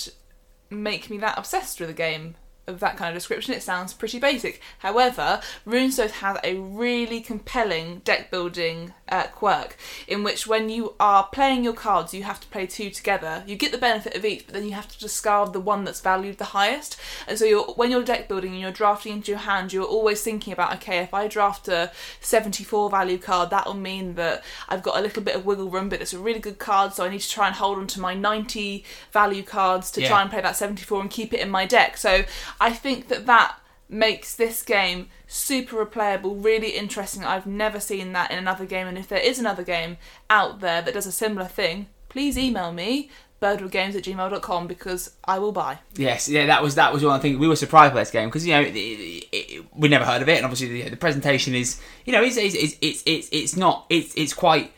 make 0.70 1.10
me 1.10 1.18
that 1.20 1.38
obsessed 1.38 1.80
with 1.80 1.90
a 1.90 1.94
game 1.94 2.36
that 2.68 2.98
kind 2.98 3.10
of 3.10 3.16
description. 3.16 3.54
It 3.54 3.62
sounds 3.64 3.94
pretty 3.94 4.20
basic. 4.20 4.60
However, 4.80 5.42
Runestone 5.68 6.10
has 6.12 6.38
a 6.44 6.56
really 6.56 7.22
compelling 7.22 8.00
deck 8.00 8.32
building 8.32 8.94
uh, 9.08 9.24
quirk 9.28 9.78
in 10.08 10.24
which 10.24 10.48
when 10.48 10.70
you 10.70 10.96
are 11.00 11.28
playing 11.32 11.64
your 11.64 11.74
cards, 11.74 12.14
you 12.14 12.24
have 12.24 12.40
to 12.40 12.48
play 12.48 12.66
two 12.66 12.90
together. 12.90 13.44
You 13.46 13.56
get 13.56 13.72
the 13.72 13.78
benefit 13.78 14.16
of 14.16 14.26
each, 14.26 14.46
but 14.48 14.54
then 14.56 14.66
you 14.66 14.72
have 14.74 14.88
to 14.88 14.98
discard 15.00 15.54
the 15.54 15.60
one 15.60 15.84
that's 15.84 16.02
valued 16.02 16.38
the 16.40 16.46
highest. 16.46 16.98
And 17.28 17.38
so 17.38 17.46
you're, 17.46 17.66
when 17.76 17.92
you're 17.92 18.04
deck 18.04 18.28
building 18.28 18.52
and 18.54 18.60
you're 18.60 18.72
drafting 18.72 19.14
into 19.14 19.32
your 19.32 19.40
hand, 19.42 19.72
you're 19.72 19.84
always 19.86 20.22
thinking 20.24 20.52
about 20.54 20.74
okay, 20.76 21.00
if 21.00 21.14
I 21.14 21.28
draft 21.28 21.68
a 21.68 21.92
74 22.22 22.90
value 22.90 23.18
card, 23.18 23.50
that 23.52 23.66
will 23.66 23.74
mean 23.76 24.16
that 24.16 24.44
I've 24.68 24.82
got 24.84 24.98
a 24.98 25.02
little 25.02 25.22
bit 25.22 25.36
of 25.36 25.46
wiggle 25.46 25.70
room, 25.70 25.90
but 25.90 26.02
it's 26.02 26.14
a 26.14 26.20
really 26.20 26.40
good 26.40 26.58
card, 26.58 26.94
so 26.94 27.06
I 27.06 27.10
need 27.10 27.22
to 27.22 27.30
try 27.30 27.48
and 27.48 27.56
hold 27.56 27.78
on 27.78 27.88
to 27.88 28.00
my 28.00 28.14
90 28.14 28.84
value 29.12 29.44
cards 29.44 29.92
to 29.92 30.02
Yeah. 30.02 30.08
try 30.10 30.22
and 30.22 30.32
play 30.32 30.42
that 30.42 30.56
74 30.56 31.02
and 31.02 31.10
keep 31.12 31.34
it 31.34 31.40
in 31.40 31.50
my 31.50 31.66
deck. 31.66 31.98
So 31.98 32.24
I 32.60 32.72
think 32.72 33.08
that 33.10 33.26
that 33.26 33.60
makes 33.88 34.36
this 34.36 34.64
game 34.64 35.10
super 35.28 35.86
replayable, 35.86 36.44
really 36.44 36.70
interesting. 36.70 37.24
I've 37.24 37.46
never 37.46 37.80
seen 37.80 38.14
that 38.14 38.32
in 38.32 38.38
another 38.38 38.66
game, 38.66 38.88
and 38.88 38.98
if 38.98 39.08
there 39.08 39.20
is 39.20 39.40
another 39.40 39.64
game 39.64 39.98
out 40.30 40.60
there 40.60 40.82
that 40.82 40.94
does 40.94 41.06
a 41.06 41.12
similar 41.12 41.48
thing, 41.48 41.88
please 42.10 42.38
email 42.38 42.72
me 42.72 43.10
birdwoodgames 43.42 43.96
at 43.96 44.04
gmail.com 44.04 44.68
because 44.68 45.12
I 45.26 45.40
will 45.40 45.52
buy. 45.52 45.80
Yes, 45.96 46.28
yeah, 46.30 46.46
that 46.48 46.64
was 46.64 46.76
that 46.76 46.94
was 46.94 47.04
one 47.04 47.20
thing 47.20 47.38
we 47.38 47.48
were 47.48 47.56
surprised 47.56 47.94
by 47.94 48.02
this 48.02 48.12
game 48.12 48.30
because 48.30 48.46
you 48.46 48.54
know 48.54 48.62
it, 48.62 48.76
it, 48.76 49.28
it, 49.32 49.66
we 49.76 49.88
never 49.88 50.06
heard 50.06 50.22
of 50.22 50.30
it, 50.30 50.38
and 50.38 50.46
obviously 50.46 50.84
the, 50.84 50.90
the 50.90 50.98
presentation 50.98 51.54
is 51.54 51.82
you 52.06 52.14
know 52.14 52.24
it's 52.24 52.38
it's 52.38 52.56
it's 52.56 52.76
it's, 52.82 53.04
it's, 53.06 53.30
it's 53.32 53.56
not 53.56 53.86
it's 53.90 54.14
it's 54.16 54.34
quite. 54.34 54.72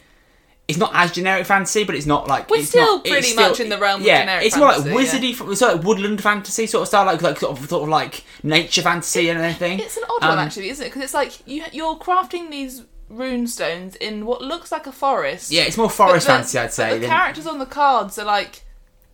It's 0.68 0.78
not 0.78 0.92
as 0.94 1.14
generic 1.14 1.46
fantasy, 1.46 1.86
but 1.86 1.96
it's 1.96 2.06
not 2.06 2.28
like 2.28 2.50
We're 2.50 2.58
it's 2.58 2.70
still 2.70 2.98
not, 2.98 3.06
it's 3.06 3.10
pretty 3.10 3.28
still- 3.30 3.50
much 3.50 3.60
in 3.62 3.70
the 3.70 3.78
realm 3.78 4.02
of 4.02 4.08
yeah, 4.08 4.22
generic 4.24 4.46
it's 4.48 4.58
more 4.58 4.68
like 4.68 4.84
fantasy, 4.84 5.18
wizardy, 5.18 5.32
f 5.34 5.42
it's 5.50 5.62
like 5.62 5.82
woodland 5.84 6.22
fantasy 6.22 6.68
sort 6.68 6.82
of 6.82 6.88
style, 6.90 7.06
like 7.06 7.22
like 7.22 7.40
sort 7.40 7.58
of, 7.58 7.70
sort 7.70 7.84
of 7.84 7.90
like 7.90 8.24
nature 8.44 8.82
fantasy 8.82 9.30
and 9.30 9.40
everything. 9.40 9.80
It's 9.80 9.96
an 9.96 10.04
odd 10.10 10.22
one 10.24 10.32
Um, 10.32 10.40
actually, 10.40 10.70
isn't 10.70 10.86
it? 10.86 10.90
Because 10.90 11.04
it's 11.04 11.14
like 11.14 11.32
you 11.48 11.64
you're 11.72 11.96
crafting 11.96 12.52
these 12.52 12.84
rune 13.10 13.48
stones 13.48 13.96
in 13.96 14.26
what 14.26 14.42
looks 14.42 14.70
like 14.70 14.86
a 14.88 14.92
forest. 14.92 15.52
Yeah, 15.52 15.62
it's 15.64 15.78
more 15.78 15.90
forest 15.90 16.28
the- 16.28 16.34
fantasy, 16.34 16.60
I'd 16.60 16.74
say. 16.74 16.96
The 16.96 17.00
than- 17.00 17.10
characters 17.10 17.48
on 17.48 17.60
the 17.60 17.66
cards 17.66 18.20
are 18.20 18.26
like 18.26 18.64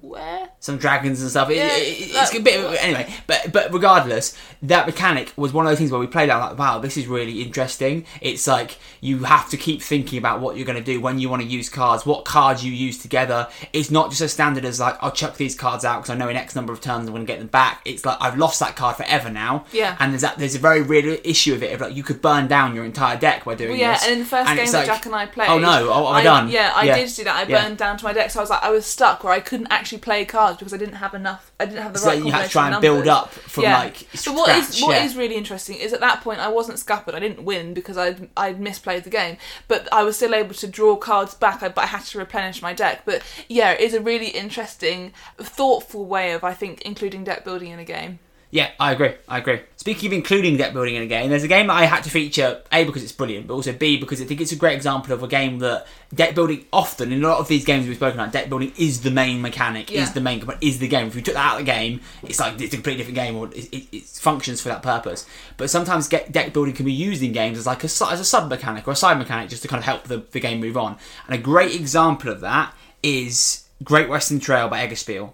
where? 0.04 0.50
some 0.60 0.78
dragons 0.78 1.22
and 1.22 1.30
stuff. 1.30 1.50
Yeah, 1.50 1.68
it- 1.76 2.00
it's 2.00 2.14
that- 2.14 2.34
a 2.36 2.40
bit 2.42 2.64
of, 2.64 2.74
anyway, 2.76 3.14
but 3.28 3.52
but 3.52 3.74
regardless, 3.74 4.34
that 4.62 4.86
mechanic 4.86 5.34
was 5.36 5.52
one 5.52 5.66
of 5.66 5.72
those 5.72 5.78
things 5.78 5.92
where 5.92 6.00
we 6.00 6.08
played 6.08 6.30
out 6.30 6.42
like, 6.52 6.58
wow, 6.60 6.80
this 6.80 6.96
is 6.96 7.06
really 7.08 7.42
interesting. 7.42 8.06
It's 8.22 8.48
like 8.48 8.78
you 9.02 9.24
have 9.26 9.50
to 9.50 9.58
keep 9.58 9.82
thinking 9.82 10.18
about 10.18 10.40
what 10.40 10.56
you're 10.56 10.66
going 10.66 10.78
to 10.78 10.84
do 10.84 11.02
when 11.02 11.20
you 11.20 11.28
want 11.30 11.42
to 11.42 11.48
use 11.48 11.68
cards, 11.70 12.06
what 12.06 12.24
cards 12.24 12.64
you 12.64 12.72
use 12.72 12.98
together. 12.98 13.48
It's 13.74 13.92
not 13.92 14.10
just 14.10 14.22
as 14.22 14.32
standard 14.34 14.64
as 14.64 14.80
like 14.80 14.98
I'll 15.02 15.12
chuck 15.12 15.36
these 15.38 15.56
cards 15.56 15.84
out 15.84 15.98
because 16.02 16.12
I 16.12 16.16
know 16.16 16.30
in 16.30 16.38
X 16.38 16.56
number 16.56 16.72
of 16.72 16.80
turns 16.80 17.08
I'm 17.08 17.14
going 17.14 17.26
to 17.26 17.32
get 17.32 17.40
them 17.40 17.48
back. 17.48 17.82
It's 17.84 18.06
like 18.06 18.18
I've 18.22 18.38
lost 18.38 18.60
that 18.62 18.76
card 18.78 18.96
forever 18.96 19.30
now. 19.30 19.66
Yeah. 19.74 19.98
and 20.00 20.14
there's 20.14 20.22
that 20.22 20.38
there's 20.38 20.56
a 20.56 20.60
very 20.60 20.82
real 20.82 21.18
issue 21.24 21.54
of 21.54 21.64
it 21.64 21.74
of 21.74 21.82
like 21.82 21.96
you 21.96 22.04
could 22.04 22.22
burn 22.22 22.48
down 22.48 22.74
your 22.76 22.86
entire 22.86 23.18
deck 23.18 23.44
by 23.46 23.56
doing 23.56 23.72
Well, 23.72 23.80
yeah, 23.80 23.94
this. 23.94 24.04
and 24.04 24.14
in 24.14 24.20
the 24.20 24.26
first 24.26 24.48
game 24.48 24.66
that 24.66 24.74
like, 24.74 24.86
Jack 24.86 25.06
and 25.06 25.16
I 25.16 25.26
played, 25.26 25.50
Oh 25.50 25.60
no, 25.60 25.90
oh, 25.92 26.08
am 26.08 26.14
I, 26.16 26.20
I 26.20 26.24
done? 26.24 26.50
Yeah, 26.50 26.72
I 26.76 26.84
Yeah. 26.86 26.98
did 26.98 27.10
do 27.14 27.24
that. 27.26 27.36
I 27.36 27.50
Yeah. 27.50 27.64
burned 27.64 27.78
down 27.78 27.98
to 27.98 28.04
my 28.06 28.14
deck, 28.14 28.32
so 28.32 28.40
I 28.40 28.44
was 28.44 28.50
like, 28.50 28.64
I 28.64 28.70
was 28.70 28.86
stuck 28.86 29.24
where 29.24 29.34
I 29.34 29.40
couldn't 29.40 29.68
actually 29.72 29.93
play 29.98 30.26
cards 30.26 30.58
because 30.58 30.74
I 30.74 30.78
didn't 30.78 30.96
have 30.96 31.14
enough. 31.14 31.52
I 31.60 31.66
didn't 31.66 31.82
have 31.82 31.94
the 31.94 32.00
So 32.00 32.08
right. 32.08 32.16
then 32.16 32.26
you 32.26 32.32
had 32.32 32.46
to 32.46 32.50
try 32.50 32.72
and 32.72 32.82
build 32.82 33.08
up 33.08 33.32
from 33.32 33.64
yeah. 33.64 33.78
like 33.78 33.98
So 34.14 34.34
what 34.34 34.50
is 34.56 34.70
scratch, 34.70 34.82
what 34.82 34.98
yeah. 34.98 35.06
is 35.06 35.16
really 35.16 35.36
interesting 35.36 35.78
is 35.78 35.94
at 35.94 36.00
that 36.00 36.22
point 36.22 36.40
I 36.40 36.50
wasn't 36.50 36.80
scuppered. 36.80 37.16
I 37.16 37.20
didn't 37.20 37.44
win 37.44 37.74
because 37.74 37.98
I'd 37.98 38.30
I'd 38.36 38.60
misplayed 38.60 39.04
the 39.04 39.10
game, 39.10 39.38
but 39.68 39.88
I 39.92 40.04
was 40.04 40.16
still 40.16 40.34
able 40.34 40.56
to 40.56 40.68
draw 40.68 40.96
cards 40.96 41.34
back. 41.34 41.64
I, 41.64 41.70
but 41.70 41.84
I 41.84 41.88
had 41.88 42.04
to 42.04 42.18
replenish 42.18 42.62
my 42.62 42.74
deck. 42.74 43.04
But 43.06 43.24
yeah, 43.48 43.72
it 43.72 43.82
is 43.82 43.94
a 43.94 44.02
really 44.02 44.30
interesting, 44.30 45.14
thoughtful 45.38 46.06
way 46.06 46.32
of 46.32 46.44
I 46.44 46.54
think 46.54 46.82
including 46.82 47.24
deck 47.24 47.44
building 47.44 47.72
in 47.72 47.80
a 47.80 47.86
game. 47.86 48.20
Yeah, 48.54 48.70
I 48.80 48.92
agree. 48.92 49.16
I 49.28 49.40
agree. 49.40 49.62
Speaking 49.78 50.06
of 50.10 50.14
including 50.14 50.58
deck 50.58 50.74
building 50.74 50.94
in 50.94 51.02
a 51.02 51.08
game, 51.08 51.32
there's 51.32 51.42
a 51.42 51.48
game 51.48 51.66
that 51.68 51.74
I 51.74 51.86
had 51.86 52.04
to 52.04 52.12
feature 52.12 52.62
A 52.72 52.84
because 52.84 53.02
it's 53.02 53.12
brilliant, 53.12 53.48
but 53.48 53.56
also 53.56 53.74
B 53.74 53.98
because 53.98 54.22
I 54.22 54.26
think 54.26 54.42
it's 54.42 54.52
a 54.52 54.56
great 54.56 54.76
example 54.76 55.12
of 55.12 55.24
a 55.24 55.28
game 55.28 55.58
that 55.58 55.88
deck 56.14 56.36
building 56.36 56.64
often 56.72 57.12
in 57.12 57.24
a 57.24 57.28
lot 57.28 57.40
of 57.40 57.48
these 57.48 57.66
games 57.66 57.88
we've 57.88 57.96
spoken 57.96 58.20
about, 58.20 58.32
deck 58.32 58.50
building 58.50 58.72
is 58.78 59.02
the 59.02 59.10
main 59.10 59.42
mechanic, 59.42 59.90
Yeah. 59.90 60.04
is 60.04 60.12
the 60.14 60.22
main 60.22 60.38
component, 60.38 60.64
is 60.64 60.78
the 60.78 60.88
game. 60.88 61.08
If 61.08 61.16
you 61.16 61.24
took 61.24 61.34
that 61.34 61.44
out 61.44 61.60
of 61.60 61.66
the 61.66 61.72
game, 61.72 62.02
it's 62.22 62.40
like 62.40 62.62
it's 62.62 62.76
a 62.76 62.78
completely 62.78 63.00
different 63.04 63.16
game, 63.16 63.36
or 63.38 63.48
it, 63.48 63.74
it, 63.74 63.88
it 63.92 64.04
functions 64.04 64.62
for 64.62 64.70
that 64.70 64.84
purpose. 64.84 65.26
But 65.58 65.72
sometimes 65.72 66.08
get, 66.08 66.32
deck 66.32 66.54
building 66.54 66.76
can 66.76 66.86
be 66.86 66.94
used 66.94 67.24
in 67.24 67.32
games 67.32 67.58
as 67.58 67.66
like 67.66 67.82
a 67.84 67.88
as 67.88 68.20
a 68.20 68.24
sub 68.26 68.50
mechanic 68.52 68.88
or 68.88 68.92
a 68.92 68.96
side 68.96 69.18
mechanic 69.18 69.50
just 69.50 69.64
to 69.64 69.68
kind 69.68 69.80
of 69.80 69.86
help 69.86 70.04
the, 70.04 70.18
the 70.30 70.40
game 70.40 70.60
move 70.60 70.78
on. 70.78 70.98
And 71.26 71.34
a 71.34 71.42
great 71.42 71.74
example 71.74 72.30
of 72.30 72.42
that 72.42 72.76
is 73.02 73.66
Great 73.84 74.10
Western 74.10 74.40
Trail 74.40 74.70
by 74.70 74.86
Eggertspiele. 74.86 75.34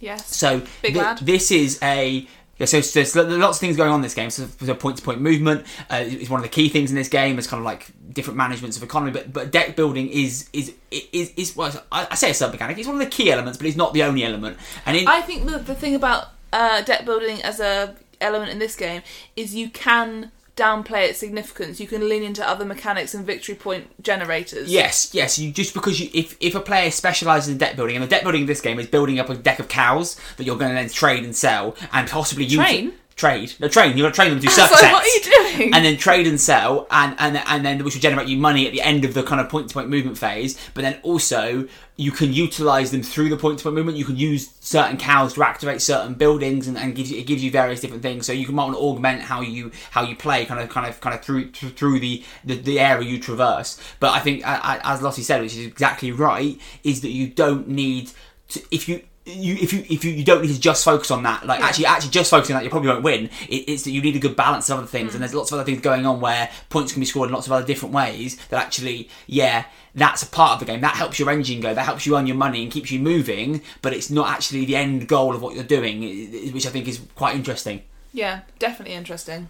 Yes. 0.00 0.34
So 0.34 0.62
lad. 0.94 1.18
this 1.18 1.50
is 1.50 1.78
a 1.82 2.26
yeah, 2.58 2.66
so 2.66 2.80
so 2.80 3.02
there's 3.24 3.38
lots 3.38 3.58
of 3.58 3.60
things 3.60 3.76
going 3.76 3.90
on 3.90 3.96
in 3.96 4.02
this 4.02 4.14
game. 4.14 4.30
So, 4.30 4.46
so 4.46 4.74
point-to-point 4.74 5.20
movement 5.20 5.66
uh, 5.90 5.96
is 6.06 6.30
one 6.30 6.40
of 6.40 6.44
the 6.44 6.48
key 6.50 6.68
things 6.68 6.90
in 6.90 6.96
this 6.96 7.08
game. 7.08 7.38
It's 7.38 7.46
kind 7.46 7.60
of 7.60 7.64
like 7.64 7.88
different 8.12 8.38
managements 8.38 8.76
of 8.78 8.82
economy, 8.82 9.12
but 9.12 9.32
but 9.32 9.50
deck 9.52 9.76
building 9.76 10.08
is 10.08 10.48
is 10.52 10.72
is 10.90 11.32
is 11.36 11.54
well, 11.54 11.72
I 11.92 12.08
I 12.10 12.14
say 12.14 12.30
a 12.30 12.34
sub 12.34 12.52
mechanic. 12.52 12.78
It's 12.78 12.86
one 12.86 12.96
of 12.96 13.02
the 13.02 13.10
key 13.10 13.30
elements, 13.30 13.58
but 13.58 13.66
it's 13.66 13.76
not 13.76 13.92
the 13.92 14.02
only 14.02 14.24
element. 14.24 14.56
And 14.86 14.96
in, 14.96 15.06
I 15.06 15.20
think 15.20 15.46
the, 15.46 15.58
the 15.58 15.74
thing 15.74 15.94
about 15.94 16.28
uh, 16.52 16.80
deck 16.80 17.04
building 17.04 17.42
as 17.42 17.60
a 17.60 17.94
element 18.20 18.50
in 18.50 18.58
this 18.58 18.74
game 18.74 19.02
is 19.36 19.54
you 19.54 19.68
can 19.68 20.32
downplay 20.56 21.08
its 21.08 21.18
significance, 21.18 21.78
you 21.78 21.86
can 21.86 22.08
lean 22.08 22.22
into 22.22 22.46
other 22.46 22.64
mechanics 22.64 23.14
and 23.14 23.26
victory 23.26 23.54
point 23.54 24.02
generators. 24.02 24.70
Yes, 24.70 25.14
yes. 25.14 25.38
You 25.38 25.52
just 25.52 25.74
because 25.74 26.00
you 26.00 26.10
if 26.12 26.36
if 26.40 26.54
a 26.54 26.60
player 26.60 26.90
specialises 26.90 27.50
in 27.50 27.58
deck 27.58 27.76
building, 27.76 27.96
and 27.96 28.02
the 28.02 28.08
deck 28.08 28.22
building 28.22 28.42
in 28.42 28.46
this 28.46 28.60
game 28.60 28.78
is 28.78 28.86
building 28.86 29.20
up 29.20 29.28
a 29.28 29.34
deck 29.36 29.58
of 29.58 29.68
cows 29.68 30.18
that 30.36 30.44
you're 30.44 30.56
going 30.56 30.70
to 30.70 30.74
then 30.74 30.88
trade 30.88 31.24
and 31.24 31.36
sell, 31.36 31.76
and 31.92 32.08
possibly 32.08 32.44
use 32.44 32.56
Train? 32.56 32.92
Trade. 33.16 33.54
No, 33.58 33.68
train. 33.68 33.96
You're 33.96 34.04
going 34.04 34.12
to 34.12 34.16
train 34.16 34.30
them 34.30 34.40
to 34.40 34.46
do 34.46 34.52
So 34.52 34.66
circus 34.66 34.82
what 34.82 35.02
are 35.02 35.08
you 35.08 35.58
doing? 35.58 35.74
and 35.74 35.84
then 35.84 35.96
trade 35.96 36.26
and 36.26 36.40
sell, 36.40 36.86
and, 36.90 37.16
and 37.18 37.38
and 37.38 37.64
then 37.64 37.82
which 37.82 37.94
will 37.94 38.00
generate 38.00 38.28
you 38.28 38.36
money 38.36 38.66
at 38.66 38.72
the 38.72 38.82
end 38.82 39.04
of 39.04 39.14
the 39.14 39.22
kind 39.22 39.40
of 39.40 39.48
point 39.48 39.68
to 39.68 39.74
point 39.74 39.88
movement 39.88 40.18
phase. 40.18 40.56
But 40.74 40.82
then 40.82 41.00
also 41.02 41.66
you 41.96 42.12
can 42.12 42.34
utilize 42.34 42.90
them 42.90 43.02
through 43.02 43.30
the 43.30 43.38
point 43.38 43.58
to 43.58 43.62
point 43.64 43.74
movement. 43.74 43.96
You 43.96 44.04
can 44.04 44.16
use 44.16 44.50
certain 44.60 44.98
cows 44.98 45.32
to 45.34 45.42
activate 45.42 45.80
certain 45.80 46.14
buildings, 46.14 46.68
and, 46.68 46.76
and 46.76 46.94
gives 46.94 47.10
you, 47.10 47.18
it 47.18 47.26
gives 47.26 47.42
you 47.42 47.50
various 47.50 47.80
different 47.80 48.02
things. 48.02 48.26
So 48.26 48.32
you 48.32 48.44
can 48.44 48.54
might 48.54 48.64
want 48.64 48.76
to 48.76 48.80
augment 48.80 49.22
how 49.22 49.40
you 49.40 49.72
how 49.90 50.02
you 50.02 50.14
play, 50.14 50.44
kind 50.44 50.60
of 50.60 50.68
kind 50.68 50.86
of 50.86 51.00
kind 51.00 51.14
of 51.14 51.24
through 51.24 51.52
through 51.52 52.00
the 52.00 52.22
the, 52.44 52.56
the 52.56 52.78
area 52.78 53.08
you 53.08 53.18
traverse. 53.18 53.80
But 53.98 54.12
I 54.12 54.20
think, 54.20 54.42
as 54.44 55.02
Lottie 55.02 55.22
said, 55.22 55.40
which 55.40 55.56
is 55.56 55.66
exactly 55.66 56.12
right, 56.12 56.60
is 56.84 57.00
that 57.00 57.10
you 57.10 57.28
don't 57.28 57.66
need 57.66 58.10
to 58.48 58.62
if 58.70 58.88
you 58.88 59.02
you 59.26 59.56
if 59.56 59.72
you 59.72 59.84
if 59.90 60.04
you, 60.04 60.12
you 60.12 60.24
don't 60.24 60.42
need 60.42 60.54
to 60.54 60.60
just 60.60 60.84
focus 60.84 61.10
on 61.10 61.24
that 61.24 61.44
like 61.44 61.60
actually 61.60 61.86
actually 61.86 62.10
just 62.10 62.30
focusing 62.30 62.54
on 62.54 62.60
that 62.60 62.64
you 62.64 62.70
probably 62.70 62.88
won't 62.88 63.02
win. 63.02 63.24
It, 63.48 63.68
it's 63.68 63.82
that 63.82 63.90
you 63.90 64.00
need 64.00 64.14
a 64.14 64.20
good 64.20 64.36
balance 64.36 64.70
of 64.70 64.78
other 64.78 64.86
things 64.86 65.10
hmm. 65.10 65.16
and 65.16 65.22
there's 65.22 65.34
lots 65.34 65.50
of 65.50 65.58
other 65.58 65.64
things 65.64 65.80
going 65.80 66.06
on 66.06 66.20
where 66.20 66.50
points 66.70 66.92
can 66.92 67.00
be 67.00 67.06
scored 67.06 67.28
in 67.28 67.34
lots 67.34 67.46
of 67.46 67.52
other 67.52 67.66
different 67.66 67.94
ways 67.94 68.36
that 68.48 68.62
actually 68.62 69.08
yeah 69.26 69.64
that's 69.94 70.22
a 70.22 70.26
part 70.26 70.52
of 70.52 70.60
the 70.60 70.66
game. 70.66 70.80
That 70.80 70.94
helps 70.94 71.18
your 71.18 71.30
engine 71.30 71.60
go 71.60 71.74
that 71.74 71.84
helps 71.84 72.06
you 72.06 72.16
earn 72.16 72.26
your 72.26 72.36
money 72.36 72.62
and 72.62 72.70
keeps 72.70 72.90
you 72.90 73.00
moving 73.00 73.62
but 73.82 73.92
it's 73.92 74.10
not 74.10 74.28
actually 74.28 74.64
the 74.64 74.76
end 74.76 75.08
goal 75.08 75.34
of 75.34 75.42
what 75.42 75.54
you're 75.54 75.64
doing 75.64 76.52
which 76.52 76.66
i 76.66 76.70
think 76.70 76.86
is 76.86 77.00
quite 77.14 77.34
interesting. 77.34 77.82
Yeah, 78.12 78.42
definitely 78.58 78.94
interesting. 78.94 79.48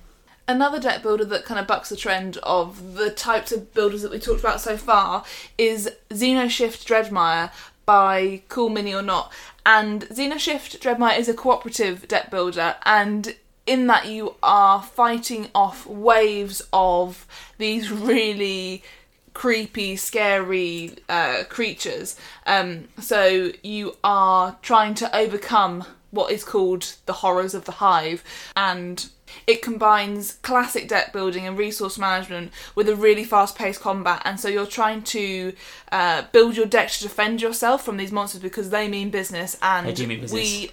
Another 0.49 0.79
deck 0.79 1.03
builder 1.03 1.25
that 1.25 1.45
kind 1.45 1.59
of 1.59 1.67
bucks 1.67 1.89
the 1.89 1.97
trend 1.97 2.37
of 2.39 2.95
the 2.95 3.11
types 3.11 3.51
of 3.51 3.75
builders 3.75 4.03
that 4.03 4.13
we 4.13 4.21
talked 4.21 4.41
about 4.41 4.61
so 4.61 4.77
far 4.77 5.25
is 5.59 5.91
Xenoshift 6.11 6.85
Dreadmire 6.85 7.51
by 7.87 8.43
Cool 8.49 8.69
Mini 8.69 8.95
or 8.95 9.03
Not. 9.03 9.33
And 9.65 10.03
Xenoshift 10.03 10.79
Dreadmire 10.81 11.19
is 11.19 11.29
a 11.29 11.35
cooperative 11.35 12.07
deck 12.09 12.31
builder, 12.31 12.77
and 12.85 13.35
in 13.67 13.87
that 13.87 14.07
you 14.07 14.35
are 14.43 14.83
fighting 14.83 15.49
off 15.55 15.87
waves 15.87 16.63
of 16.73 17.27
these 17.59 17.91
really 17.91 18.83
creepy, 19.33 19.97
scary 19.97 20.95
uh, 21.09 21.45
creatures. 21.49 22.17
Um, 22.47 22.89
so 22.99 23.53
you 23.63 23.97
are 24.03 24.57
trying 24.63 24.95
to 24.95 25.15
overcome 25.17 25.85
what 26.11 26.33
is 26.33 26.43
called 26.43 26.95
the 27.05 27.13
horrors 27.13 27.55
of 27.55 27.65
the 27.65 27.73
hive, 27.73 28.25
and 28.57 29.09
it 29.47 29.63
combines 29.63 30.35
classic 30.43 30.89
deck 30.89 31.13
building 31.13 31.47
and 31.47 31.59
resource 31.59 31.99
management 31.99 32.53
with 32.75 32.89
a 32.89 32.97
really 32.97 33.25
fast-paced 33.25 33.81
combat. 33.81 34.23
And 34.25 34.39
so 34.39 34.49
you're 34.49 34.67
trying 34.67 35.03
to 35.03 35.53
uh, 35.93 36.23
build 36.33 36.57
your 36.57 36.67
deck 36.67 36.91
to 36.91 37.03
defend 37.03 37.43
yourself 37.43 37.85
from 37.85 37.97
these 37.97 38.13
monsters 38.13 38.41
because 38.41 38.71
they 38.71 38.89
mean 38.89 39.11
business, 39.11 39.57
and 39.63 39.87
mean 39.87 40.21
business. 40.21 40.33
we, 40.33 40.71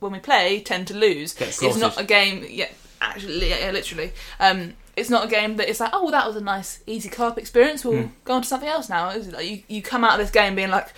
when 0.00 0.12
we 0.12 0.18
play, 0.18 0.60
tend 0.60 0.86
to 0.88 0.94
lose. 0.94 1.34
It's 1.40 1.76
not 1.78 2.00
a 2.00 2.04
game. 2.04 2.44
Yeah, 2.48 2.68
actually, 3.00 3.50
yeah, 3.50 3.70
literally. 3.72 4.12
Um, 4.38 4.74
it's 4.96 5.08
not 5.10 5.24
a 5.24 5.28
game 5.28 5.56
that 5.56 5.68
it's 5.68 5.80
like, 5.80 5.90
oh, 5.92 6.02
well, 6.02 6.12
that 6.12 6.26
was 6.26 6.36
a 6.36 6.40
nice, 6.40 6.82
easy 6.86 7.08
co-op 7.08 7.38
experience. 7.38 7.84
We'll 7.84 8.02
Hmm. 8.02 8.08
go 8.24 8.34
on 8.34 8.42
to 8.42 8.48
something 8.48 8.68
else 8.68 8.88
now. 8.88 9.16
Like 9.16 9.48
you, 9.48 9.62
you 9.68 9.82
come 9.82 10.04
out 10.04 10.18
of 10.20 10.24
this 10.26 10.30
game 10.30 10.54
being 10.54 10.70
like, 10.70 10.88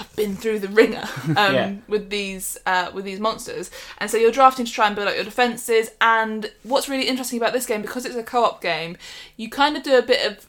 I've 0.00 0.14
been 0.16 0.36
through 0.36 0.60
the 0.60 0.68
ringer 0.68 1.04
um, 1.36 1.54
Yeah. 1.54 1.72
with 1.88 2.10
these 2.10 2.56
uh, 2.66 2.90
with 2.94 3.04
these 3.04 3.20
monsters, 3.20 3.70
and 3.98 4.10
so 4.10 4.16
you're 4.16 4.32
drafting 4.32 4.64
to 4.66 4.72
try 4.72 4.86
and 4.86 4.94
build 4.96 5.08
up 5.08 5.14
your 5.14 5.24
defenses. 5.24 5.90
And 6.00 6.50
what's 6.62 6.88
really 6.88 7.08
interesting 7.08 7.38
about 7.38 7.52
this 7.52 7.66
game, 7.66 7.82
because 7.82 8.04
it's 8.04 8.14
a 8.16 8.22
co-op 8.22 8.60
game, 8.60 8.96
you 9.36 9.48
kind 9.50 9.76
of 9.76 9.82
do 9.82 9.96
a 9.98 10.02
bit 10.02 10.30
of 10.30 10.46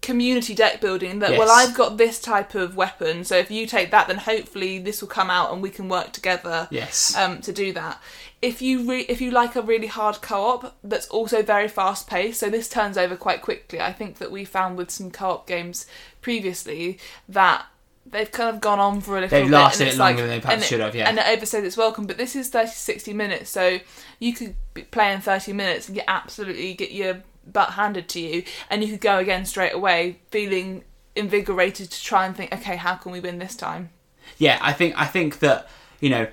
community 0.00 0.54
deck 0.54 0.80
building 0.80 1.18
that 1.18 1.36
well 1.36 1.50
i've 1.50 1.74
got 1.74 1.98
this 1.98 2.20
type 2.20 2.54
of 2.54 2.76
weapon 2.76 3.24
so 3.24 3.36
if 3.36 3.50
you 3.50 3.66
take 3.66 3.90
that 3.90 4.06
then 4.06 4.16
hopefully 4.16 4.78
this 4.78 5.02
will 5.02 5.08
come 5.08 5.28
out 5.28 5.52
and 5.52 5.60
we 5.60 5.68
can 5.68 5.88
work 5.88 6.12
together 6.12 6.68
yes 6.70 7.16
um, 7.16 7.40
to 7.40 7.52
do 7.52 7.72
that. 7.72 8.00
If 8.40 8.62
you 8.62 8.88
re- 8.88 9.04
if 9.08 9.20
you 9.20 9.32
like 9.32 9.56
a 9.56 9.60
really 9.60 9.88
hard 9.88 10.22
co-op 10.22 10.76
that's 10.84 11.08
also 11.08 11.42
very 11.42 11.66
fast 11.66 12.06
paced, 12.06 12.38
so 12.38 12.48
this 12.48 12.68
turns 12.68 12.96
over 12.96 13.16
quite 13.16 13.42
quickly. 13.42 13.80
I 13.80 13.92
think 13.92 14.18
that 14.18 14.30
we 14.30 14.44
found 14.44 14.76
with 14.78 14.92
some 14.92 15.10
co-op 15.10 15.48
games 15.48 15.84
previously 16.22 16.98
that 17.28 17.66
they've 18.10 18.30
kind 18.30 18.48
of 18.54 18.60
gone 18.60 18.78
on 18.78 19.00
for 19.00 19.18
a 19.18 19.20
little 19.22 19.28
They've 19.38 19.46
bit. 19.48 19.52
lasted 19.54 19.82
and 19.82 19.88
it's 19.88 19.96
it 19.96 20.00
longer 20.00 20.22
like- 20.22 20.28
than 20.30 20.38
they 20.38 20.40
perhaps 20.40 20.66
should 20.66 20.80
have, 20.80 20.94
yeah. 20.94 21.08
And 21.08 21.18
it 21.18 21.24
overstays 21.24 21.64
its 21.64 21.76
welcome. 21.76 22.06
But 22.06 22.16
this 22.18 22.34
is 22.36 22.48
30 22.48 22.70
60 22.70 23.12
minutes, 23.12 23.50
so 23.50 23.78
you 24.18 24.32
could 24.32 24.54
be 24.74 24.82
playing 24.82 25.20
30 25.20 25.52
minutes 25.52 25.88
and 25.88 25.94
get 25.96 26.04
absolutely 26.08 26.74
get 26.74 26.92
your 26.92 27.22
butt 27.46 27.70
handed 27.70 28.08
to 28.10 28.20
you, 28.20 28.42
and 28.70 28.82
you 28.82 28.90
could 28.90 29.00
go 29.00 29.18
again 29.18 29.44
straight 29.46 29.72
away, 29.74 30.18
feeling 30.30 30.84
invigorated 31.16 31.90
to 31.90 32.02
try 32.02 32.24
and 32.26 32.36
think, 32.36 32.52
okay, 32.52 32.76
how 32.76 32.94
can 32.94 33.12
we 33.12 33.20
win 33.20 33.38
this 33.38 33.54
time? 33.56 33.90
yeah, 34.36 34.58
I 34.60 34.72
think 34.72 34.94
I 34.96 35.06
think 35.06 35.38
that 35.40 35.68
you 36.00 36.10
know, 36.10 36.26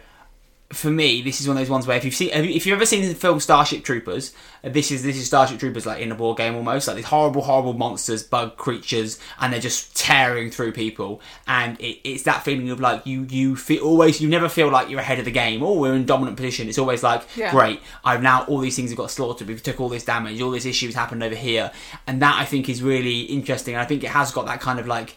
for 0.75 0.91
me, 0.91 1.21
this 1.21 1.39
is 1.41 1.47
one 1.47 1.57
of 1.57 1.61
those 1.61 1.69
ones 1.69 1.87
where 1.87 1.97
if 1.97 2.03
you've 2.05 2.13
seen, 2.13 2.29
if 2.31 2.65
you've 2.65 2.75
ever 2.75 2.85
seen 2.85 3.07
the 3.07 3.15
film 3.15 3.39
Starship 3.39 3.83
Troopers, 3.83 4.33
uh, 4.63 4.69
this 4.69 4.91
is 4.91 5.03
this 5.03 5.15
is 5.17 5.25
Starship 5.27 5.59
Troopers 5.59 5.85
like 5.85 6.01
in 6.01 6.11
a 6.11 6.15
war 6.15 6.35
game 6.35 6.55
almost, 6.55 6.87
like 6.87 6.97
these 6.97 7.05
horrible, 7.05 7.41
horrible 7.41 7.73
monsters, 7.73 8.23
bug 8.23 8.57
creatures, 8.57 9.19
and 9.39 9.53
they're 9.53 9.59
just 9.61 9.95
tearing 9.95 10.51
through 10.51 10.73
people, 10.73 11.21
and 11.47 11.79
it, 11.79 11.99
it's 12.07 12.23
that 12.23 12.43
feeling 12.43 12.69
of 12.69 12.79
like 12.79 13.05
you 13.05 13.23
you 13.29 13.55
feel 13.55 13.83
always 13.83 14.19
you 14.21 14.27
never 14.27 14.49
feel 14.49 14.69
like 14.69 14.89
you're 14.89 14.99
ahead 14.99 15.19
of 15.19 15.25
the 15.25 15.31
game. 15.31 15.63
Oh, 15.63 15.73
we're 15.79 15.93
in 15.93 16.05
dominant 16.05 16.37
position. 16.37 16.67
It's 16.69 16.77
always 16.77 17.03
like 17.03 17.23
Yeah. 17.35 17.51
great. 17.51 17.81
I've 18.03 18.21
now 18.21 18.43
all 18.45 18.59
these 18.59 18.75
things 18.75 18.89
have 18.91 18.97
got 18.97 19.11
slaughtered. 19.11 19.47
We've 19.47 19.63
took 19.63 19.79
all 19.79 19.89
this 19.89 20.05
damage. 20.05 20.41
All 20.41 20.51
this 20.51 20.65
issues 20.65 20.95
happened 20.95 21.23
over 21.23 21.35
here, 21.35 21.71
and 22.05 22.21
that 22.21 22.39
I 22.39 22.45
think 22.45 22.69
is 22.69 22.83
really 22.83 23.21
interesting. 23.21 23.75
And 23.75 23.81
I 23.81 23.85
think 23.85 24.03
it 24.03 24.09
has 24.09 24.31
got 24.31 24.45
that 24.47 24.59
kind 24.61 24.79
of 24.79 24.87
like 24.87 25.15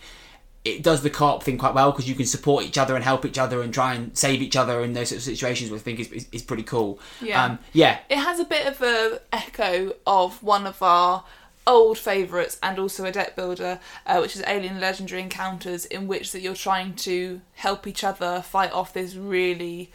it 0.65 0.83
does 0.83 1.03
the 1.03 1.11
co-op 1.11 1.43
thing 1.43 1.57
quite 1.57 1.75
well 1.75 1.91
because 1.93 2.09
you 2.09 2.15
can 2.15 2.27
support 2.27 2.65
each 2.65 2.77
other 2.77 2.95
and 2.95 3.05
help 3.05 3.25
each 3.25 3.39
other 3.39 3.63
and 3.63 3.73
try 3.73 3.95
and 3.95 4.17
save 4.17 4.43
each 4.43 4.57
other 4.57 4.83
in 4.83 4.93
those 4.93 5.09
sort 5.09 5.19
of 5.19 5.23
situations, 5.23 5.71
which 5.71 5.81
I 5.81 5.85
think 5.85 6.01
is, 6.01 6.13
is, 6.13 6.27
is 6.33 6.43
pretty 6.43 6.65
cool. 6.65 6.99
Yeah. 7.21 7.45
um, 7.45 7.59
yeah, 7.73 7.99
It 8.09 8.19
has 8.19 8.39
a 8.41 8.45
bit 8.45 8.67
of 8.67 8.83
a 8.83 9.21
echo 9.33 9.95
of 10.07 10.43
one 10.43 10.67
of 10.67 10.83
our 10.83 11.25
old 11.67 11.99
favourites 11.99 12.59
and 12.63 12.79
also 12.79 13.05
a 13.05 13.13
deck 13.13 13.37
builder, 13.37 13.79
uh, 14.07 14.19
which 14.19 14.35
is 14.35 14.43
Alien 14.47 14.81
Legendary 14.81 15.23
Encounters, 15.23 15.85
in 15.85 16.09
which 16.09 16.33
that 16.33 16.41
you're 16.41 16.55
trying 16.55 16.95
to 16.95 17.41
help 17.55 17.87
each 17.87 18.03
other 18.03 18.43
fight 18.43 18.73
off 18.73 18.93
this 18.93 19.15
really 19.15 19.91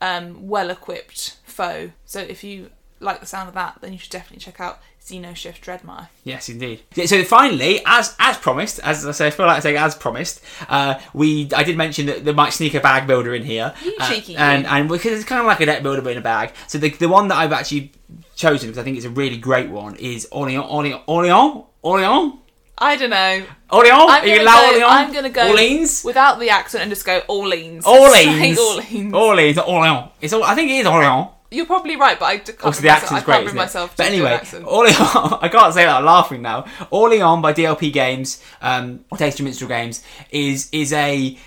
um, 0.00 0.48
well-equipped 0.48 1.36
foe. 1.44 1.90
So 2.04 2.20
if 2.20 2.44
you 2.44 2.70
like 3.00 3.20
the 3.20 3.26
sound 3.26 3.48
of 3.48 3.54
that, 3.54 3.78
then 3.80 3.92
you 3.92 3.98
should 3.98 4.10
definitely 4.12 4.38
check 4.38 4.60
out 4.60 4.80
Xenoshift 5.04 5.60
Dreadmire. 5.60 6.08
Yes, 6.24 6.48
indeed. 6.48 6.80
Yeah, 6.94 7.06
So 7.06 7.22
finally, 7.24 7.80
as 7.86 8.16
as 8.18 8.36
promised, 8.38 8.80
as 8.80 9.06
I 9.06 9.12
say, 9.12 9.26
I 9.28 9.30
feel 9.30 9.46
like 9.46 9.62
saying 9.62 9.76
as 9.76 9.94
promised, 9.94 10.42
uh, 10.68 10.98
we 11.14 11.48
I 11.54 11.62
did 11.62 11.76
mention 11.76 12.06
that 12.06 12.24
there 12.24 12.34
might 12.34 12.52
sneak 12.52 12.74
a 12.74 12.80
bag 12.80 13.06
builder 13.06 13.34
in 13.34 13.44
here, 13.44 13.72
You 13.84 13.94
uh, 14.00 14.08
cheeky 14.10 14.36
and 14.36 14.66
and 14.66 14.88
because 14.88 15.12
it's 15.12 15.24
kind 15.28 15.40
of 15.40 15.46
like 15.46 15.60
a 15.60 15.66
deck 15.66 15.82
builder 15.82 16.02
but 16.02 16.12
in 16.12 16.18
a 16.18 16.22
bag. 16.22 16.52
So 16.66 16.78
the 16.78 16.90
the 16.90 17.08
one 17.08 17.28
that 17.28 17.36
I've 17.36 17.52
actually 17.52 17.92
chosen 18.34 18.68
because 18.68 18.78
I 18.78 18.82
think 18.82 18.96
it's 18.96 19.06
a 19.06 19.10
really 19.10 19.36
great 19.38 19.70
one 19.70 19.94
is 19.96 20.26
Orleans 20.32 20.64
Orleans 20.68 21.00
Orleans 21.06 21.64
Orleans 21.82 22.32
I 22.78 22.96
don't 22.96 23.08
know. 23.08 23.44
Orleans. 23.70 23.94
I'm 23.96 24.08
Are 24.22 24.26
you 24.26 24.36
gonna 24.36 24.42
allow 24.42 24.60
go- 24.60 24.66
Orleans? 24.66 24.84
I'm 24.88 25.12
gonna 25.12 25.30
go 25.30 25.48
Orleans. 25.48 26.04
Without 26.04 26.38
the 26.38 26.50
accent 26.50 26.82
and 26.82 26.90
just 26.90 27.06
go 27.06 27.22
Orleans. 27.28 27.86
Orleans. 27.86 28.12
Say 28.12 28.56
Orleans. 28.56 29.14
Orleans. 29.14 29.58
Orleans. 29.58 30.10
It's 30.20 30.32
all, 30.34 30.44
I 30.44 30.54
think 30.54 30.70
it 30.70 30.74
is 30.74 30.86
Orleans. 30.86 31.28
You're 31.50 31.66
probably 31.66 31.96
right, 31.96 32.18
but 32.18 32.26
I 32.26 32.38
can't 32.38 32.64
Also, 32.64 32.82
the 32.82 32.88
myself, 32.88 33.02
accent's 33.02 33.24
can't 33.24 33.24
great, 33.24 33.44
isn't 33.46 33.56
it? 33.56 33.60
myself 33.60 33.96
But 33.96 34.04
to 34.04 34.10
do 34.10 34.14
an 34.16 34.20
anyway, 34.20 34.34
accent. 34.34 34.66
Orleans, 34.66 34.96
I 35.00 35.48
can't 35.50 35.74
say 35.74 35.84
that. 35.84 35.96
I'm 35.96 36.04
laughing 36.04 36.42
now. 36.42 36.66
Orleans 36.90 37.42
by 37.42 37.52
DLP 37.52 37.92
Games, 37.92 38.42
um, 38.60 39.04
Tasty 39.16 39.42
Minstrel 39.42 39.68
Games, 39.68 40.02
is 40.30 40.68
is 40.72 40.92
a 40.92 41.38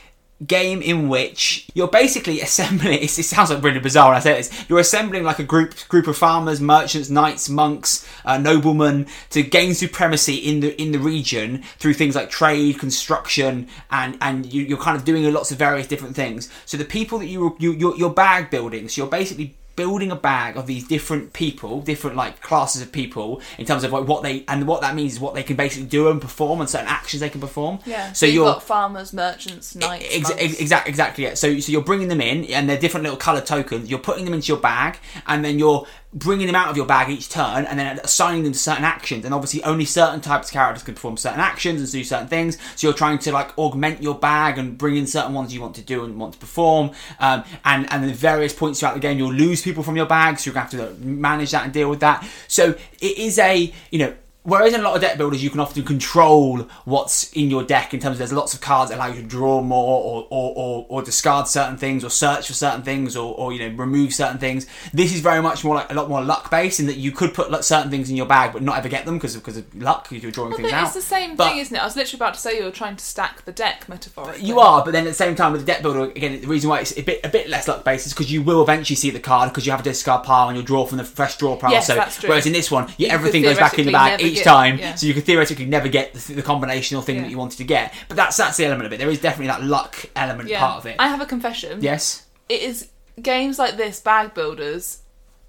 game 0.45 0.81
in 0.81 1.09
which 1.09 1.67
you're 1.73 1.87
basically 1.87 2.41
assembling. 2.41 2.99
It 3.09 3.09
sounds 3.09 3.49
like 3.49 3.63
really 3.63 3.79
bizarre 3.79 4.09
when 4.09 4.17
I 4.17 4.19
say 4.21 4.33
this. 4.35 4.65
You're 4.69 4.79
assembling 4.79 5.23
like 5.23 5.39
a 5.39 5.43
group 5.43 5.75
group 5.89 6.07
of 6.07 6.17
farmers, 6.17 6.61
merchants, 6.61 7.09
knights, 7.09 7.49
monks, 7.49 8.07
uh, 8.23 8.37
noblemen 8.37 9.07
to 9.31 9.43
gain 9.43 9.73
supremacy 9.73 10.35
in 10.35 10.61
the 10.61 10.81
in 10.81 10.91
the 10.91 10.99
region 10.99 11.63
through 11.77 11.93
things 11.93 12.15
like 12.15 12.29
trade, 12.29 12.79
construction, 12.79 13.67
and 13.91 14.17
and 14.21 14.51
you, 14.51 14.63
you're 14.63 14.77
kind 14.77 14.95
of 14.97 15.03
doing 15.03 15.31
lots 15.33 15.51
of 15.51 15.57
various 15.57 15.87
different 15.87 16.15
things. 16.15 16.49
So 16.65 16.77
the 16.77 16.85
people 16.85 17.19
that 17.19 17.27
you 17.27 17.55
you 17.59 17.73
you're, 17.73 17.97
you're 17.97 18.09
bag 18.09 18.49
building. 18.49 18.87
So 18.87 19.01
you're 19.01 19.11
basically 19.11 19.57
building 19.79 20.11
a 20.11 20.15
bag 20.15 20.57
of 20.57 20.67
these 20.67 20.85
different 20.85 21.31
people, 21.31 21.79
different 21.79 22.17
like 22.17 22.41
classes 22.41 22.81
of 22.81 22.91
people 22.91 23.41
in 23.57 23.65
terms 23.65 23.85
of 23.85 23.93
like 23.93 24.05
what 24.05 24.23
they 24.23 24.43
and 24.49 24.67
what 24.67 24.81
that 24.81 24.93
means 24.93 25.13
is 25.13 25.21
what 25.21 25.33
they 25.35 25.41
can 25.41 25.55
basically 25.55 25.87
do 25.87 26.09
and 26.09 26.19
perform 26.19 26.59
and 26.59 26.69
certain 26.69 26.89
actions 26.89 27.21
they 27.21 27.29
can 27.29 27.39
perform. 27.39 27.79
Yeah. 27.85 28.11
So, 28.11 28.25
you've 28.25 28.35
you're 28.35 28.45
got 28.45 28.61
farmers, 28.61 29.13
merchants, 29.13 29.75
knights. 29.75 30.05
Ex- 30.11 30.31
ex- 30.37 30.59
exact, 30.59 30.89
exactly. 30.89 31.23
Yeah. 31.23 31.35
So, 31.35 31.61
so 31.61 31.71
you're 31.71 31.81
bringing 31.81 32.09
them 32.09 32.19
in, 32.19 32.43
and 32.51 32.67
they're 32.67 32.77
different 32.77 33.05
little 33.05 33.17
coloured 33.17 33.45
tokens. 33.45 33.89
You're 33.89 33.99
putting 33.99 34.25
them 34.25 34.33
into 34.33 34.47
your 34.49 34.57
bag, 34.57 34.97
and 35.27 35.45
then 35.45 35.57
you're 35.57 35.87
bringing 36.13 36.47
them 36.47 36.55
out 36.55 36.69
of 36.69 36.77
your 36.77 36.85
bag 36.85 37.09
each 37.09 37.29
turn 37.29 37.65
and 37.65 37.77
then 37.77 37.99
assigning 37.99 38.43
them 38.43 38.53
to 38.53 38.59
certain 38.59 38.83
actions. 38.83 39.25
And 39.25 39.33
obviously, 39.33 39.63
only 39.63 39.85
certain 39.85 40.21
types 40.21 40.49
of 40.49 40.53
characters 40.53 40.83
can 40.83 40.95
perform 40.95 41.17
certain 41.17 41.39
actions 41.39 41.81
and 41.81 41.91
do 41.91 42.03
certain 42.03 42.27
things. 42.27 42.57
So 42.75 42.87
you're 42.87 42.95
trying 42.95 43.19
to 43.19 43.31
like 43.31 43.57
augment 43.57 44.01
your 44.01 44.15
bag 44.15 44.57
and 44.57 44.77
bring 44.77 44.97
in 44.97 45.07
certain 45.07 45.33
ones 45.33 45.53
you 45.53 45.61
want 45.61 45.75
to 45.75 45.81
do 45.81 46.03
and 46.03 46.19
want 46.19 46.33
to 46.33 46.39
perform. 46.39 46.91
Um, 47.19 47.43
and 47.65 47.91
and 47.91 48.09
at 48.09 48.15
various 48.15 48.53
points 48.53 48.79
throughout 48.79 48.95
the 48.95 48.99
game, 48.99 49.17
you'll 49.17 49.33
lose 49.33 49.61
people 49.61 49.83
from 49.83 49.95
your 49.95 50.07
bag, 50.07 50.39
so 50.39 50.51
you're 50.51 50.53
to 50.53 50.77
have 50.77 50.97
to 50.97 51.05
manage 51.05 51.51
that 51.51 51.63
and 51.63 51.73
deal 51.73 51.89
with 51.89 51.99
that. 51.99 52.27
So 52.47 52.75
it 53.01 53.17
is 53.17 53.37
a 53.39 53.71
you 53.91 53.99
know 53.99 54.13
Whereas 54.43 54.73
in 54.73 54.79
a 54.79 54.83
lot 54.83 54.95
of 54.95 55.01
deck 55.01 55.17
builders, 55.17 55.43
you 55.43 55.49
can 55.49 55.59
often 55.59 55.83
control 55.83 56.59
what's 56.85 57.31
in 57.33 57.49
your 57.49 57.61
deck 57.63 57.93
in 57.93 57.99
terms 57.99 58.13
of 58.13 58.17
there's 58.19 58.31
lots 58.33 58.53
of 58.53 58.61
cards 58.61 58.89
that 58.89 58.95
allow 58.97 59.07
you 59.07 59.21
to 59.21 59.27
draw 59.27 59.61
more 59.61 60.01
or, 60.01 60.27
or, 60.29 60.53
or, 60.55 60.85
or 60.87 61.01
discard 61.01 61.47
certain 61.47 61.77
things 61.77 62.05
or 62.05 62.09
search 62.09 62.47
for 62.47 62.53
certain 62.53 62.81
things 62.81 63.17
or, 63.17 63.35
or, 63.35 63.51
you 63.51 63.59
know, 63.59 63.75
remove 63.75 64.13
certain 64.13 64.37
things. 64.37 64.65
This 64.93 65.13
is 65.13 65.19
very 65.19 65.41
much 65.41 65.63
more 65.65 65.75
like 65.75 65.91
a 65.91 65.93
lot 65.93 66.09
more 66.09 66.23
luck 66.23 66.49
based 66.49 66.79
in 66.79 66.85
that 66.87 66.95
you 66.95 67.11
could 67.11 67.33
put 67.33 67.63
certain 67.65 67.91
things 67.91 68.09
in 68.09 68.15
your 68.15 68.25
bag 68.25 68.53
but 68.53 68.61
not 68.63 68.77
ever 68.77 68.87
get 68.87 69.05
them 69.05 69.17
because 69.17 69.35
of, 69.35 69.41
because 69.41 69.57
of 69.57 69.75
luck 69.75 70.07
because 70.09 70.23
you're 70.23 70.31
drawing 70.31 70.51
Well, 70.51 70.57
things 70.59 70.71
but 70.71 70.77
out. 70.77 70.85
it's 70.85 70.95
the 70.95 71.01
same 71.01 71.35
But- 71.35 71.49
thing, 71.49 71.57
isn't 71.59 71.75
it? 71.75 71.81
I 71.81 71.85
was 71.85 71.97
literally 71.97 72.17
about 72.17 72.33
to 72.35 72.39
say 72.39 72.57
you 72.57 72.63
were 72.63 72.71
trying 72.71 72.95
to 72.95 73.03
stack 73.03 73.43
the 73.43 73.51
deck 73.51 73.89
metaphorically. 73.89 74.45
You 74.45 74.59
are, 74.59 74.83
but 74.85 74.91
then 74.91 75.03
at 75.05 75.09
the 75.09 75.13
same 75.15 75.35
time 75.35 75.51
with 75.51 75.61
the 75.61 75.67
deck 75.67 75.81
builder, 75.81 76.03
again, 76.05 76.39
the 76.39 76.47
reason 76.47 76.69
why 76.69 76.79
it's 76.79 76.97
a 76.97 77.01
bit 77.03 77.19
a 77.25 77.29
bit 77.29 77.49
less 77.49 77.67
luck 77.67 77.83
based 77.83 78.07
is 78.07 78.13
because 78.13 78.31
you 78.31 78.41
will 78.41 78.63
eventually 78.63 78.95
see 78.95 79.09
the 79.09 79.19
card 79.19 79.49
because 79.49 79.65
you 79.65 79.71
have 79.71 79.81
a 79.81 79.83
discard 79.83 80.23
pile 80.23 80.47
and 80.47 80.55
you'll 80.57 80.65
draw 80.65 80.85
from 80.85 80.97
the 80.97 81.03
fresh 81.03 81.35
draw 81.37 81.57
pile. 81.57 81.71
Yes, 81.71 81.87
so 81.87 81.95
that's 81.95 82.17
true. 82.19 82.29
whereas 82.29 82.45
in 82.45 82.53
this 82.53 82.71
one, 82.71 82.87
you, 82.97 83.07
You 83.07 83.11
everything 83.11 83.41
goes 83.43 83.57
back 83.57 83.77
in 83.77 83.85
the 83.85 83.91
bag 83.91 84.19
theoretically 84.19 84.38
each 84.39 84.43
time, 84.45 84.77
yeah. 84.79 84.95
so 84.95 85.05
you 85.07 85.13
could 85.13 85.23
theoretically 85.25 85.65
never 85.65 85.87
get 85.87 86.13
the, 86.13 86.33
the 86.33 86.43
combinational 86.43 87.03
thing 87.03 87.15
Yeah. 87.17 87.21
that 87.23 87.29
you 87.31 87.37
wanted 87.37 87.57
to 87.57 87.63
get. 87.63 87.93
But 88.07 88.17
that's 88.17 88.37
that's 88.37 88.57
the 88.57 88.65
element 88.65 88.87
of 88.87 88.93
it. 88.93 88.97
There 88.97 89.09
is 89.09 89.21
definitely 89.21 89.47
that 89.47 89.63
luck 89.63 90.05
element 90.15 90.49
Yeah. 90.49 90.59
part 90.59 90.77
of 90.79 90.85
it. 90.85 90.95
I 90.99 91.07
have 91.07 91.21
a 91.21 91.25
confession. 91.25 91.81
yes. 91.81 92.25
It 92.47 92.61
is 92.61 92.89
games 93.21 93.59
like 93.59 93.77
this, 93.77 93.99
bag 93.99 94.33
builders. 94.33 94.99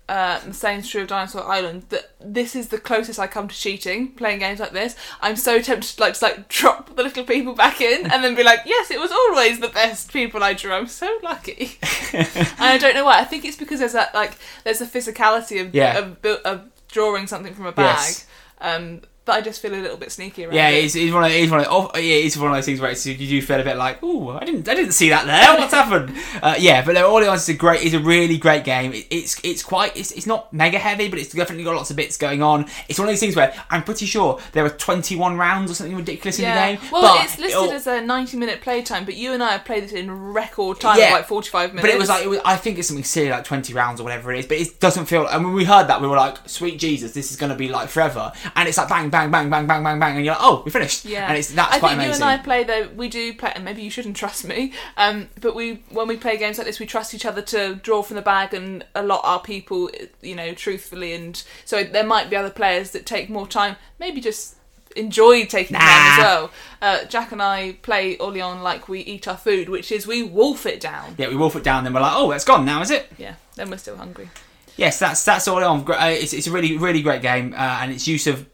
Uh, 0.09 0.41
the 0.45 0.53
same 0.53 0.81
is 0.81 0.89
true 0.89 1.03
of 1.03 1.07
Dinosaur 1.09 1.45
Island. 1.49 1.85
That 1.91 2.11
this 2.21 2.57
is 2.57 2.67
the 2.67 2.79
closest 2.79 3.21
I 3.21 3.29
come 3.29 3.47
to 3.47 3.55
cheating 3.55 4.09
playing 4.09 4.41
games 4.41 4.59
like 4.59 4.73
this. 4.73 4.97
I'm 5.21 5.37
so 5.37 5.61
tempted 5.63 5.95
to 5.97 6.01
like 6.03 6.15
just 6.15 6.23
like 6.23 6.49
drop 6.49 6.97
the 6.97 7.05
little 7.05 7.23
people 7.23 7.55
back 7.55 7.81
in 7.81 8.11
and 8.11 8.25
then 8.25 8.35
be 8.35 8.43
like, 8.43 8.59
yes, 8.67 8.91
it 8.91 8.99
was 8.99 9.13
always 9.13 9.61
the 9.61 9.69
best 9.69 10.13
people 10.13 10.43
I 10.43 10.53
drew. 10.55 10.73
I'm 10.73 10.89
so 10.89 11.17
lucky. 11.23 11.79
and 12.13 12.29
I 12.59 12.77
don't 12.77 12.95
know 12.95 13.05
why. 13.05 13.21
I 13.21 13.25
think 13.25 13.45
it's 13.45 13.57
because 13.57 13.79
there's 13.79 13.93
that 13.93 14.13
like 14.13 14.33
there's 14.65 14.81
a 14.81 14.87
physicality 14.87 15.65
of 15.65 15.73
Yeah. 15.73 15.97
of, 15.99 16.21
bu- 16.21 16.43
of 16.45 16.63
drawing 16.89 17.29
something 17.29 17.55
from 17.55 17.67
a 17.67 17.73
bag. 17.73 17.95
Yes. 17.97 18.27
Um, 18.61 19.01
but 19.31 19.37
I 19.37 19.41
just 19.43 19.63
feel 19.63 19.73
a 19.73 19.77
little 19.77 19.97
bit 19.97 20.11
sneaky 20.11 20.45
around 20.45 20.55
Yeah, 20.57 20.71
it. 20.71 20.85
it's, 20.85 20.97
it's 20.97 21.13
one 21.13 21.23
of 21.25 21.31
it's 21.31 21.51
one 21.51 21.61
of 21.61 21.67
oh, 21.71 21.91
yeah, 21.97 22.17
it's 22.17 22.37
one 22.37 22.51
of 22.51 22.57
those 22.57 22.67
things 22.67 22.81
where 22.81 22.91
it's, 22.91 23.07
you 23.07 23.17
do 23.17 23.41
feel 23.41 23.61
a 23.61 23.65
bit 23.65 23.77
like, 23.77 23.99
oh, 24.03 24.31
I 24.31 24.45
didn't 24.45 24.69
I 24.69 24.75
didn't 24.75 24.93
see 24.93 25.11
that 25.11 25.25
there. 25.27 25.55
What's 25.59 25.73
happened? 25.73 26.17
Uh, 26.43 26.57
yeah, 26.59 26.85
but 26.85 26.97
all 26.97 27.19
in 27.23 27.29
all, 27.29 27.35
it's 27.35 27.49
a 27.49 27.55
great, 27.55 27.85
it's 27.85 27.95
a 27.95 28.01
really 28.01 28.39
great 28.39 28.65
game. 28.65 28.93
It, 28.93 29.07
it's 29.11 29.41
it's 29.45 29.63
quite 29.63 29.97
it's, 29.97 30.11
it's 30.11 30.27
not 30.27 30.53
mega 30.53 30.79
heavy, 30.79 31.09
but 31.09 31.19
it's 31.21 31.33
definitely 31.33 31.63
got 31.65 31.77
lots 31.77 31.91
of 31.91 31.97
bits 31.97 32.17
going 32.17 32.43
on. 32.43 32.67
It's 32.89 32.99
one 32.99 33.07
of 33.09 33.13
those 33.13 33.21
things 33.21 33.37
where 33.37 33.55
I'm 33.71 33.85
pretty 33.85 34.07
sure 34.07 34.41
there 34.53 34.65
are 34.65 34.71
21 34.71 35.37
rounds 35.37 35.71
or 35.71 35.75
something 35.75 35.97
ridiculous 35.97 36.39
in 36.41 36.47
the 36.47 36.51
game. 36.55 36.79
Well, 36.91 37.03
but 37.17 37.25
it's 37.25 37.39
listed 37.39 37.71
as 37.73 37.87
a 37.87 38.01
90 38.01 38.37
minute 38.37 38.61
playtime, 38.63 39.05
but 39.05 39.15
you 39.15 39.33
and 39.33 39.43
I 39.43 39.53
have 39.53 39.65
played 39.65 39.85
this 39.85 39.93
in 39.93 40.11
record 40.33 40.81
time 40.81 40.99
Yeah. 40.99 41.13
like 41.13 41.27
45 41.27 41.75
minutes. 41.75 41.83
But 41.87 41.95
it 41.95 41.99
was 41.99 42.09
like 42.09 42.25
it 42.25 42.29
was, 42.29 42.41
I 42.45 42.57
think 42.57 42.79
it's 42.79 42.89
something 42.89 43.05
silly 43.05 43.31
like 43.31 43.45
twenty 43.45 43.75
rounds 43.75 44.01
or 44.01 44.05
whatever 44.05 44.33
it 44.33 44.41
is. 44.41 44.47
But 44.47 44.57
it 44.59 44.81
doesn't 44.81 45.07
feel. 45.07 45.27
And 45.29 45.45
when 45.45 45.55
we 45.55 45.65
heard 45.65 45.87
that, 45.89 46.01
we 46.01 46.09
were 46.09 46.17
like, 46.17 46.37
"Sweet 46.49 46.79
Jesus, 46.79 47.13
this 47.13 47.31
is 47.31 47.37
going 47.37 47.51
to 47.51 47.57
be 47.57 47.69
like 47.69 47.89
forever." 47.89 48.33
And 48.57 48.69
it's 48.69 48.79
like 48.79 48.89
bang, 48.89 49.11
bang, 49.11 49.20
bang, 49.29 49.31
bang, 49.33 49.51
bang, 49.51 49.67
bang, 49.67 49.83
bang, 49.83 49.99
bang, 49.99 50.17
and 50.17 50.25
you're 50.25 50.35
like, 50.35 50.43
"Oh, 50.45 50.63
we 50.65 50.71
finished." 50.71 51.05
Yeah, 51.05 51.27
And 51.29 51.37
it's 51.37 51.53
that's 51.53 51.75
I 51.75 51.79
quite 51.79 51.91
think 51.91 52.03
amazing. 52.03 52.23
you 52.23 52.29
and 52.29 52.41
I 52.41 52.43
play 52.43 52.65
though. 52.65 52.89
We 52.95 53.09
do 53.09 53.35
play, 53.35 53.53
and 53.55 53.65
maybe 53.65 53.83
you 53.83 53.91
shouldn't 53.91 54.17
trust 54.17 54.45
me. 54.47 54.73
Um, 54.97 55.29
but 55.41 55.55
we 55.55 55.83
when 55.91 56.07
we 56.09 56.17
play 56.17 56.37
games 56.37 56.59
like 56.59 56.67
this, 56.67 56.79
we 56.81 56.87
trust 56.87 57.13
each 57.15 57.27
other 57.27 57.43
to 57.43 57.75
draw 57.77 58.03
from 58.03 58.17
the 58.17 58.23
bag 58.23 58.55
and 58.55 58.85
allot 58.95 59.21
our 59.25 59.41
people, 59.41 59.91
you 60.23 60.35
know, 60.35 60.55
truthfully. 60.55 61.13
And 61.13 61.43
so 61.65 61.85
there 61.85 62.05
might 62.05 62.31
be 62.31 62.37
other 62.37 62.51
players 62.51 62.93
that 62.93 63.05
take 63.07 63.29
more 63.29 63.47
time. 63.47 63.77
Maybe 63.99 64.21
just 64.21 64.57
enjoy 64.97 65.45
taking 65.47 65.77
time 65.77 65.87
as 65.89 66.19
well. 66.19 66.51
Uh, 66.83 67.05
Jack 67.05 67.31
and 67.31 67.41
I 67.41 67.77
play 67.83 68.17
Orleans 68.17 68.61
like 68.63 68.89
we 68.89 69.01
eat 69.01 69.29
our 69.29 69.37
food, 69.37 69.69
which 69.69 69.93
is 69.93 70.05
we 70.07 70.23
wolf 70.25 70.67
it 70.67 70.81
down. 70.81 71.15
yeah, 71.19 71.29
we 71.29 71.37
wolf 71.37 71.55
it 71.55 71.63
down. 71.63 71.85
Then 71.85 71.93
we're 71.95 72.01
like, 72.01 72.15
"Oh, 72.17 72.33
it's 72.33 72.45
gone 72.45 72.65
now, 72.65 72.81
is 72.81 72.91
it?" 72.91 73.11
Yeah, 73.19 73.35
then 73.55 73.71
we're 73.71 73.77
still 73.79 73.97
hungry. 73.97 74.31
Yes, 74.77 74.99
that's 74.99 75.23
that's 75.25 75.47
all 75.47 75.63
on. 75.63 75.85
Uh, 75.89 76.07
It's, 76.11 76.33
it's 76.33 76.47
a 76.47 76.51
really 76.51 76.77
really 76.79 77.03
great 77.03 77.23
game, 77.23 77.53
uh, 77.53 77.79
and 77.83 77.93
its 77.93 78.09
use 78.09 78.27
of 78.27 78.47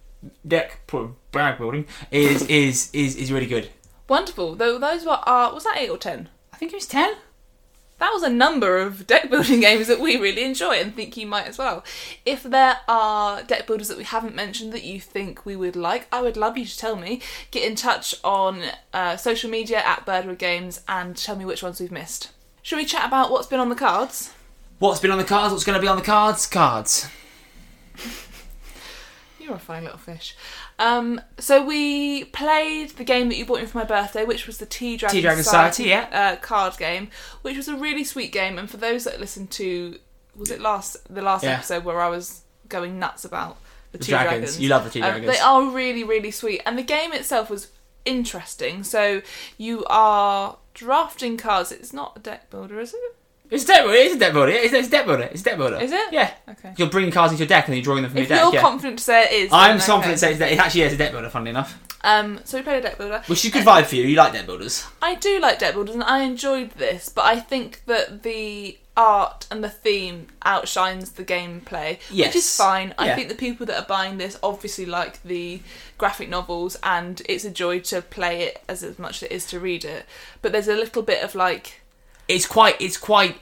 deck 0.47 0.81
bag 1.33 1.59
building 1.59 1.87
is 2.11 2.43
is 2.49 2.91
is 2.93 3.17
is 3.17 3.33
really 3.33 3.47
good. 3.47 3.71
Wonderful. 4.09 4.55
Though 4.55 4.79
those 4.79 5.05
were 5.05 5.19
uh, 5.27 5.53
was 5.53 5.65
that 5.65 5.77
eight 5.79 5.91
or 5.91 5.99
ten? 5.99 6.29
I 6.53 6.57
think 6.57 6.73
it 6.73 6.77
was 6.77 6.87
ten. 6.87 7.15
That 7.99 8.13
was 8.13 8.23
a 8.23 8.29
number 8.29 8.77
of 8.79 9.07
deck 9.13 9.31
building 9.31 9.61
games 9.61 9.89
that 9.89 10.01
we 10.01 10.17
really 10.17 10.45
enjoy 10.45 10.75
and 10.75 10.95
think 10.95 11.17
you 11.17 11.27
might 11.27 11.47
as 11.47 11.59
well. 11.59 11.83
If 12.25 12.43
there 12.43 12.79
are 12.89 13.43
deck 13.43 13.67
builders 13.67 13.89
that 13.89 13.97
we 13.97 14.05
haven't 14.05 14.35
mentioned 14.35 14.73
that 14.75 14.85
you 14.85 15.01
think 15.01 15.47
we 15.47 15.57
would 15.57 15.77
like, 15.77 16.07
I 16.13 16.21
would 16.21 16.37
love 16.37 16.59
you 16.59 16.67
to 16.67 16.77
tell 16.77 16.97
me. 16.97 17.23
Get 17.51 17.67
in 17.67 17.75
touch 17.75 18.15
on 18.23 18.63
uh, 18.93 19.17
social 19.17 19.51
media 19.51 19.79
at 19.79 20.05
Birdwood 20.05 20.39
Games 20.39 20.83
and 20.87 21.17
tell 21.17 21.37
me 21.37 21.47
which 21.47 21.63
ones 21.63 21.81
we've 21.81 21.91
missed. 21.91 22.31
Shall 22.61 22.79
we 22.79 22.85
chat 22.85 23.07
about 23.07 23.31
what's 23.31 23.47
been 23.47 23.61
on 23.61 23.71
the 23.71 23.75
cards? 23.75 24.33
What's 24.79 25.01
been 25.01 25.11
on 25.11 25.19
the 25.19 25.25
cards? 25.25 25.53
What's 25.53 25.65
going 25.65 25.77
to 25.77 25.83
be 25.83 25.89
on 25.89 25.97
the 25.97 26.03
cards? 26.03 26.47
Cards. 26.47 27.09
You're 29.47 29.55
a 29.55 29.59
fine 29.61 29.85
little 29.85 29.99
fish. 29.99 30.37
Um, 30.79 31.21
so 31.39 31.65
we 31.65 32.25
played 32.25 32.91
the 32.91 33.05
game 33.05 33.29
that 33.29 33.37
you 33.37 33.47
bought 33.47 33.61
me 33.61 33.67
for 33.67 33.79
my 33.79 33.85
birthday, 33.85 34.25
which 34.25 34.47
was 34.49 34.59
the 34.59 34.67
Tea 34.67 34.97
Dragon, 34.97 35.15
Tea 35.15 35.21
Dragon 35.23 35.45
Society, 35.45 35.85
yeah. 35.85 36.09
uh, 36.11 36.37
card 36.41 36.77
game, 36.79 37.09
which 37.43 37.57
was 37.57 37.69
a 37.69 37.77
really 37.77 38.03
sweet 38.03 38.33
game. 38.33 38.59
And 38.59 38.69
for 38.69 38.77
those 38.77 39.05
that 39.05 39.21
listened 39.21 39.51
to, 39.53 39.99
was 40.35 40.51
it 40.51 40.61
last 40.61 40.97
the 41.13 41.23
last 41.23 41.45
Yeah. 41.45 41.53
episode 41.55 41.85
where 41.85 42.01
I 42.01 42.09
was 42.09 42.43
going 42.69 42.99
nuts 42.99 43.25
about 43.25 43.57
the, 43.93 43.99
The 43.99 44.05
Tea 44.05 44.11
dragons. 44.13 44.31
Dragons? 44.31 44.61
You 44.61 44.69
love 44.69 44.85
the 44.85 44.91
Tea 44.91 45.03
Um, 45.03 45.11
Dragons. 45.13 45.33
they 45.33 45.41
are 45.41 45.65
really 45.71 46.03
really 46.03 46.33
sweet, 46.33 46.61
and 46.67 46.77
the 46.77 46.83
game 46.83 47.13
itself 47.13 47.49
was 47.49 47.69
interesting. 48.05 48.83
So 48.85 49.23
you 49.59 49.85
are 49.89 50.59
drafting 50.75 51.37
cards. 51.37 51.71
It's 51.73 51.93
not 51.93 52.17
a 52.17 52.21
deck 52.21 52.51
builder, 52.51 52.81
is 52.81 52.93
it? 52.95 53.17
It's 53.51 53.65
a 53.65 53.67
deck 53.69 53.83
builder. 53.85 53.97
It's 53.99 54.15
a 54.15 54.19
deck 54.19 54.33
builder. 54.33 54.53
It's, 54.53 54.73
it's 54.75 54.89
a 54.89 54.91
deck 54.91 55.07
builder. 55.07 55.23
It's 55.25 55.41
a 55.41 55.45
deck 55.45 55.57
builder. 55.57 55.77
Is 55.81 55.93
it? 55.93 56.13
Yeah. 56.13 56.33
Okay. 56.49 56.75
You're 56.77 56.89
bringing 56.91 57.13
cards 57.13 57.33
into 57.33 57.45
your 57.45 57.49
deck 57.49 57.67
and 57.67 57.73
then 57.73 57.79
you're 57.79 57.85
drawing 57.85 58.03
them 58.03 58.11
from 58.11 58.19
If 58.21 58.29
your 58.29 58.39
you're 58.39 58.47
deck. 58.47 58.55
Yeah. 58.55 58.61
confident 58.61 58.99
to 58.99 59.05
say 59.05 59.25
it 59.25 59.33
is, 59.33 59.51
I'm 59.53 59.79
then 59.79 59.87
confident 59.87 60.23
okay. 60.23 60.33
say 60.33 60.39
that 60.39 60.53
it 60.53 60.59
actually 60.59 60.83
is 60.83 60.93
a 60.93 60.97
deck 60.97 61.13
builder. 61.13 61.29
Funnily 61.31 61.51
enough, 61.51 61.79
Um, 62.03 62.41
so 62.45 62.59
we 62.59 62.63
played 62.65 62.79
a 62.79 62.83
deck 62.83 62.99
builder. 62.99 63.23
which 63.27 63.45
is 63.45 63.51
a 63.51 63.55
good 63.55 63.65
vibe 63.65 63.87
for 63.87 63.95
you. 63.97 64.05
You 64.05 64.17
like 64.17 64.33
deck 64.33 64.47
builders. 64.47 64.85
I 65.01 65.15
do 65.15 65.39
like 65.41 65.59
deck 65.61 65.75
builders 65.75 65.95
and 65.95 66.05
I 66.05 66.21
enjoyed 66.23 66.71
this, 66.73 67.09
but 67.09 67.25
I 67.25 67.39
think 67.41 67.83
that 67.87 68.23
the 68.25 68.79
art 68.97 69.47
and 69.51 69.63
the 69.63 69.69
theme 69.69 70.27
outshines 70.45 71.13
the 71.13 71.25
gameplay, 71.25 71.99
Yes. 72.11 72.29
which 72.29 72.37
is 72.37 72.57
fine. 72.57 72.95
I 72.99 73.07
Yeah. 73.09 73.15
think 73.17 73.29
the 73.29 73.35
people 73.35 73.67
that 73.67 73.79
are 73.79 73.87
buying 73.87 74.17
this 74.19 74.39
obviously 74.43 74.87
like 74.87 75.23
the 75.23 75.61
graphic 75.99 76.29
novels 76.31 76.77
and 76.83 77.21
it's 77.29 77.45
a 77.45 77.51
joy 77.51 77.81
to 77.81 78.01
play 78.03 78.43
it 78.45 78.63
as, 78.69 78.83
as 78.83 78.99
much 78.99 79.17
as 79.23 79.25
it 79.25 79.33
is 79.33 79.47
to 79.49 79.61
read 79.61 79.85
it. 79.85 80.07
But 80.43 80.53
there's 80.53 80.69
a 80.69 80.75
little 80.75 81.03
bit 81.03 81.23
of 81.23 81.35
like 81.35 81.83
It's 82.29 82.47
quite. 82.47 82.81
It's 82.81 82.97
quite. 82.97 83.37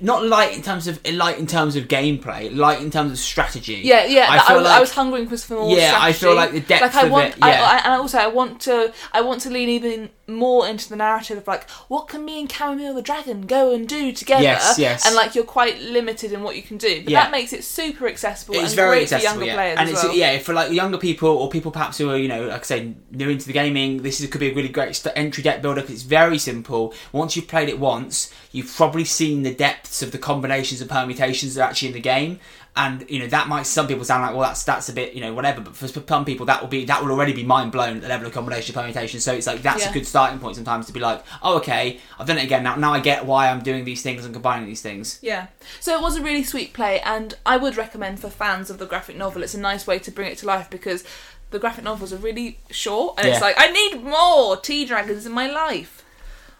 Not 0.00 0.26
light 0.26 0.54
in 0.54 0.60
terms 0.60 0.88
of 0.88 0.98
light 1.06 1.38
in 1.38 1.46
terms 1.46 1.76
of 1.76 1.84
gameplay, 1.84 2.54
light 2.54 2.80
in 2.82 2.90
terms 2.90 3.12
of 3.12 3.18
strategy. 3.18 3.80
Yeah, 3.84 4.04
yeah. 4.04 4.26
I 4.28 4.52
I, 4.52 4.56
was, 4.56 4.66
I 4.66 4.70
like- 4.70 4.80
was 4.80 4.92
hungering 4.92 5.28
for 5.28 5.36
some 5.36 5.56
more. 5.58 5.70
Yeah, 5.76 5.96
I 5.98 6.12
feel 6.12 6.34
like 6.34 6.50
the 6.50 6.60
depth 6.60 6.82
Like 6.82 6.94
I 6.96 7.06
of 7.06 7.12
want, 7.12 7.28
it, 7.28 7.38
yeah. 7.38 7.46
I, 7.46 7.76
I, 7.76 7.76
and 7.84 8.02
also 8.02 8.18
I 8.18 8.26
want 8.26 8.60
to, 8.62 8.92
I 9.12 9.20
want 9.20 9.42
to 9.42 9.50
lean 9.50 9.68
even 9.68 10.10
more 10.26 10.66
into 10.66 10.88
the 10.88 10.96
narrative 10.96 11.38
of 11.38 11.46
like, 11.46 11.68
what 11.88 12.08
can 12.08 12.24
me 12.24 12.40
and 12.40 12.50
Chamomile 12.50 12.94
the 12.94 13.02
dragon 13.02 13.42
go 13.42 13.74
and 13.74 13.86
do 13.88 14.12
together? 14.12 14.42
Yes, 14.42 14.78
yes. 14.78 15.06
And 15.06 15.14
like, 15.14 15.34
you're 15.34 15.44
quite 15.44 15.80
limited 15.80 16.32
in 16.32 16.42
what 16.42 16.56
you 16.56 16.62
can 16.62 16.78
do, 16.78 17.02
but 17.02 17.10
Yeah. 17.10 17.22
that 17.24 17.30
makes 17.30 17.52
it 17.52 17.64
super 17.64 18.08
accessible 18.08 18.54
It's 18.54 18.64
and 18.64 18.72
very 18.74 18.88
great 18.98 19.02
accessible, 19.12 19.20
for 19.20 19.24
younger 19.30 19.46
yeah. 19.46 19.54
players 19.54 19.78
and 19.78 19.90
it's 19.90 20.02
well. 20.02 20.14
yeah 20.14 20.38
for 20.38 20.54
like 20.54 20.72
younger 20.72 20.98
people 20.98 21.28
or 21.28 21.48
people 21.50 21.70
perhaps 21.70 21.98
who 21.98 22.10
are 22.10 22.16
you 22.16 22.28
know 22.28 22.46
like 22.46 22.60
I 22.60 22.64
say 22.64 22.94
new 23.10 23.28
into 23.28 23.46
the 23.46 23.52
gaming. 23.52 24.02
This 24.02 24.20
is, 24.20 24.30
could 24.30 24.40
be 24.40 24.50
a 24.50 24.54
really 24.54 24.68
great 24.68 24.96
st- 24.96 25.16
entry 25.16 25.42
deck 25.42 25.60
builder 25.62 25.80
because 25.82 25.94
it's 25.96 26.02
very 26.04 26.38
simple. 26.38 26.94
Once 27.12 27.36
you've 27.36 27.48
played 27.48 27.68
it 27.68 27.78
once, 27.78 28.32
you've 28.52 28.74
probably 28.74 29.04
seen 29.04 29.42
the 29.42 29.54
depths 29.54 30.02
of 30.02 30.12
the 30.12 30.18
combinations 30.18 30.80
and 30.80 30.88
permutations 30.90 31.54
that 31.54 31.62
are 31.62 31.68
actually 31.70 31.88
in 31.88 31.94
the 31.94 32.00
game. 32.00 32.40
And 32.76 33.08
you 33.08 33.20
know 33.20 33.28
that 33.28 33.46
might 33.46 33.66
some 33.66 33.86
people 33.86 34.04
sound 34.04 34.22
like 34.22 34.32
well 34.32 34.40
that's 34.48 34.64
that's 34.64 34.88
a 34.88 34.92
bit 34.92 35.14
you 35.14 35.20
know 35.20 35.32
whatever, 35.32 35.60
but 35.60 35.76
for 35.76 35.86
some 35.86 36.24
people 36.24 36.44
that 36.46 36.60
will 36.60 36.68
be 36.68 36.84
that 36.86 37.00
will 37.04 37.12
already 37.12 37.32
be 37.32 37.44
mind 37.44 37.70
blown 37.70 37.96
at 37.98 38.02
the 38.02 38.08
level 38.08 38.26
of 38.26 38.32
combination 38.32 38.74
permutation. 38.74 39.20
So 39.20 39.32
it's 39.32 39.46
like 39.46 39.62
that's 39.62 39.84
Yeah. 39.84 39.90
a 39.90 39.92
good 39.92 40.06
starting 40.08 40.40
point 40.40 40.56
sometimes 40.56 40.86
to 40.86 40.92
be 40.92 40.98
like 40.98 41.22
oh 41.40 41.58
okay 41.58 42.00
I've 42.18 42.26
done 42.26 42.38
it 42.38 42.42
again 42.42 42.64
now 42.64 42.74
now 42.74 42.92
I 42.92 42.98
get 42.98 43.26
why 43.26 43.48
I'm 43.48 43.62
doing 43.62 43.84
these 43.84 44.02
things 44.02 44.24
and 44.24 44.34
combining 44.34 44.66
these 44.66 44.82
things. 44.82 45.20
Yeah. 45.22 45.46
So 45.78 45.94
it 45.96 46.02
was 46.02 46.16
a 46.16 46.20
really 46.22 46.42
sweet 46.42 46.72
play, 46.72 47.00
and 47.02 47.34
I 47.46 47.58
would 47.58 47.76
recommend 47.76 48.18
for 48.18 48.28
fans 48.28 48.70
of 48.70 48.78
the 48.78 48.86
graphic 48.86 49.16
novel. 49.16 49.44
It's 49.44 49.54
a 49.54 49.60
nice 49.60 49.86
way 49.86 50.00
to 50.00 50.10
bring 50.10 50.32
it 50.32 50.38
to 50.38 50.46
life 50.46 50.68
because 50.68 51.04
the 51.52 51.60
graphic 51.60 51.84
novels 51.84 52.12
are 52.12 52.16
really 52.16 52.58
short, 52.70 53.14
and 53.18 53.28
Yeah. 53.28 53.34
it's 53.34 53.40
like 53.42 53.54
I 53.56 53.70
need 53.70 54.02
more 54.02 54.56
tea 54.56 54.84
dragons 54.84 55.26
in 55.26 55.30
my 55.32 55.46
life. 55.46 56.00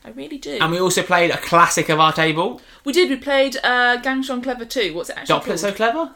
I 0.05 0.11
really 0.11 0.37
do. 0.39 0.59
And 0.61 0.71
we 0.71 0.79
also 0.79 1.03
played 1.03 1.31
a 1.31 1.39
classic 1.39 1.89
of 1.89 1.99
our 1.99 2.13
table, 2.13 2.61
we 2.85 2.93
did. 2.93 3.09
We 3.09 3.17
played 3.17 3.57
uh, 3.65 3.97
Ganz 3.97 4.29
Schön 4.29 4.43
Clever 4.43 4.65
Two. 4.67 4.93
What's 4.95 5.09
it 5.11 5.17
actually 5.17 5.41
called? 5.41 5.59
So 5.59 5.73
Clever. 5.73 6.15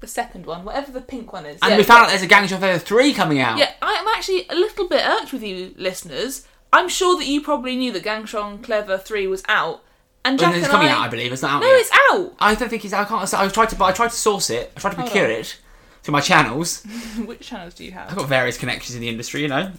the 0.00 0.06
second 0.06 0.44
one, 0.44 0.64
whatever 0.64 0.92
the 0.92 1.00
pink 1.00 1.32
one 1.32 1.46
is. 1.46 1.58
And 1.62 1.70
Yeah, 1.72 1.76
we 1.78 1.82
found 1.84 2.02
out 2.04 2.08
there's 2.10 2.22
a 2.22 2.26
Gang 2.26 2.44
of 2.44 2.50
Feather 2.50 2.78
3 2.78 3.14
coming 3.14 3.40
out. 3.40 3.56
Yeah, 3.58 3.72
I 3.80 3.92
am 3.94 4.06
actually 4.08 4.46
a 4.50 4.54
little 4.54 4.86
bit 4.88 5.02
irked 5.06 5.32
with 5.32 5.42
you, 5.42 5.74
listeners. 5.78 6.46
I'm 6.72 6.88
sure 6.88 7.16
that 7.18 7.26
you 7.26 7.40
probably 7.40 7.76
knew 7.76 7.92
that 7.92 8.02
Ganz 8.02 8.30
Schön 8.30 8.62
Clever 8.62 8.98
3 8.98 9.26
was 9.28 9.42
out, 9.48 9.82
And 10.26 10.38
When 10.38 10.50
Jack 10.52 10.58
it's 10.60 10.68
coming 10.68 10.88
I- 10.88 10.92
out, 10.92 10.98
I 11.00 11.08
believe 11.08 11.32
it's 11.32 11.40
not 11.42 11.52
out 11.52 11.60
No, 11.62 11.68
yet. 11.68 11.80
it's 11.80 11.90
out. 12.10 12.34
I 12.40 12.54
don't 12.54 12.68
think 12.68 12.84
it's. 12.84 12.92
Out. 12.92 13.06
I 13.06 13.08
can't. 13.08 13.34
I 13.34 13.48
tried 13.48 13.70
to. 13.70 13.84
I 13.84 13.92
tried 13.92 14.10
to 14.10 14.16
source 14.16 14.50
it. 14.50 14.70
I 14.76 14.80
tried 14.80 14.90
to 14.90 14.96
Hold 14.96 15.10
procure 15.10 15.26
on. 15.32 15.40
it 15.40 15.58
through 16.02 16.12
my 16.12 16.20
channels. 16.20 16.82
Which 17.24 17.40
channels 17.48 17.72
do 17.74 17.84
you 17.84 17.92
have? 17.92 18.10
I've 18.10 18.16
got 18.16 18.28
various 18.28 18.58
connections 18.58 18.94
in 18.94 19.00
the 19.00 19.08
industry. 19.08 19.40
You 19.42 19.48
know. 19.48 19.72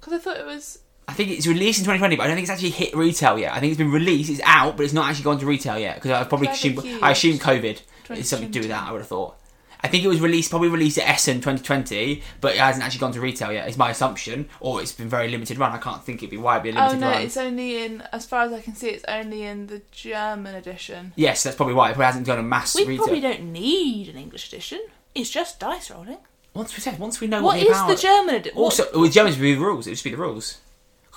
Because 0.00 0.12
I 0.14 0.18
thought 0.18 0.36
it 0.36 0.46
was. 0.46 0.78
I 1.08 1.12
think 1.14 1.30
it's 1.30 1.46
released 1.46 1.78
in 1.78 1.84
2020, 1.84 2.16
but 2.16 2.24
I 2.24 2.26
don't 2.26 2.36
think 2.36 2.44
it's 2.44 2.52
actually 2.52 2.70
hit 2.70 2.94
retail 2.94 3.38
yet. 3.38 3.52
I 3.54 3.60
think 3.60 3.70
it's 3.72 3.78
been 3.78 3.90
released, 3.90 4.28
it's 4.30 4.42
out, 4.44 4.76
but 4.76 4.84
it's 4.84 4.92
not 4.92 5.08
actually 5.08 5.24
gone 5.24 5.38
to 5.38 5.46
retail 5.46 5.78
yet 5.78 5.94
because 5.96 6.10
I 6.10 6.22
probably 6.24 6.48
Clever 6.48 6.56
assume, 6.58 6.76
Cubes. 6.82 7.02
I 7.02 7.10
assume 7.12 7.38
COVID 7.38 7.80
is 8.10 8.28
something 8.28 8.48
to 8.48 8.52
do 8.52 8.60
with 8.60 8.68
that. 8.68 8.86
I 8.86 8.92
would 8.92 8.98
have 9.00 9.08
thought. 9.08 9.34
I 9.80 9.86
think 9.88 10.04
it 10.04 10.08
was 10.08 10.20
released, 10.20 10.50
probably 10.50 10.68
released 10.68 10.98
at 10.98 11.08
Essen 11.08 11.36
2020, 11.36 12.22
but 12.40 12.54
it 12.54 12.58
hasn't 12.58 12.84
actually 12.84 12.98
gone 12.98 13.12
to 13.12 13.20
retail 13.20 13.52
yet. 13.52 13.68
Is 13.68 13.78
my 13.78 13.90
assumption, 13.90 14.48
or 14.60 14.82
it's 14.82 14.92
been 14.92 15.08
very 15.08 15.28
limited 15.28 15.56
run. 15.56 15.72
I 15.72 15.78
can't 15.78 16.02
think 16.04 16.18
it'd 16.18 16.30
be 16.30 16.36
why 16.36 16.56
it'd 16.56 16.64
be 16.64 16.70
a 16.70 16.72
Oh 16.72 16.86
limited 16.88 17.00
no, 17.00 17.10
run. 17.10 17.22
it's 17.22 17.36
only 17.36 17.84
in. 17.84 18.02
As 18.12 18.26
far 18.26 18.42
as 18.42 18.52
I 18.52 18.60
can 18.60 18.74
see, 18.74 18.88
it's 18.88 19.04
only 19.06 19.44
in 19.44 19.68
the 19.68 19.80
German 19.92 20.56
edition. 20.56 21.12
Yes, 21.16 21.42
that's 21.44 21.56
probably 21.56 21.74
why 21.74 21.86
it 21.90 21.92
probably 21.92 22.06
hasn't 22.06 22.26
gone 22.26 22.36
to 22.38 22.42
mass 22.42 22.74
retail. 22.74 22.86
We 22.86 22.92
retail. 22.94 23.06
probably 23.06 23.20
don't 23.22 23.52
need 23.52 24.08
an 24.08 24.16
English 24.16 24.48
edition. 24.48 24.80
It's 25.14 25.30
just 25.30 25.58
dice 25.60 25.90
rolling. 25.90 26.18
Once 26.54 26.76
we 26.76 26.80
said, 26.80 26.98
once 26.98 27.20
we 27.20 27.28
know 27.28 27.40
What 27.42 27.56
what, 27.58 27.66
is 27.66 27.76
power, 27.76 27.94
the 27.94 28.00
German 28.02 28.34
edition? 28.34 28.58
Also, 28.58 28.84
with 29.00 29.12
Germans, 29.12 29.36
would 29.36 29.42
be 29.42 29.54
the 29.54 29.60
rules. 29.60 29.86
It 29.86 29.90
would 29.90 29.94
just 29.94 30.04
be 30.04 30.10
the 30.10 30.16
rules. 30.16 30.58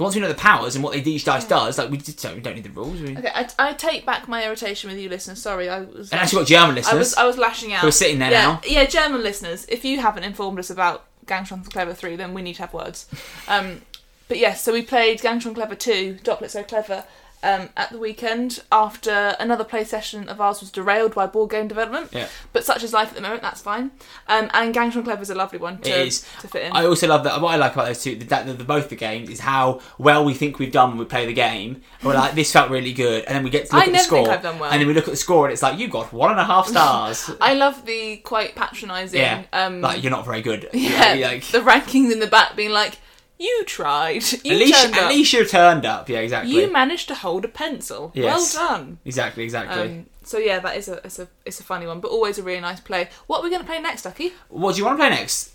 Because 0.01 0.15
once 0.15 0.15
we 0.15 0.21
know 0.21 0.33
the 0.33 0.41
powers 0.41 0.75
and 0.75 0.83
what 0.83 0.93
they, 0.93 1.11
each 1.11 1.25
dice 1.25 1.45
does, 1.45 1.77
like 1.77 1.91
we, 1.91 1.97
just 1.97 2.23
don't, 2.23 2.33
we 2.33 2.41
don't 2.41 2.55
need 2.55 2.63
the 2.63 2.71
rules. 2.71 2.99
We, 2.99 3.15
Okay, 3.15 3.29
I, 3.31 3.47
I 3.59 3.73
take 3.73 4.03
back 4.03 4.27
my 4.27 4.43
irritation 4.43 4.89
with 4.89 4.99
you 4.99 5.09
listeners. 5.09 5.39
Sorry, 5.39 5.69
I 5.69 5.81
was. 5.81 6.11
and 6.11 6.19
actually, 6.19 6.39
got 6.41 6.47
German 6.47 6.71
I 6.71 6.73
listeners. 6.75 6.97
was 6.97 7.13
I 7.13 7.25
was 7.27 7.37
lashing 7.37 7.71
out. 7.73 7.81
who 7.81 7.87
are 7.89 7.91
sitting 7.91 8.17
there 8.17 8.31
yeah, 8.31 8.41
now. 8.41 8.61
Yeah, 8.65 8.85
German 8.85 9.21
listeners, 9.21 9.67
if 9.69 9.85
you 9.85 9.99
haven't 9.99 10.23
informed 10.23 10.57
us 10.57 10.71
about 10.71 11.05
Ganz 11.27 11.49
Schön 11.49 11.63
Clever 11.71 11.93
3, 11.93 12.15
then 12.15 12.33
we 12.33 12.41
need 12.41 12.55
to 12.55 12.63
have 12.63 12.73
words. 12.73 13.07
Um, 13.47 13.81
but 14.27 14.37
yes, 14.39 14.63
so 14.63 14.73
we 14.73 14.81
played 14.81 15.21
Ganz 15.21 15.43
Schön 15.43 15.53
Clever 15.53 15.75
2, 15.75 16.19
Doppelt 16.23 16.49
So 16.49 16.63
Clever, 16.63 17.03
um, 17.43 17.69
at 17.75 17.89
the 17.91 17.97
weekend 17.97 18.61
after 18.71 19.35
another 19.39 19.63
play 19.63 19.83
session 19.83 20.29
of 20.29 20.39
ours 20.39 20.59
was 20.61 20.69
derailed 20.71 21.15
by 21.15 21.25
board 21.27 21.49
game 21.51 21.67
development. 21.67 22.09
Yeah. 22.11 22.27
But 22.53 22.65
such 22.65 22.83
is 22.83 22.93
life 22.93 23.09
at 23.09 23.15
the 23.15 23.21
moment, 23.21 23.41
that's 23.41 23.61
fine. 23.61 23.91
Um, 24.27 24.49
and 24.53 24.73
Ganz 24.73 24.93
Schön 24.93 25.03
Clever 25.03 25.21
is 25.21 25.29
a 25.29 25.35
lovely 25.35 25.59
one 25.59 25.79
to, 25.79 25.89
It 25.89 26.07
is. 26.07 26.25
to 26.41 26.47
fit 26.47 26.63
in. 26.65 26.71
I 26.71 26.85
also 26.85 27.07
love 27.07 27.23
that. 27.23 27.41
What 27.41 27.53
I 27.53 27.57
like 27.57 27.73
about 27.73 27.85
those 27.87 28.03
two, 28.03 28.15
that 28.15 28.45
the, 28.45 28.53
the, 28.53 28.63
both 28.63 28.89
the 28.89 28.95
games, 28.95 29.29
is 29.29 29.39
how 29.39 29.81
well 29.97 30.23
we 30.23 30.33
think 30.33 30.59
we've 30.59 30.71
done 30.71 30.89
when 30.89 30.97
we 30.99 31.05
play 31.05 31.25
the 31.25 31.33
game. 31.33 31.81
We're 32.03 32.13
like, 32.13 32.33
this 32.35 32.51
felt 32.51 32.69
really 32.69 32.93
good, 32.93 33.25
and 33.25 33.35
then 33.35 33.43
we 33.43 33.49
get 33.49 33.67
to 33.69 33.75
look 33.75 33.83
I 33.83 33.85
at 33.85 33.87
the 33.87 33.91
never 33.93 34.03
score, 34.03 34.17
think 34.25 34.29
I've 34.29 34.43
done 34.43 34.59
well. 34.59 34.71
and 34.71 34.79
then 34.79 34.87
we 34.87 34.93
look 34.93 35.05
at 35.07 35.11
the 35.11 35.17
score, 35.17 35.45
and 35.45 35.53
it's 35.53 35.61
like 35.63 35.79
you 35.79 35.87
got 35.87 36.11
one 36.13 36.31
and 36.31 36.39
a 36.39 36.45
half 36.45 36.67
stars. 36.67 37.29
I 37.41 37.53
love 37.55 37.85
the 37.85 38.17
quite 38.17 38.55
patronising. 38.55 39.19
yeah, 39.19 39.43
um, 39.53 39.81
like 39.81 40.03
you're 40.03 40.11
not 40.11 40.25
very 40.25 40.41
good. 40.41 40.69
yeah, 40.73 41.13
Like, 41.13 41.21
like, 41.21 41.43
the 41.47 41.59
rankings 41.59 42.11
in 42.11 42.19
the 42.19 42.27
back 42.27 42.55
being 42.55 42.71
like, 42.71 42.99
you 43.41 43.63
tried, 43.65 44.23
you 44.43 44.53
at 44.53 44.57
least, 44.57 44.81
turned 44.83 44.95
at 44.95 45.03
up, 45.03 45.09
least 45.09 45.33
you 45.33 45.45
turned 45.45 45.85
up. 45.85 46.07
Yeah, 46.09 46.19
exactly. 46.19 46.53
you 46.53 46.71
managed 46.71 47.07
to 47.07 47.15
hold 47.15 47.43
a 47.43 47.47
pencil. 47.47 48.11
Yes. 48.13 48.55
Well 48.55 48.67
done. 48.67 48.99
exactly, 49.03 49.43
exactly. 49.43 49.81
Um, 49.81 50.05
so 50.23 50.37
yeah, 50.37 50.59
that 50.59 50.77
is 50.77 50.87
a 50.87 51.01
it's 51.03 51.19
a 51.19 51.27
it's 51.45 51.59
a 51.59 51.63
funny 51.63 51.87
one, 51.87 51.99
but 51.99 52.11
always 52.11 52.37
a 52.37 52.43
really 52.43 52.61
nice 52.61 52.79
play. 52.79 53.09
What 53.27 53.39
are 53.39 53.43
we 53.43 53.49
going 53.49 53.61
to 53.61 53.67
play 53.67 53.79
next, 53.79 54.03
Ducky? 54.03 54.33
what 54.49 54.75
do 54.75 54.79
you 54.79 54.85
want 54.85 54.99
to 54.99 55.01
play 55.01 55.09
next? 55.09 55.53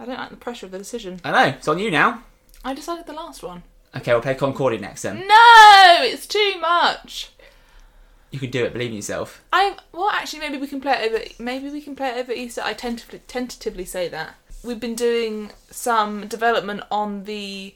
I 0.00 0.04
don't 0.04 0.16
like 0.16 0.30
the 0.30 0.36
pressure 0.36 0.66
of 0.66 0.72
the 0.72 0.78
decision. 0.78 1.20
I 1.24 1.30
know 1.30 1.56
it's 1.56 1.68
on 1.68 1.78
you 1.78 1.90
now. 1.90 2.24
I 2.64 2.74
decided 2.74 3.06
the 3.06 3.12
last 3.12 3.42
one. 3.42 3.62
Okay, 3.96 4.12
we'll 4.12 4.22
play 4.22 4.34
Concordia 4.34 4.80
next 4.80 5.02
then. 5.02 5.20
No, 5.28 5.98
it's 6.00 6.26
too 6.26 6.54
much. 6.60 7.30
You 8.32 8.40
can 8.40 8.50
do 8.50 8.64
it. 8.64 8.72
Believe 8.72 8.90
in 8.90 8.96
yourself. 8.96 9.44
I 9.52 9.76
well, 9.92 10.10
actually, 10.10 10.40
maybe 10.40 10.58
we 10.58 10.66
can 10.66 10.80
play 10.80 10.94
it 10.94 11.12
over. 11.12 11.24
Maybe 11.38 11.70
we 11.70 11.80
can 11.80 11.94
play 11.94 12.08
it 12.08 12.16
over 12.16 12.32
Easter. 12.32 12.62
I 12.64 12.72
tentatively 12.72 13.20
tentatively 13.28 13.84
say 13.84 14.08
that 14.08 14.34
we've 14.64 14.80
been 14.80 14.94
doing 14.94 15.50
some 15.70 16.26
development 16.26 16.82
on 16.90 17.24
the 17.24 17.74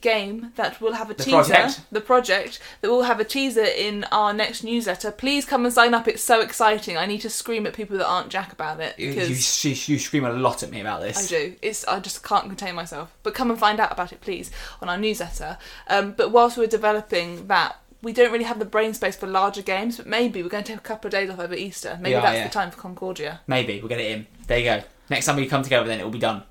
game 0.00 0.52
that 0.56 0.80
will 0.80 0.94
have 0.94 1.10
a 1.10 1.14
The 1.14 1.22
teaser. 1.24 1.36
project. 1.36 1.80
The 1.92 2.00
project 2.00 2.60
that 2.80 2.88
will 2.90 3.02
have 3.02 3.20
a 3.20 3.24
teaser 3.24 3.64
in 3.64 4.04
our 4.04 4.32
next 4.32 4.64
newsletter. 4.64 5.10
Please 5.12 5.44
come 5.44 5.66
and 5.66 5.74
sign 5.74 5.92
up. 5.92 6.08
It's 6.08 6.22
so 6.22 6.40
exciting. 6.40 6.96
I 6.96 7.04
need 7.04 7.20
to 7.20 7.30
scream 7.30 7.66
at 7.66 7.74
people 7.74 7.98
that 7.98 8.06
aren't 8.06 8.30
Jack 8.30 8.52
about 8.52 8.80
it 8.80 8.98
You, 8.98 9.10
because. 9.12 9.64
you, 9.64 9.72
you 9.72 9.98
scream 9.98 10.24
a 10.24 10.32
lot 10.32 10.62
at 10.62 10.70
me 10.70 10.80
about 10.80 11.02
this. 11.02 11.18
I 11.18 11.26
do. 11.28 11.56
It's 11.60 11.86
I 11.86 12.00
just 12.00 12.22
can't 12.24 12.46
contain 12.46 12.74
myself. 12.74 13.14
But 13.22 13.34
come 13.34 13.50
and 13.50 13.58
find 13.58 13.78
out 13.80 13.92
about 13.92 14.12
it, 14.12 14.22
please, 14.22 14.50
on 14.80 14.88
our 14.88 14.96
newsletter. 14.96 15.58
Um, 15.88 16.12
but 16.12 16.30
whilst 16.30 16.56
we're 16.56 16.66
developing 16.66 17.48
that, 17.48 17.76
we 18.00 18.14
don't 18.14 18.32
really 18.32 18.44
have 18.44 18.58
the 18.58 18.64
brain 18.64 18.94
space 18.94 19.14
for 19.14 19.26
larger 19.26 19.62
games. 19.62 19.98
But 19.98 20.06
maybe 20.06 20.42
we're 20.42 20.48
going 20.48 20.64
to 20.64 20.72
take 20.72 20.80
a 20.80 20.82
couple 20.82 21.08
of 21.08 21.12
days 21.12 21.28
off 21.28 21.38
over 21.38 21.54
Easter. 21.54 21.98
Maybe 22.00 22.14
that's 22.14 22.38
yeah. 22.38 22.44
the 22.44 22.50
time 22.52 22.70
for 22.70 22.78
Concordia. 22.80 23.40
Maybe 23.46 23.78
we'll 23.78 23.88
get 23.90 24.00
it 24.00 24.10
in. 24.10 24.26
There 24.46 24.58
you 24.58 24.64
go. 24.64 24.82
Next 25.10 25.26
time 25.26 25.36
we 25.36 25.46
come 25.46 25.62
together, 25.62 25.86
then 25.86 26.00
it 26.00 26.04
will 26.04 26.10
be 26.10 26.18
done. 26.18 26.42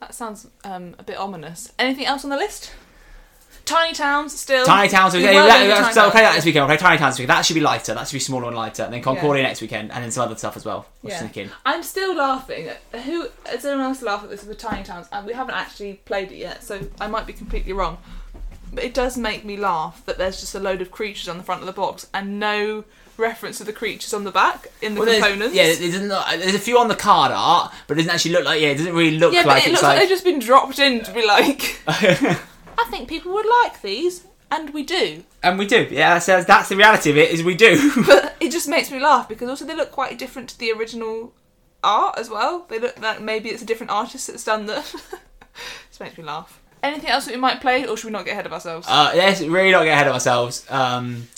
That 0.00 0.14
sounds 0.14 0.46
um, 0.64 0.94
a 0.98 1.02
bit 1.02 1.18
ominous. 1.18 1.72
Anything 1.78 2.06
else 2.06 2.24
on 2.24 2.30
the 2.30 2.36
list? 2.36 2.72
Tiny 3.66 3.92
towns 3.92 4.38
still. 4.38 4.64
Tiny 4.64 4.88
Towns. 4.88 5.14
We 5.14 5.22
that- 5.22 5.32
doing 5.32 5.46
that's- 5.46 5.80
Tiny 5.80 5.94
so 5.94 6.02
we'll 6.02 6.10
play 6.10 6.22
that 6.22 6.34
this 6.34 6.44
weekend. 6.44 6.66
We'll 6.66 6.76
play 6.76 6.82
Tiny 6.88 6.98
Towns 6.98 7.14
this 7.14 7.20
weekend. 7.20 7.38
That 7.38 7.44
should 7.44 7.54
be 7.54 7.60
lighter. 7.60 7.94
That 7.94 8.08
should 8.08 8.14
be 8.14 8.18
smaller 8.20 8.48
and 8.48 8.56
lighter. 8.56 8.82
And 8.82 8.92
then 8.92 9.02
Concordia 9.02 9.44
next 9.44 9.60
weekend, 9.60 9.92
and 9.92 10.02
then 10.02 10.10
some 10.10 10.24
other 10.24 10.34
stuff 10.36 10.56
as 10.56 10.64
well. 10.64 10.86
Yeah. 11.02 11.20
thinking. 11.20 11.50
I'm 11.64 11.82
still 11.84 12.16
laughing. 12.16 12.68
at- 12.68 13.00
Who 13.02 13.28
does 13.44 13.64
anyone 13.64 13.86
else 13.86 14.02
laugh 14.02 14.24
at 14.24 14.30
this 14.30 14.44
with 14.44 14.58
Tiny 14.58 14.82
Towns? 14.82 15.06
And 15.12 15.24
we 15.26 15.34
haven't 15.34 15.54
actually 15.54 15.94
played 16.04 16.32
it 16.32 16.36
yet, 16.38 16.64
so 16.64 16.80
I 17.00 17.06
might 17.06 17.26
be 17.26 17.32
completely 17.32 17.72
wrong. 17.72 17.98
But 18.72 18.82
it 18.84 18.94
does 18.94 19.16
make 19.16 19.44
me 19.44 19.56
laugh 19.56 20.04
that 20.06 20.18
there's 20.18 20.40
just 20.40 20.54
a 20.54 20.60
load 20.60 20.80
of 20.80 20.90
creatures 20.90 21.28
on 21.28 21.36
the 21.38 21.44
front 21.44 21.60
of 21.60 21.66
the 21.66 21.72
box 21.72 22.08
and 22.14 22.40
no 22.40 22.84
reference 23.20 23.58
to 23.58 23.64
the 23.64 23.72
creatures 23.72 24.12
on 24.14 24.24
the 24.24 24.32
back 24.32 24.68
in 24.82 24.94
the 24.94 25.00
Well, 25.00 25.06
there's- 25.06 25.22
components. 25.22 25.54
yeah, 25.54 25.66
there's, 25.66 26.00
not, 26.00 26.28
there's 26.38 26.54
a 26.54 26.58
few 26.58 26.78
on 26.78 26.88
the 26.88 26.96
card 26.96 27.30
art, 27.32 27.72
but 27.86 27.94
it 27.96 28.00
doesn't 28.02 28.14
actually 28.14 28.32
look 28.32 28.44
like. 28.44 28.60
Yeah, 28.60 28.68
it 28.68 28.78
doesn't 28.78 28.94
really 28.94 29.18
look 29.18 29.32
Yeah, 29.32 29.40
like 29.40 29.46
but 29.46 29.56
it 29.56 29.58
it's 29.58 29.68
looks 29.68 29.82
like... 29.82 29.90
like. 29.90 29.98
they've 30.00 30.08
just 30.08 30.24
been 30.24 30.38
dropped 30.40 30.78
in 30.78 31.04
to 31.04 31.12
be 31.12 31.24
like, 31.26 31.80
I 31.86 32.84
think 32.90 33.08
people 33.08 33.32
would 33.34 33.46
like 33.62 33.82
these, 33.82 34.24
and 34.50 34.70
we 34.74 34.82
do. 34.82 35.22
and 35.42 35.58
we 35.58 35.66
do. 35.66 35.86
Yeah, 35.90 36.18
so 36.18 36.42
that's 36.42 36.68
the 36.68 36.76
reality 36.76 37.10
of 37.10 37.16
it. 37.16 37.30
Is 37.30 37.42
we 37.44 37.54
do. 37.54 37.90
But 38.06 38.34
it 38.40 38.50
just 38.50 38.68
makes 38.68 38.90
me 38.90 38.98
laugh 39.00 39.28
because 39.28 39.48
also 39.48 39.64
they 39.64 39.76
look 39.76 39.92
quite 39.92 40.18
different 40.18 40.48
to 40.50 40.58
the 40.58 40.72
original 40.72 41.32
art 41.84 42.18
as 42.18 42.28
well. 42.30 42.66
They 42.68 42.78
look 42.78 42.98
like 43.00 43.20
maybe 43.20 43.50
it's 43.50 43.62
a 43.62 43.66
different 43.66 43.90
artist 43.92 44.26
that's 44.26 44.44
done 44.44 44.66
the. 44.66 44.76
just 45.90 46.00
makes 46.00 46.16
me 46.18 46.24
laugh. 46.24 46.60
Anything 46.82 47.10
else 47.10 47.26
that 47.26 47.34
we 47.34 47.40
might 47.40 47.60
play, 47.60 47.86
or 47.86 47.94
should 47.96 48.06
we 48.06 48.12
not 48.12 48.24
get 48.24 48.32
ahead 48.32 48.46
of 48.46 48.52
ourselves? 48.54 48.86
uh, 48.88 49.12
let's 49.14 49.42
really 49.42 49.70
not 49.70 49.84
get 49.84 49.92
ahead 49.92 50.08
of 50.08 50.14
ourselves. 50.14 50.64
Um, 50.70 51.28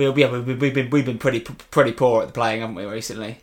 we'll 0.00 0.18
yeah, 0.18 0.30
we, 0.30 0.40
we've 0.54 0.74
been 0.74 0.90
we've 0.90 1.04
been 1.04 1.18
pretty 1.18 1.40
pretty 1.40 1.92
poor 1.92 2.22
at 2.22 2.28
the 2.28 2.32
playing, 2.32 2.60
haven't 2.62 2.76
we, 2.76 2.84
recently? 2.84 3.38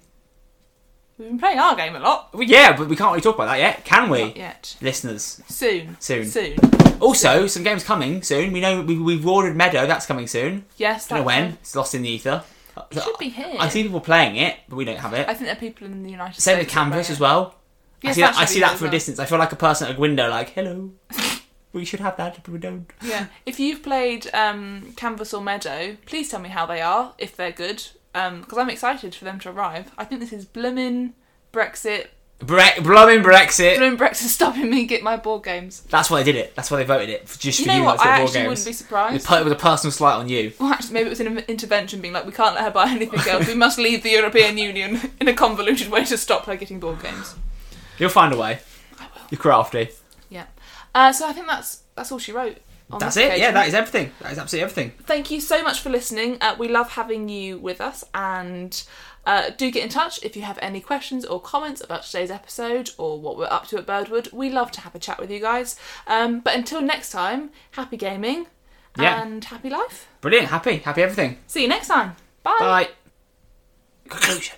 We've 1.17 1.29
been 1.29 1.39
playing 1.39 1.59
our 1.59 1.75
game 1.75 1.95
a 1.95 1.99
lot. 1.99 2.33
Well, 2.33 2.43
yeah, 2.43 2.75
but 2.77 2.87
we 2.87 2.95
can't 2.95 3.11
really 3.11 3.21
talk 3.21 3.35
about 3.35 3.47
that 3.47 3.57
yet, 3.59 3.83
can 3.85 4.09
we, 4.09 4.21
Not 4.25 4.37
yet. 4.37 4.75
listeners? 4.81 5.41
Soon. 5.47 5.97
Soon. 5.99 6.25
Soon. 6.25 6.57
Also, 6.99 7.47
some 7.47 7.63
games 7.63 7.83
coming 7.83 8.21
soon. 8.23 8.51
We 8.53 8.59
know 8.61 8.81
we, 8.81 8.97
we've 8.99 9.25
ordered 9.27 9.55
Meadow. 9.55 9.85
That's 9.87 10.05
coming 10.05 10.27
soon. 10.27 10.65
Yes. 10.77 11.07
don't 11.07 11.19
know 11.19 11.25
when. 11.25 11.43
it. 11.45 11.53
It's 11.61 11.75
lost 11.75 11.95
in 11.95 12.01
the 12.03 12.09
ether. 12.09 12.43
It 12.91 13.01
should 13.01 13.17
be 13.17 13.29
here. 13.29 13.55
I 13.59 13.69
see 13.69 13.81
people 13.83 13.99
playing 14.01 14.35
it, 14.35 14.55
but 14.69 14.75
we 14.75 14.85
don't 14.85 14.97
have 14.99 15.13
it. 15.13 15.27
I 15.27 15.33
think 15.33 15.45
there 15.45 15.53
are 15.53 15.59
people 15.59 15.87
in 15.87 16.03
the 16.03 16.11
United 16.11 16.39
Same 16.39 16.41
States. 16.41 16.59
with 16.59 16.67
that 16.67 16.73
Canvas 16.73 17.09
as 17.09 17.19
well. 17.19 17.55
I 18.03 18.07
Yes, 18.07 18.15
see 18.15 18.21
that, 18.21 18.33
should 18.35 18.41
I 18.41 18.45
see 18.45 18.59
that 18.59 18.77
from 18.77 18.87
a 18.87 18.91
distance. 18.91 19.17
I 19.19 19.25
feel 19.25 19.39
like 19.39 19.51
a 19.51 19.55
person 19.55 19.87
at 19.89 19.95
a 19.97 19.99
window, 19.99 20.29
like, 20.29 20.49
hello. 20.49 20.91
we 21.77 21.85
should 21.85 21.99
have 22.01 22.17
that, 22.17 22.35
but 22.43 22.49
we 22.51 22.59
don't. 22.59 22.91
Yeah. 23.01 23.27
If 23.45 23.59
you've 23.59 23.81
played 23.83 24.33
um, 24.33 24.93
Canvas 24.97 25.33
or 25.33 25.41
Meadow, 25.41 25.97
please 26.05 26.29
tell 26.29 26.39
me 26.39 26.49
how 26.49 26.65
they 26.65 26.81
are, 26.81 27.13
if 27.17 27.35
they're 27.35 27.51
good, 27.51 27.87
because 28.13 28.57
I'm 28.57 28.69
excited 28.69 29.15
for 29.15 29.25
them 29.25 29.39
to 29.39 29.49
arrive. 29.49 29.91
I 29.97 30.03
think 30.05 30.21
this 30.21 30.33
is 30.33 30.45
blooming 30.45 31.13
Brexit. 31.53 32.07
Bre- 32.39 32.81
blooming 32.83 33.23
Brexit. 33.23 33.77
Blooming 33.77 33.97
Brexit 33.97 34.27
stopping 34.27 34.69
me 34.69 34.85
get 34.85 35.01
my 35.01 35.17
board 35.17 35.43
games. 35.43 35.81
That's 35.89 36.11
why 36.11 36.21
they 36.21 36.31
did 36.31 36.39
it. 36.39 36.55
That's 36.55 36.69
why 36.69 36.77
they 36.77 36.83
voted 36.83 37.09
it. 37.09 37.25
Just 37.39 37.57
You 37.59 37.65
for 37.65 37.71
know 37.71 37.77
you 37.77 37.83
what? 37.83 37.99
I 37.99 38.03
get 38.03 38.03
board 38.03 38.21
actually 38.27 38.33
games. 38.41 38.47
wouldn't 38.49 38.65
be 38.67 38.73
surprised. 38.73 39.15
It 39.15 39.21
surprised. 39.23 39.43
was 39.45 39.53
a 39.53 39.55
personal 39.55 39.91
slight 39.91 40.13
on 40.17 40.29
you. 40.29 40.53
Well, 40.59 40.71
actually, 40.71 40.93
maybe 40.93 41.07
it 41.07 41.09
was 41.09 41.19
an 41.19 41.39
intervention 41.47 41.99
being 41.99 42.13
like, 42.13 42.25
we 42.27 42.31
can't 42.31 42.53
let 42.53 42.63
her 42.63 42.69
buy 42.71 42.89
anything 42.89 43.19
else. 43.27 43.47
We 43.47 43.55
must 43.55 43.79
leave 43.79 44.03
the 44.03 44.11
European 44.11 44.57
Union 44.59 44.99
in 45.19 45.27
a 45.27 45.33
convoluted 45.33 45.89
way 45.89 46.05
to 46.05 46.17
stop 46.17 46.45
her 46.45 46.55
getting 46.55 46.79
board 46.79 47.01
games. 47.01 47.33
You'll 47.97 48.09
find 48.11 48.31
a 48.31 48.37
way. 48.37 48.59
I 48.99 49.05
will. 49.15 49.21
You're 49.31 49.39
crafty. 49.39 49.89
Uh, 50.97 51.11
so 51.13 51.27
I 51.27 51.33
think 51.33 51.45
that's 51.47 51.83
that's 51.95 52.11
all 52.11 52.17
she 52.19 52.31
wrote. 52.31 52.57
That's 52.99 53.17
it. 53.17 53.37
Yeah, 53.37 53.51
that 53.51 53.67
is 53.67 53.73
everything. 53.73 54.11
That 54.21 54.31
is 54.31 54.39
absolutely 54.39 54.63
everything. 54.63 54.91
Thank 55.05 55.29
you 55.29 55.39
so 55.41 55.61
much 55.61 55.81
for 55.81 55.89
listening. 55.89 56.37
Uh, 56.41 56.55
we 56.57 56.67
love 56.69 56.89
having 56.91 57.27
you 57.29 57.57
with 57.59 57.81
us, 57.81 58.03
and 58.15 58.71
uh, 59.25 59.51
do 59.57 59.69
get 59.69 59.83
in 59.83 59.89
touch 59.89 60.23
if 60.23 60.35
you 60.35 60.41
have 60.43 60.57
any 60.61 60.79
questions 60.81 61.23
or 61.25 61.39
comments 61.39 61.81
about 61.83 62.03
today's 62.03 62.31
episode 62.31 62.91
or 62.97 63.19
what 63.19 63.37
we're 63.37 63.45
up 63.51 63.67
to 63.67 63.77
at 63.77 63.85
Birdwood. 63.85 64.29
We 64.31 64.49
love 64.49 64.71
to 64.71 64.81
have 64.81 64.95
a 64.95 64.99
chat 64.99 65.19
with 65.19 65.29
you 65.29 65.39
guys. 65.41 65.75
Um, 66.07 66.39
but 66.39 66.55
until 66.55 66.81
next 66.81 67.11
time, 67.11 67.51
happy 67.71 67.97
gaming 67.97 68.47
Yeah. 68.97 69.21
and 69.21 69.43
happy 69.43 69.69
life. 69.69 70.07
Brilliant. 70.21 70.47
Happy. 70.47 70.77
Happy 70.77 71.03
everything. 71.03 71.37
See 71.45 71.61
you 71.61 71.67
next 71.67 71.89
time. 71.89 72.15
Bye. 72.41 72.55
Bye. 72.59 72.89
Conclusion. 74.09 74.55